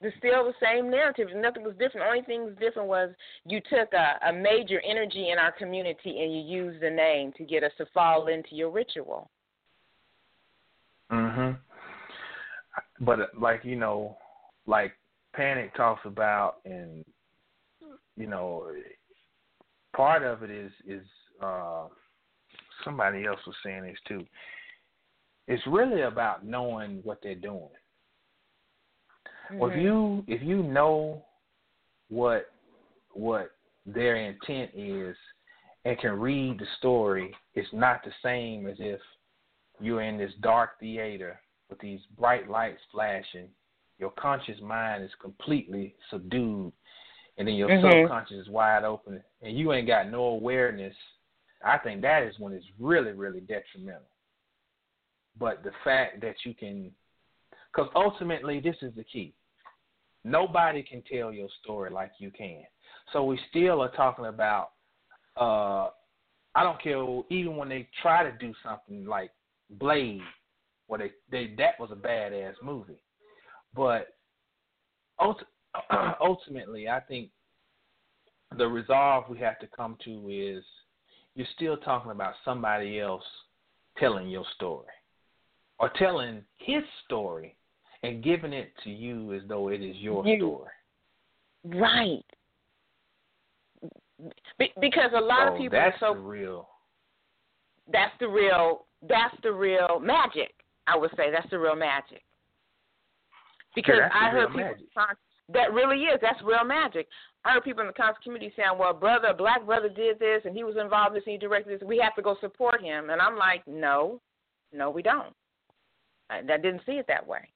[0.00, 0.14] belief.
[0.22, 1.28] It was the still the same narrative.
[1.34, 2.06] Nothing was different.
[2.06, 3.10] The only thing was different was
[3.46, 7.44] you took a, a major energy in our community and you used the name to
[7.44, 9.30] get us to fall into your ritual.
[11.10, 11.58] Mhm.
[13.00, 14.16] But like you know,
[14.66, 14.92] like
[15.34, 17.04] Panic talks about, and
[18.16, 18.72] you know,
[19.94, 21.06] part of it is is
[21.40, 21.88] uh
[22.84, 24.26] somebody else was saying this too.
[25.48, 27.68] It's really about knowing what they're doing.
[29.54, 31.22] Well, if you if you know
[32.08, 32.50] what
[33.12, 33.52] what
[33.86, 35.16] their intent is
[35.84, 39.00] and can read the story, it's not the same as if
[39.80, 43.48] you're in this dark theater with these bright lights flashing.
[43.98, 46.72] Your conscious mind is completely subdued,
[47.38, 48.02] and then your Mhm.
[48.02, 50.96] subconscious is wide open, and you ain't got no awareness.
[51.62, 54.10] I think that is when it's really, really detrimental.
[55.38, 56.94] But the fact that you can,
[57.76, 59.34] because ultimately this is the key.
[60.24, 62.62] Nobody can tell your story like you can.
[63.12, 64.70] So we still are talking about.
[65.36, 65.90] uh
[66.54, 67.04] I don't care.
[67.28, 69.30] Even when they try to do something like
[69.68, 70.22] Blade,
[70.86, 73.02] where they, they that was a badass movie,
[73.74, 74.08] but
[76.20, 77.28] ultimately, I think
[78.56, 80.64] the resolve we have to come to is
[81.34, 83.24] you're still talking about somebody else
[83.98, 84.86] telling your story
[85.78, 87.54] or telling his story
[88.02, 90.36] and giving it to you as though it is your You.
[90.38, 91.80] story.
[91.80, 92.24] Right.
[94.58, 96.68] Be- because a lot of oh, people that's are so the real.
[97.92, 100.54] that's the real that's the real magic.
[100.86, 102.22] I would say that's the real magic.
[103.74, 104.86] Because the I heard people magic.
[105.52, 107.08] that really is that's real magic.
[107.44, 110.56] I heard people in the conscious community saying, "Well, brother, black brother did this, and
[110.56, 111.86] he was involved in this, and he directed this.
[111.86, 114.20] We have to go support him." And I'm like, "No,
[114.72, 115.34] no, we don't.
[116.30, 117.48] I, I didn't see it that way."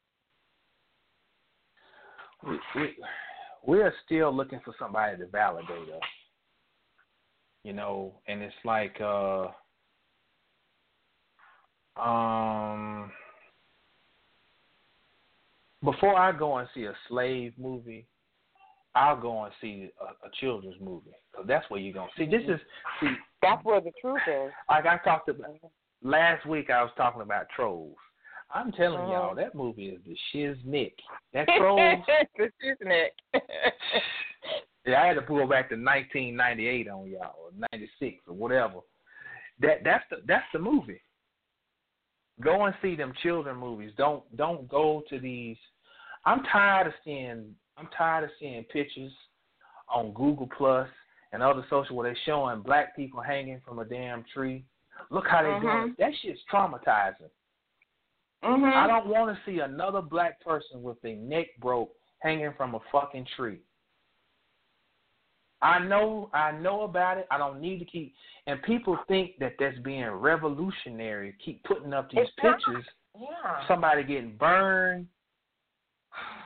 [2.46, 2.96] We, we
[3.64, 6.00] we're still looking for somebody to validate us.
[7.62, 9.48] You know, and it's like uh
[12.00, 13.10] um
[15.84, 18.06] before I go and see a slave movie,
[18.94, 22.26] I'll go and see a, a children's movie because that's where you're gonna see.
[22.26, 22.60] This is
[23.00, 23.08] see
[23.42, 24.50] That's where the truth is.
[24.68, 25.56] like I talked about
[26.02, 26.70] last week.
[26.70, 27.96] I was talking about trolls.
[28.52, 29.12] I'm telling Uh-huh.
[29.12, 30.94] y'all that movie is the shiznick.
[31.32, 32.04] That trolls.
[32.38, 33.12] isn't it?
[34.86, 38.80] Yeah, I had to pull back to 1998 on y'all, or 96 or whatever.
[39.60, 41.02] That that's the that's the movie.
[42.40, 43.92] Go and see them children movies.
[43.98, 45.58] Don't don't go to these.
[46.24, 49.12] I'm tired of seeing I'm tired of seeing pictures
[49.94, 50.88] on Google Plus
[51.32, 54.64] and other social where they're showing black people hanging from a damn tree.
[55.10, 55.90] Look how they doing Mhm.
[55.92, 55.96] it.
[55.98, 57.30] That shit's traumatizing.
[58.42, 58.72] Mhm.
[58.72, 62.80] I don't want to see another black person with their neck broke hanging from a
[62.92, 63.60] fucking tree.
[65.62, 67.26] I know, I know about it.
[67.30, 68.14] I don't need to keep.
[68.46, 71.34] And people think that that's being revolutionary.
[71.44, 72.56] Keep putting up these It's not.
[72.56, 72.86] pictures.
[73.18, 73.66] Yeah.
[73.68, 75.06] Somebody getting burned,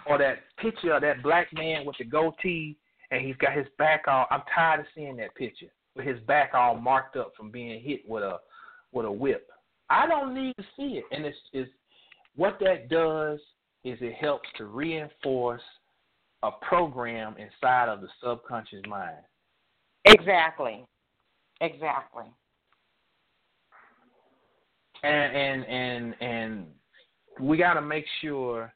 [0.06, 2.76] or that picture of that black man with the goatee,
[3.10, 4.26] and he's got his back all.
[4.30, 8.08] I'm tired of seeing that picture with his back all marked up from being hit
[8.08, 8.40] with a
[8.92, 9.48] with a whip.
[9.90, 11.70] I don't need to see it, and it's, it's
[12.36, 13.38] what that does
[13.84, 15.62] is it helps to reinforce
[16.42, 19.22] a program inside of the subconscious mind.
[20.04, 20.84] Exactly.
[21.60, 22.24] Exactly.
[25.04, 26.66] and and and and
[27.40, 28.72] we got to make sure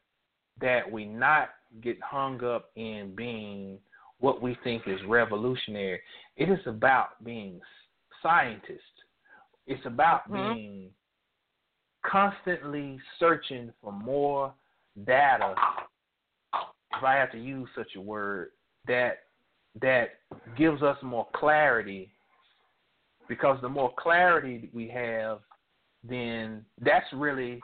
[0.60, 1.50] that we not
[1.82, 3.78] get hung up in being
[4.20, 6.00] what we think is revolutionary.
[6.36, 7.60] It is about being
[8.22, 8.82] scientists.
[9.66, 10.54] It's about Mhm.
[10.54, 10.94] being
[12.10, 14.52] constantly searching for more
[15.06, 15.54] data.
[16.96, 18.50] If I have to use such a word,
[18.86, 19.18] that
[19.80, 20.20] that
[20.56, 22.10] gives us more clarity
[23.28, 25.40] because the more clarity we have,
[26.02, 27.60] then that's really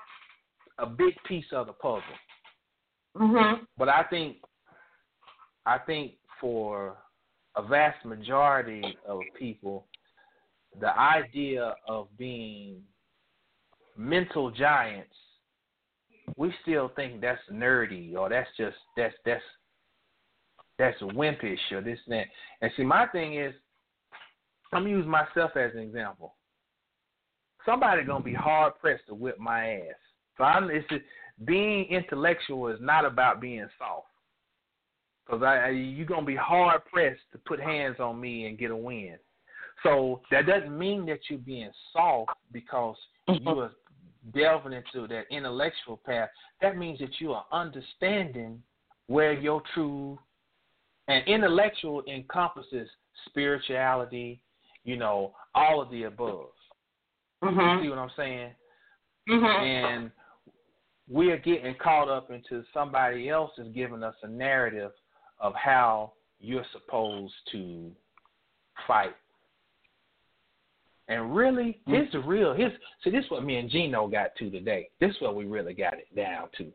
[0.79, 2.03] a big piece of the puzzle.
[3.17, 3.67] Mhm.
[3.77, 4.45] But I think,
[5.65, 6.99] I think for
[7.57, 9.89] a vast majority of people,
[10.81, 12.87] the idea of being
[13.97, 15.15] mental giants,
[16.37, 19.43] we still think that's nerdy or that's just that's that's
[20.79, 22.27] that's wimpish or this and that.
[22.61, 23.55] And see, my thing is,
[24.73, 26.35] I'm gonna use myself as an example.
[27.65, 29.95] Somebody gonna be hard pressed to whip my ass.
[30.37, 31.03] So I'm it's just,
[31.45, 34.07] being intellectual is not about being soft.
[35.29, 38.71] Cause I, I you're gonna be hard pressed to put hands on me and get
[38.71, 39.17] a win.
[39.83, 42.97] So that doesn't mean that you're being soft because
[43.29, 43.49] you mm-hmm.
[43.49, 43.71] are
[44.33, 46.31] delving into that intellectual path.
[46.61, 48.63] That means that you are understanding
[49.07, 50.19] where your true
[51.09, 52.89] and intellectual encompasses
[53.27, 54.41] spirituality,
[54.85, 56.49] you know, all of the above.
[57.43, 57.51] You
[57.83, 58.55] see what I'm saying?
[59.29, 59.45] Mhm.
[59.45, 60.13] And
[61.09, 64.93] we are getting caught up into somebody else is giving us a narrative
[65.41, 67.95] of how you're supposed to
[68.87, 69.15] fight.
[71.09, 71.93] And really, hmm.
[71.93, 72.55] here's the real.
[72.55, 72.73] Here's
[73.03, 74.89] see, this is what me and Gino got to today.
[75.01, 76.73] This is what we really got it down to.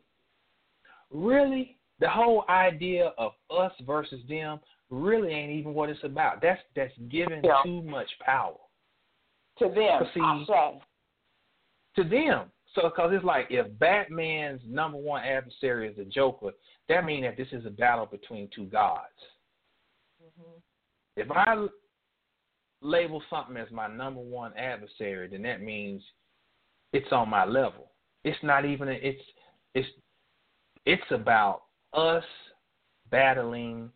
[1.10, 6.40] Really, the whole idea of us versus them really ain't even what it's about.
[6.42, 7.62] That's that's giving Yeah.
[7.64, 8.56] too much power
[9.58, 10.80] To them, See-
[11.96, 12.52] to them.
[12.74, 16.52] So, because it's like if Batman's number one adversary is the Joker,
[16.88, 19.08] that means that this is a battle between two gods.
[20.22, 20.58] Mm-hmm.
[21.16, 21.66] If I
[22.82, 26.02] label something as my number one adversary, then that means
[26.92, 27.90] it's on my level.
[28.24, 28.88] It's not even.
[28.88, 29.22] A, it's
[29.74, 29.88] it's
[30.86, 31.62] it's about
[31.92, 32.24] us
[33.10, 33.90] battling.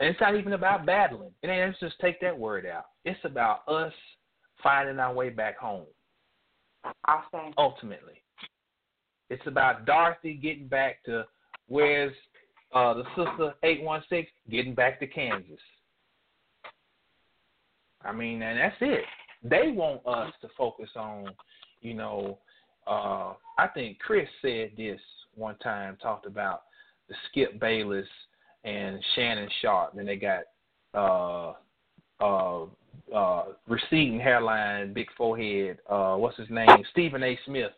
[0.00, 1.30] And it's not even about battling.
[1.42, 1.68] It ain't.
[1.68, 2.86] Let's just take that word out.
[3.04, 3.92] It's about us
[4.62, 5.86] finding our way back home
[7.04, 7.52] I say.
[7.58, 8.22] ultimately.
[9.30, 11.24] It's about Dorothy getting back to
[11.68, 12.14] where's
[12.74, 15.60] uh, the sister eight one six getting back to Kansas.
[18.04, 19.04] I mean, and that's it.
[19.42, 21.26] They want us to focus on,
[21.80, 22.38] you know,
[22.86, 25.00] uh, I think Chris said this
[25.34, 26.62] one time, talked about
[27.08, 28.06] the Skip Bayless
[28.64, 30.44] and Shannon Sharpe, and they got
[30.94, 31.54] uh
[32.20, 32.66] uh
[33.14, 36.68] uh receding hairline, big forehead, uh what's his name?
[36.90, 37.38] Stephen A.
[37.46, 37.72] Smith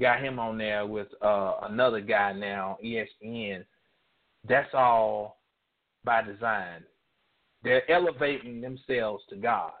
[0.00, 3.64] got him on there with uh another guy now, ESPN.
[4.48, 5.38] That's all
[6.04, 6.84] by design.
[7.62, 9.74] They're elevating themselves to gods.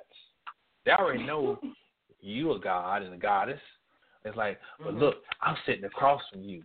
[0.84, 1.58] They already know
[2.20, 3.60] you a god and a goddess.
[4.24, 5.00] It's like, but Mhm.
[5.00, 6.64] look, I'm sitting across from you.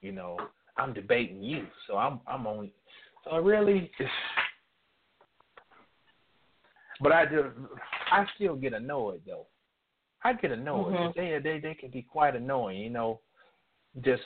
[0.00, 0.38] You know,
[0.76, 2.70] I'm debating you, so I'm I'm on.
[3.24, 3.90] So really,
[7.00, 7.68] but I do.
[8.10, 9.46] I still get annoyed though.
[10.24, 10.94] I get annoyed.
[10.94, 11.14] Mhm.
[11.14, 12.80] They they they can be quite annoying.
[12.80, 13.20] You know,
[14.00, 14.22] just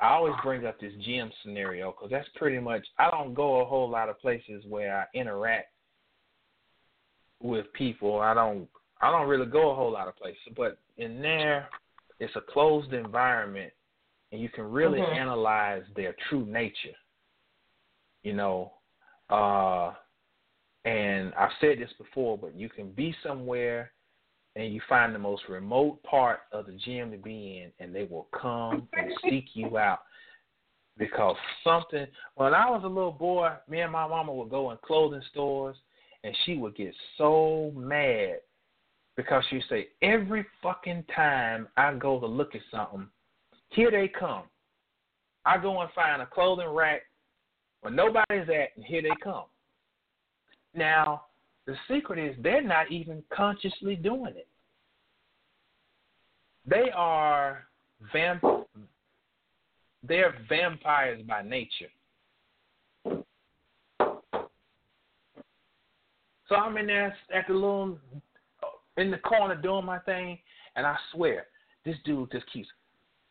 [0.00, 2.86] I always bring up this gym scenario because that's pretty much.
[2.98, 5.72] I don't go a whole lot of places where I interact
[7.40, 8.20] with people.
[8.20, 8.68] I don't.
[9.00, 11.68] I don't really go a whole lot of places, but in there,
[12.20, 13.72] it's a closed environment,
[14.32, 15.12] and you can really Mhm.
[15.12, 16.96] analyze their true nature.
[18.22, 18.72] You know,
[19.30, 19.94] uh,
[20.84, 23.92] and I've said this before, but you can be somewhere
[24.58, 28.02] and you find the most remote part of the gym to be in, and they
[28.02, 30.00] will come and seek you out
[30.98, 32.06] because something.
[32.34, 35.76] When I was a little boy, me and my mama would go in clothing stores,
[36.24, 38.38] and she would get so mad
[39.16, 43.06] Because you say, every fucking time I go to look at something,
[43.68, 44.42] here they come.
[45.46, 47.02] I go and find a clothing rack
[47.82, 49.44] where nobody's at, and here they come.
[50.74, 51.22] Now,
[51.68, 54.48] the secret is they're not even consciously doing it.
[56.66, 57.66] They are
[58.10, 58.42] vamp
[60.02, 61.90] they're vampires by nature.
[66.48, 67.98] So I'm in there at the little
[68.96, 70.38] in the corner doing my thing,
[70.74, 71.48] and I swear
[71.84, 72.68] this dude just keeps.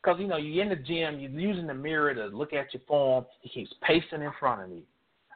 [0.05, 2.83] Cause you know you're in the gym, you're using the mirror to look at your
[2.87, 3.25] form.
[3.41, 4.83] He keeps pacing in front of me.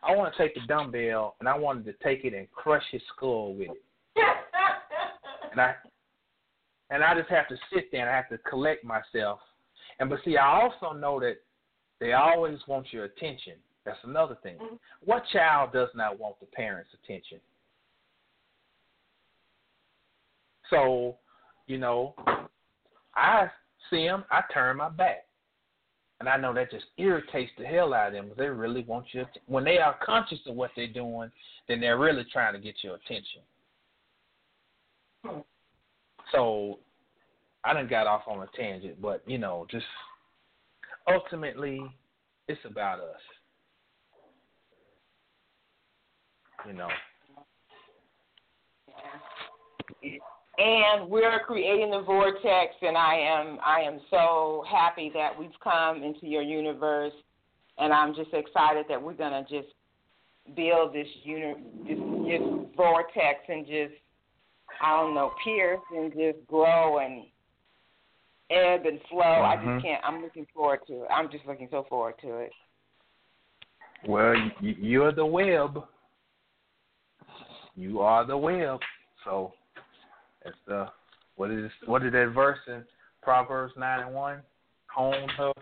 [0.03, 3.01] I want to take the dumbbell and I wanted to take it and crush his
[3.15, 3.83] skull with it.
[5.51, 5.75] and I
[6.89, 9.39] and I just have to sit there and I have to collect myself.
[9.99, 11.37] And but see, I also know that
[11.99, 13.53] they always want your attention.
[13.85, 14.55] That's another thing.
[14.55, 14.75] Mm-hmm.
[15.05, 17.39] What child does not want the parents' attention?
[20.69, 21.17] So,
[21.67, 22.15] you know,
[23.15, 23.47] I
[23.89, 25.25] see them, I turn my back.
[26.21, 28.29] And I know that just irritates the hell out of them.
[28.37, 29.25] They really want you.
[29.47, 31.31] When they are conscious of what they're doing,
[31.67, 33.41] then they're really trying to get your attention.
[36.31, 36.77] So,
[37.63, 39.87] I done got off on a tangent, but you know, just
[41.11, 41.81] ultimately,
[42.47, 43.21] it's about us.
[46.67, 46.89] You know
[50.61, 56.03] and we're creating the vortex and i am i am so happy that we've come
[56.03, 57.13] into your universe
[57.77, 59.73] and i'm just excited that we're going to just
[60.55, 61.53] build this uni
[61.87, 62.41] this, this
[62.75, 63.93] vortex and just
[64.83, 67.23] i don't know pierce and just grow and
[68.51, 69.51] ebb and flow mm-hmm.
[69.51, 69.85] i just mm-hmm.
[69.85, 72.51] can't i'm looking forward to it i'm just looking so forward to it
[74.07, 75.79] well you're the web
[77.75, 78.79] you are the web
[79.23, 79.53] so
[80.45, 80.87] it's the
[81.35, 82.83] what is what is that verse in
[83.21, 84.41] Proverbs nine and one?
[84.93, 85.53] Hone her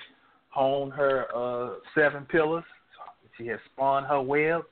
[0.50, 2.64] hone her uh seven pillars.
[3.38, 4.64] She has spun her web.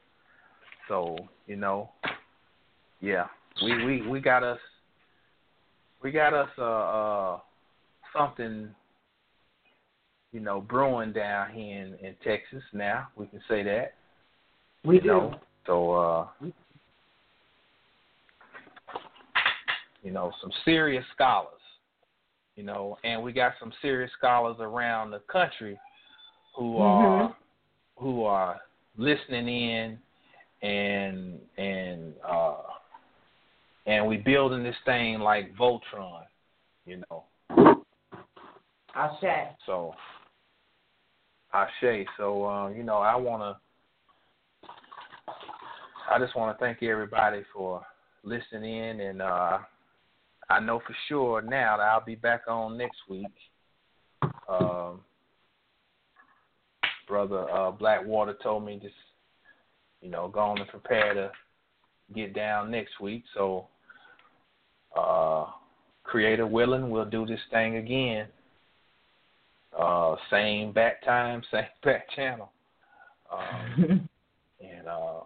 [0.87, 1.17] So,
[1.47, 1.89] you know,
[3.01, 3.27] yeah.
[3.63, 4.59] We we, we got us
[6.01, 7.39] we got us uh uh
[8.17, 8.69] something
[10.33, 13.07] you know, brewing down here in, in Texas now.
[13.15, 13.93] We can say that.
[14.83, 15.07] We you do.
[15.07, 15.39] Know?
[15.65, 16.27] So uh
[20.03, 21.59] you know, some serious scholars,
[22.55, 25.79] you know, and we got some serious scholars around the country
[26.55, 26.81] who mm-hmm.
[26.81, 27.35] are
[27.97, 28.59] who are
[28.97, 29.97] listening in
[30.61, 32.55] and and uh
[33.85, 36.23] and we building this thing like Voltron,
[36.85, 37.23] you know.
[38.95, 39.55] Ashe.
[39.65, 39.93] So
[41.53, 42.05] Ashe.
[42.17, 43.57] So uh, you know, I wanna
[46.09, 47.85] I just wanna thank everybody for
[48.23, 49.59] listening in and uh
[50.49, 53.25] I know for sure now that I'll be back on next week.
[54.47, 55.01] Um,
[57.07, 58.93] brother uh, Blackwater told me just,
[60.01, 61.31] you know, go on and prepare to
[62.15, 63.23] get down next week.
[63.33, 63.67] So,
[64.95, 65.47] uh,
[66.03, 68.27] creator willing, we'll do this thing again.
[69.77, 72.51] Uh, same back time, same back channel.
[73.31, 74.09] Um,
[74.61, 75.19] and uh,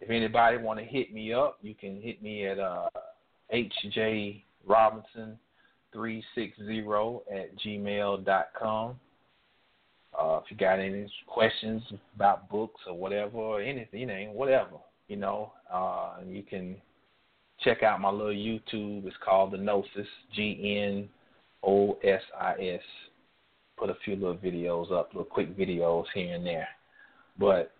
[0.00, 2.88] if anybody want to hit me up, you can hit me at uh,
[3.54, 5.38] HJ Robinson
[5.92, 8.98] three six zero at gmail dot com.
[10.18, 11.82] Uh, if you got any questions
[12.14, 14.76] about books or whatever or anything, you know, whatever,
[15.08, 16.76] you know, uh, you can
[17.60, 19.06] check out my little YouTube.
[19.06, 21.08] It's called The Gnosis, G N
[21.62, 22.80] O S I S.
[23.76, 26.68] Put a few little videos up, little quick videos here and there.
[27.38, 27.72] But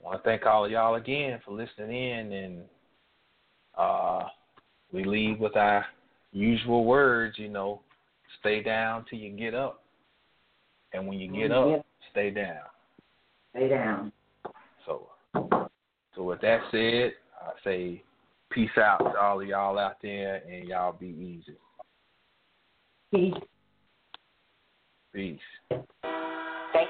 [0.00, 2.62] I want to thank all of y'all again for listening in and
[3.76, 4.24] uh,
[4.96, 5.84] we leave with our
[6.32, 7.82] usual words, you know,
[8.40, 9.82] stay down till you get up.
[10.94, 11.80] And when you get mm-hmm.
[11.80, 12.62] up, stay down.
[13.50, 14.10] Stay down.
[14.86, 15.08] So
[16.14, 17.12] so with that said,
[17.42, 18.02] I say
[18.50, 21.58] peace out to all of y'all out there and y'all be easy.
[23.12, 23.34] Peace.
[25.12, 25.38] Peace.
[26.72, 26.88] Thank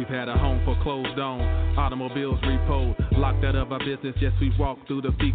[0.00, 2.96] We've had a home foreclosed on, automobiles repoed.
[3.18, 5.30] Locked out of our business, yes, we walked through the fee.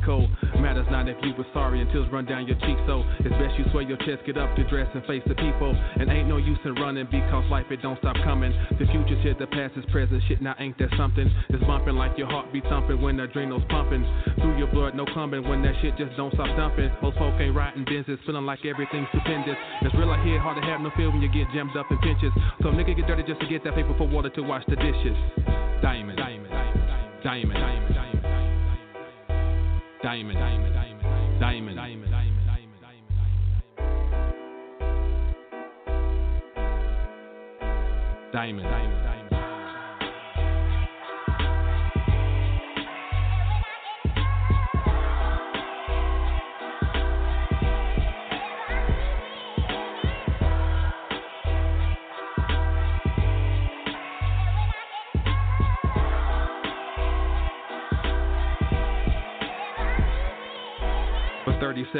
[0.59, 3.53] Matters not if you were sorry until it's run down your cheek, so it's best
[3.57, 5.69] you swear your chest, get up, get dressed, and face the people.
[5.69, 8.51] And ain't no use in running because life, it don't stop coming.
[8.79, 10.21] The future's here, the past is present.
[10.27, 11.29] Shit, now ain't that something?
[11.49, 14.01] It's bumping like your heart be thumping when the adrenals pumping.
[14.41, 16.89] Through your blood, no clumping when that shit just don't stop dumping.
[17.01, 19.57] Most folk ain't riding business, feeling like everything's stupendous.
[19.81, 21.97] It's real out here, hard to have no feel when you get jammed up in
[22.01, 22.33] pinches.
[22.61, 25.17] So nigga get dirty just to get that paper for water to wash the dishes.
[25.81, 26.49] Diamond, diamond,
[27.21, 27.93] diamond, diamond, diamond,
[30.01, 30.73] diamond, diamond,
[31.41, 31.75] diamond.
[31.75, 32.04] diamond.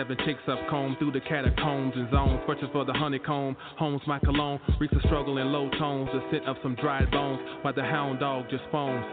[0.08, 3.56] 37 ticks up comb through the catacombs and zones, searching for the honeycomb.
[3.78, 7.40] Homes my cologne, reeks of struggle in low tones, the scent of some dried bones,
[7.62, 9.06] while the hound dog just foams.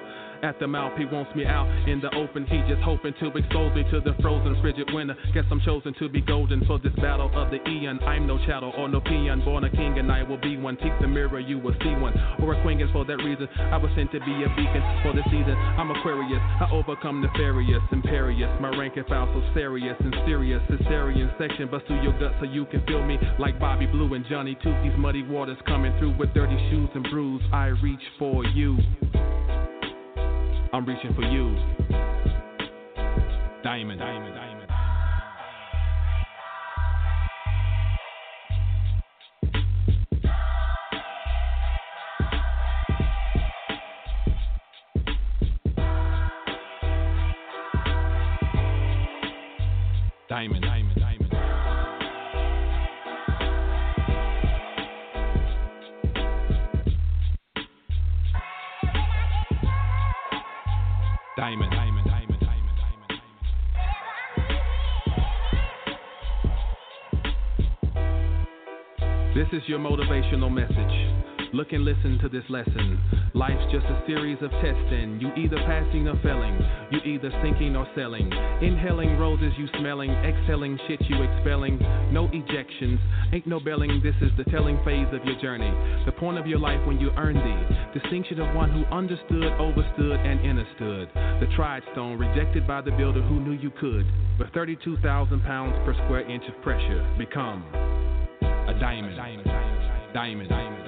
[0.42, 2.44] At the mouth, he wants me out in the open.
[2.46, 5.14] He just hoping to expose me to the frozen, frigid winter.
[5.32, 8.02] Guess I'm chosen to be golden for this battle of the eon.
[8.02, 10.74] I'm no chattel or no peon, born a king, and I will be one.
[10.76, 12.12] Peek the mirror, you will see one.
[12.42, 15.14] Or a queen, and for that reason, I was sent to be a beacon for
[15.14, 15.54] the season.
[15.78, 18.50] I'm Aquarius, I overcome nefarious, imperious.
[18.60, 20.60] My rank and file so serious and serious.
[20.68, 24.26] Cesarean section, bust through your gut so you can feel me like Bobby Blue and
[24.28, 24.74] Johnny Toot.
[24.82, 27.42] These muddy waters coming through with dirty shoes and bruise.
[27.52, 28.76] I reach for you.
[30.74, 31.54] I'm reaching for you.
[33.62, 34.51] Diamond, diamond, diamond.
[69.62, 71.52] Is your motivational message.
[71.52, 72.98] Look and listen to this lesson.
[73.34, 75.18] Life's just a series of testing.
[75.20, 76.58] You either passing or failing.
[76.90, 78.32] You either sinking or selling.
[78.62, 80.10] Inhaling roses you smelling.
[80.10, 81.78] Exhaling shit you expelling.
[82.10, 82.98] No ejections.
[83.32, 84.00] Ain't no belling.
[84.02, 85.70] This is the telling phase of your journey.
[86.06, 90.18] The point of your life when you earn the distinction of one who understood, overstood,
[90.18, 91.10] and understood.
[91.14, 94.06] The tried stone rejected by the builder who knew you could.
[94.38, 97.64] With 32,000 pounds per square inch of pressure, become
[98.42, 99.16] a diamond.
[99.16, 99.51] Diamond, diamond,
[100.12, 100.82] diamond, diamond.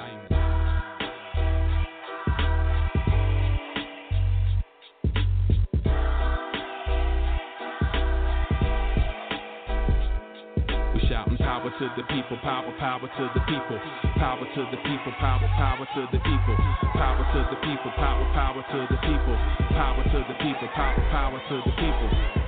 [11.39, 13.79] Power to the people, power, power to the people,
[14.17, 16.57] power to the people, power, power to the people,
[16.93, 19.37] power to the people, power, power to the people,
[19.73, 22.44] power to the people, power, power to the people.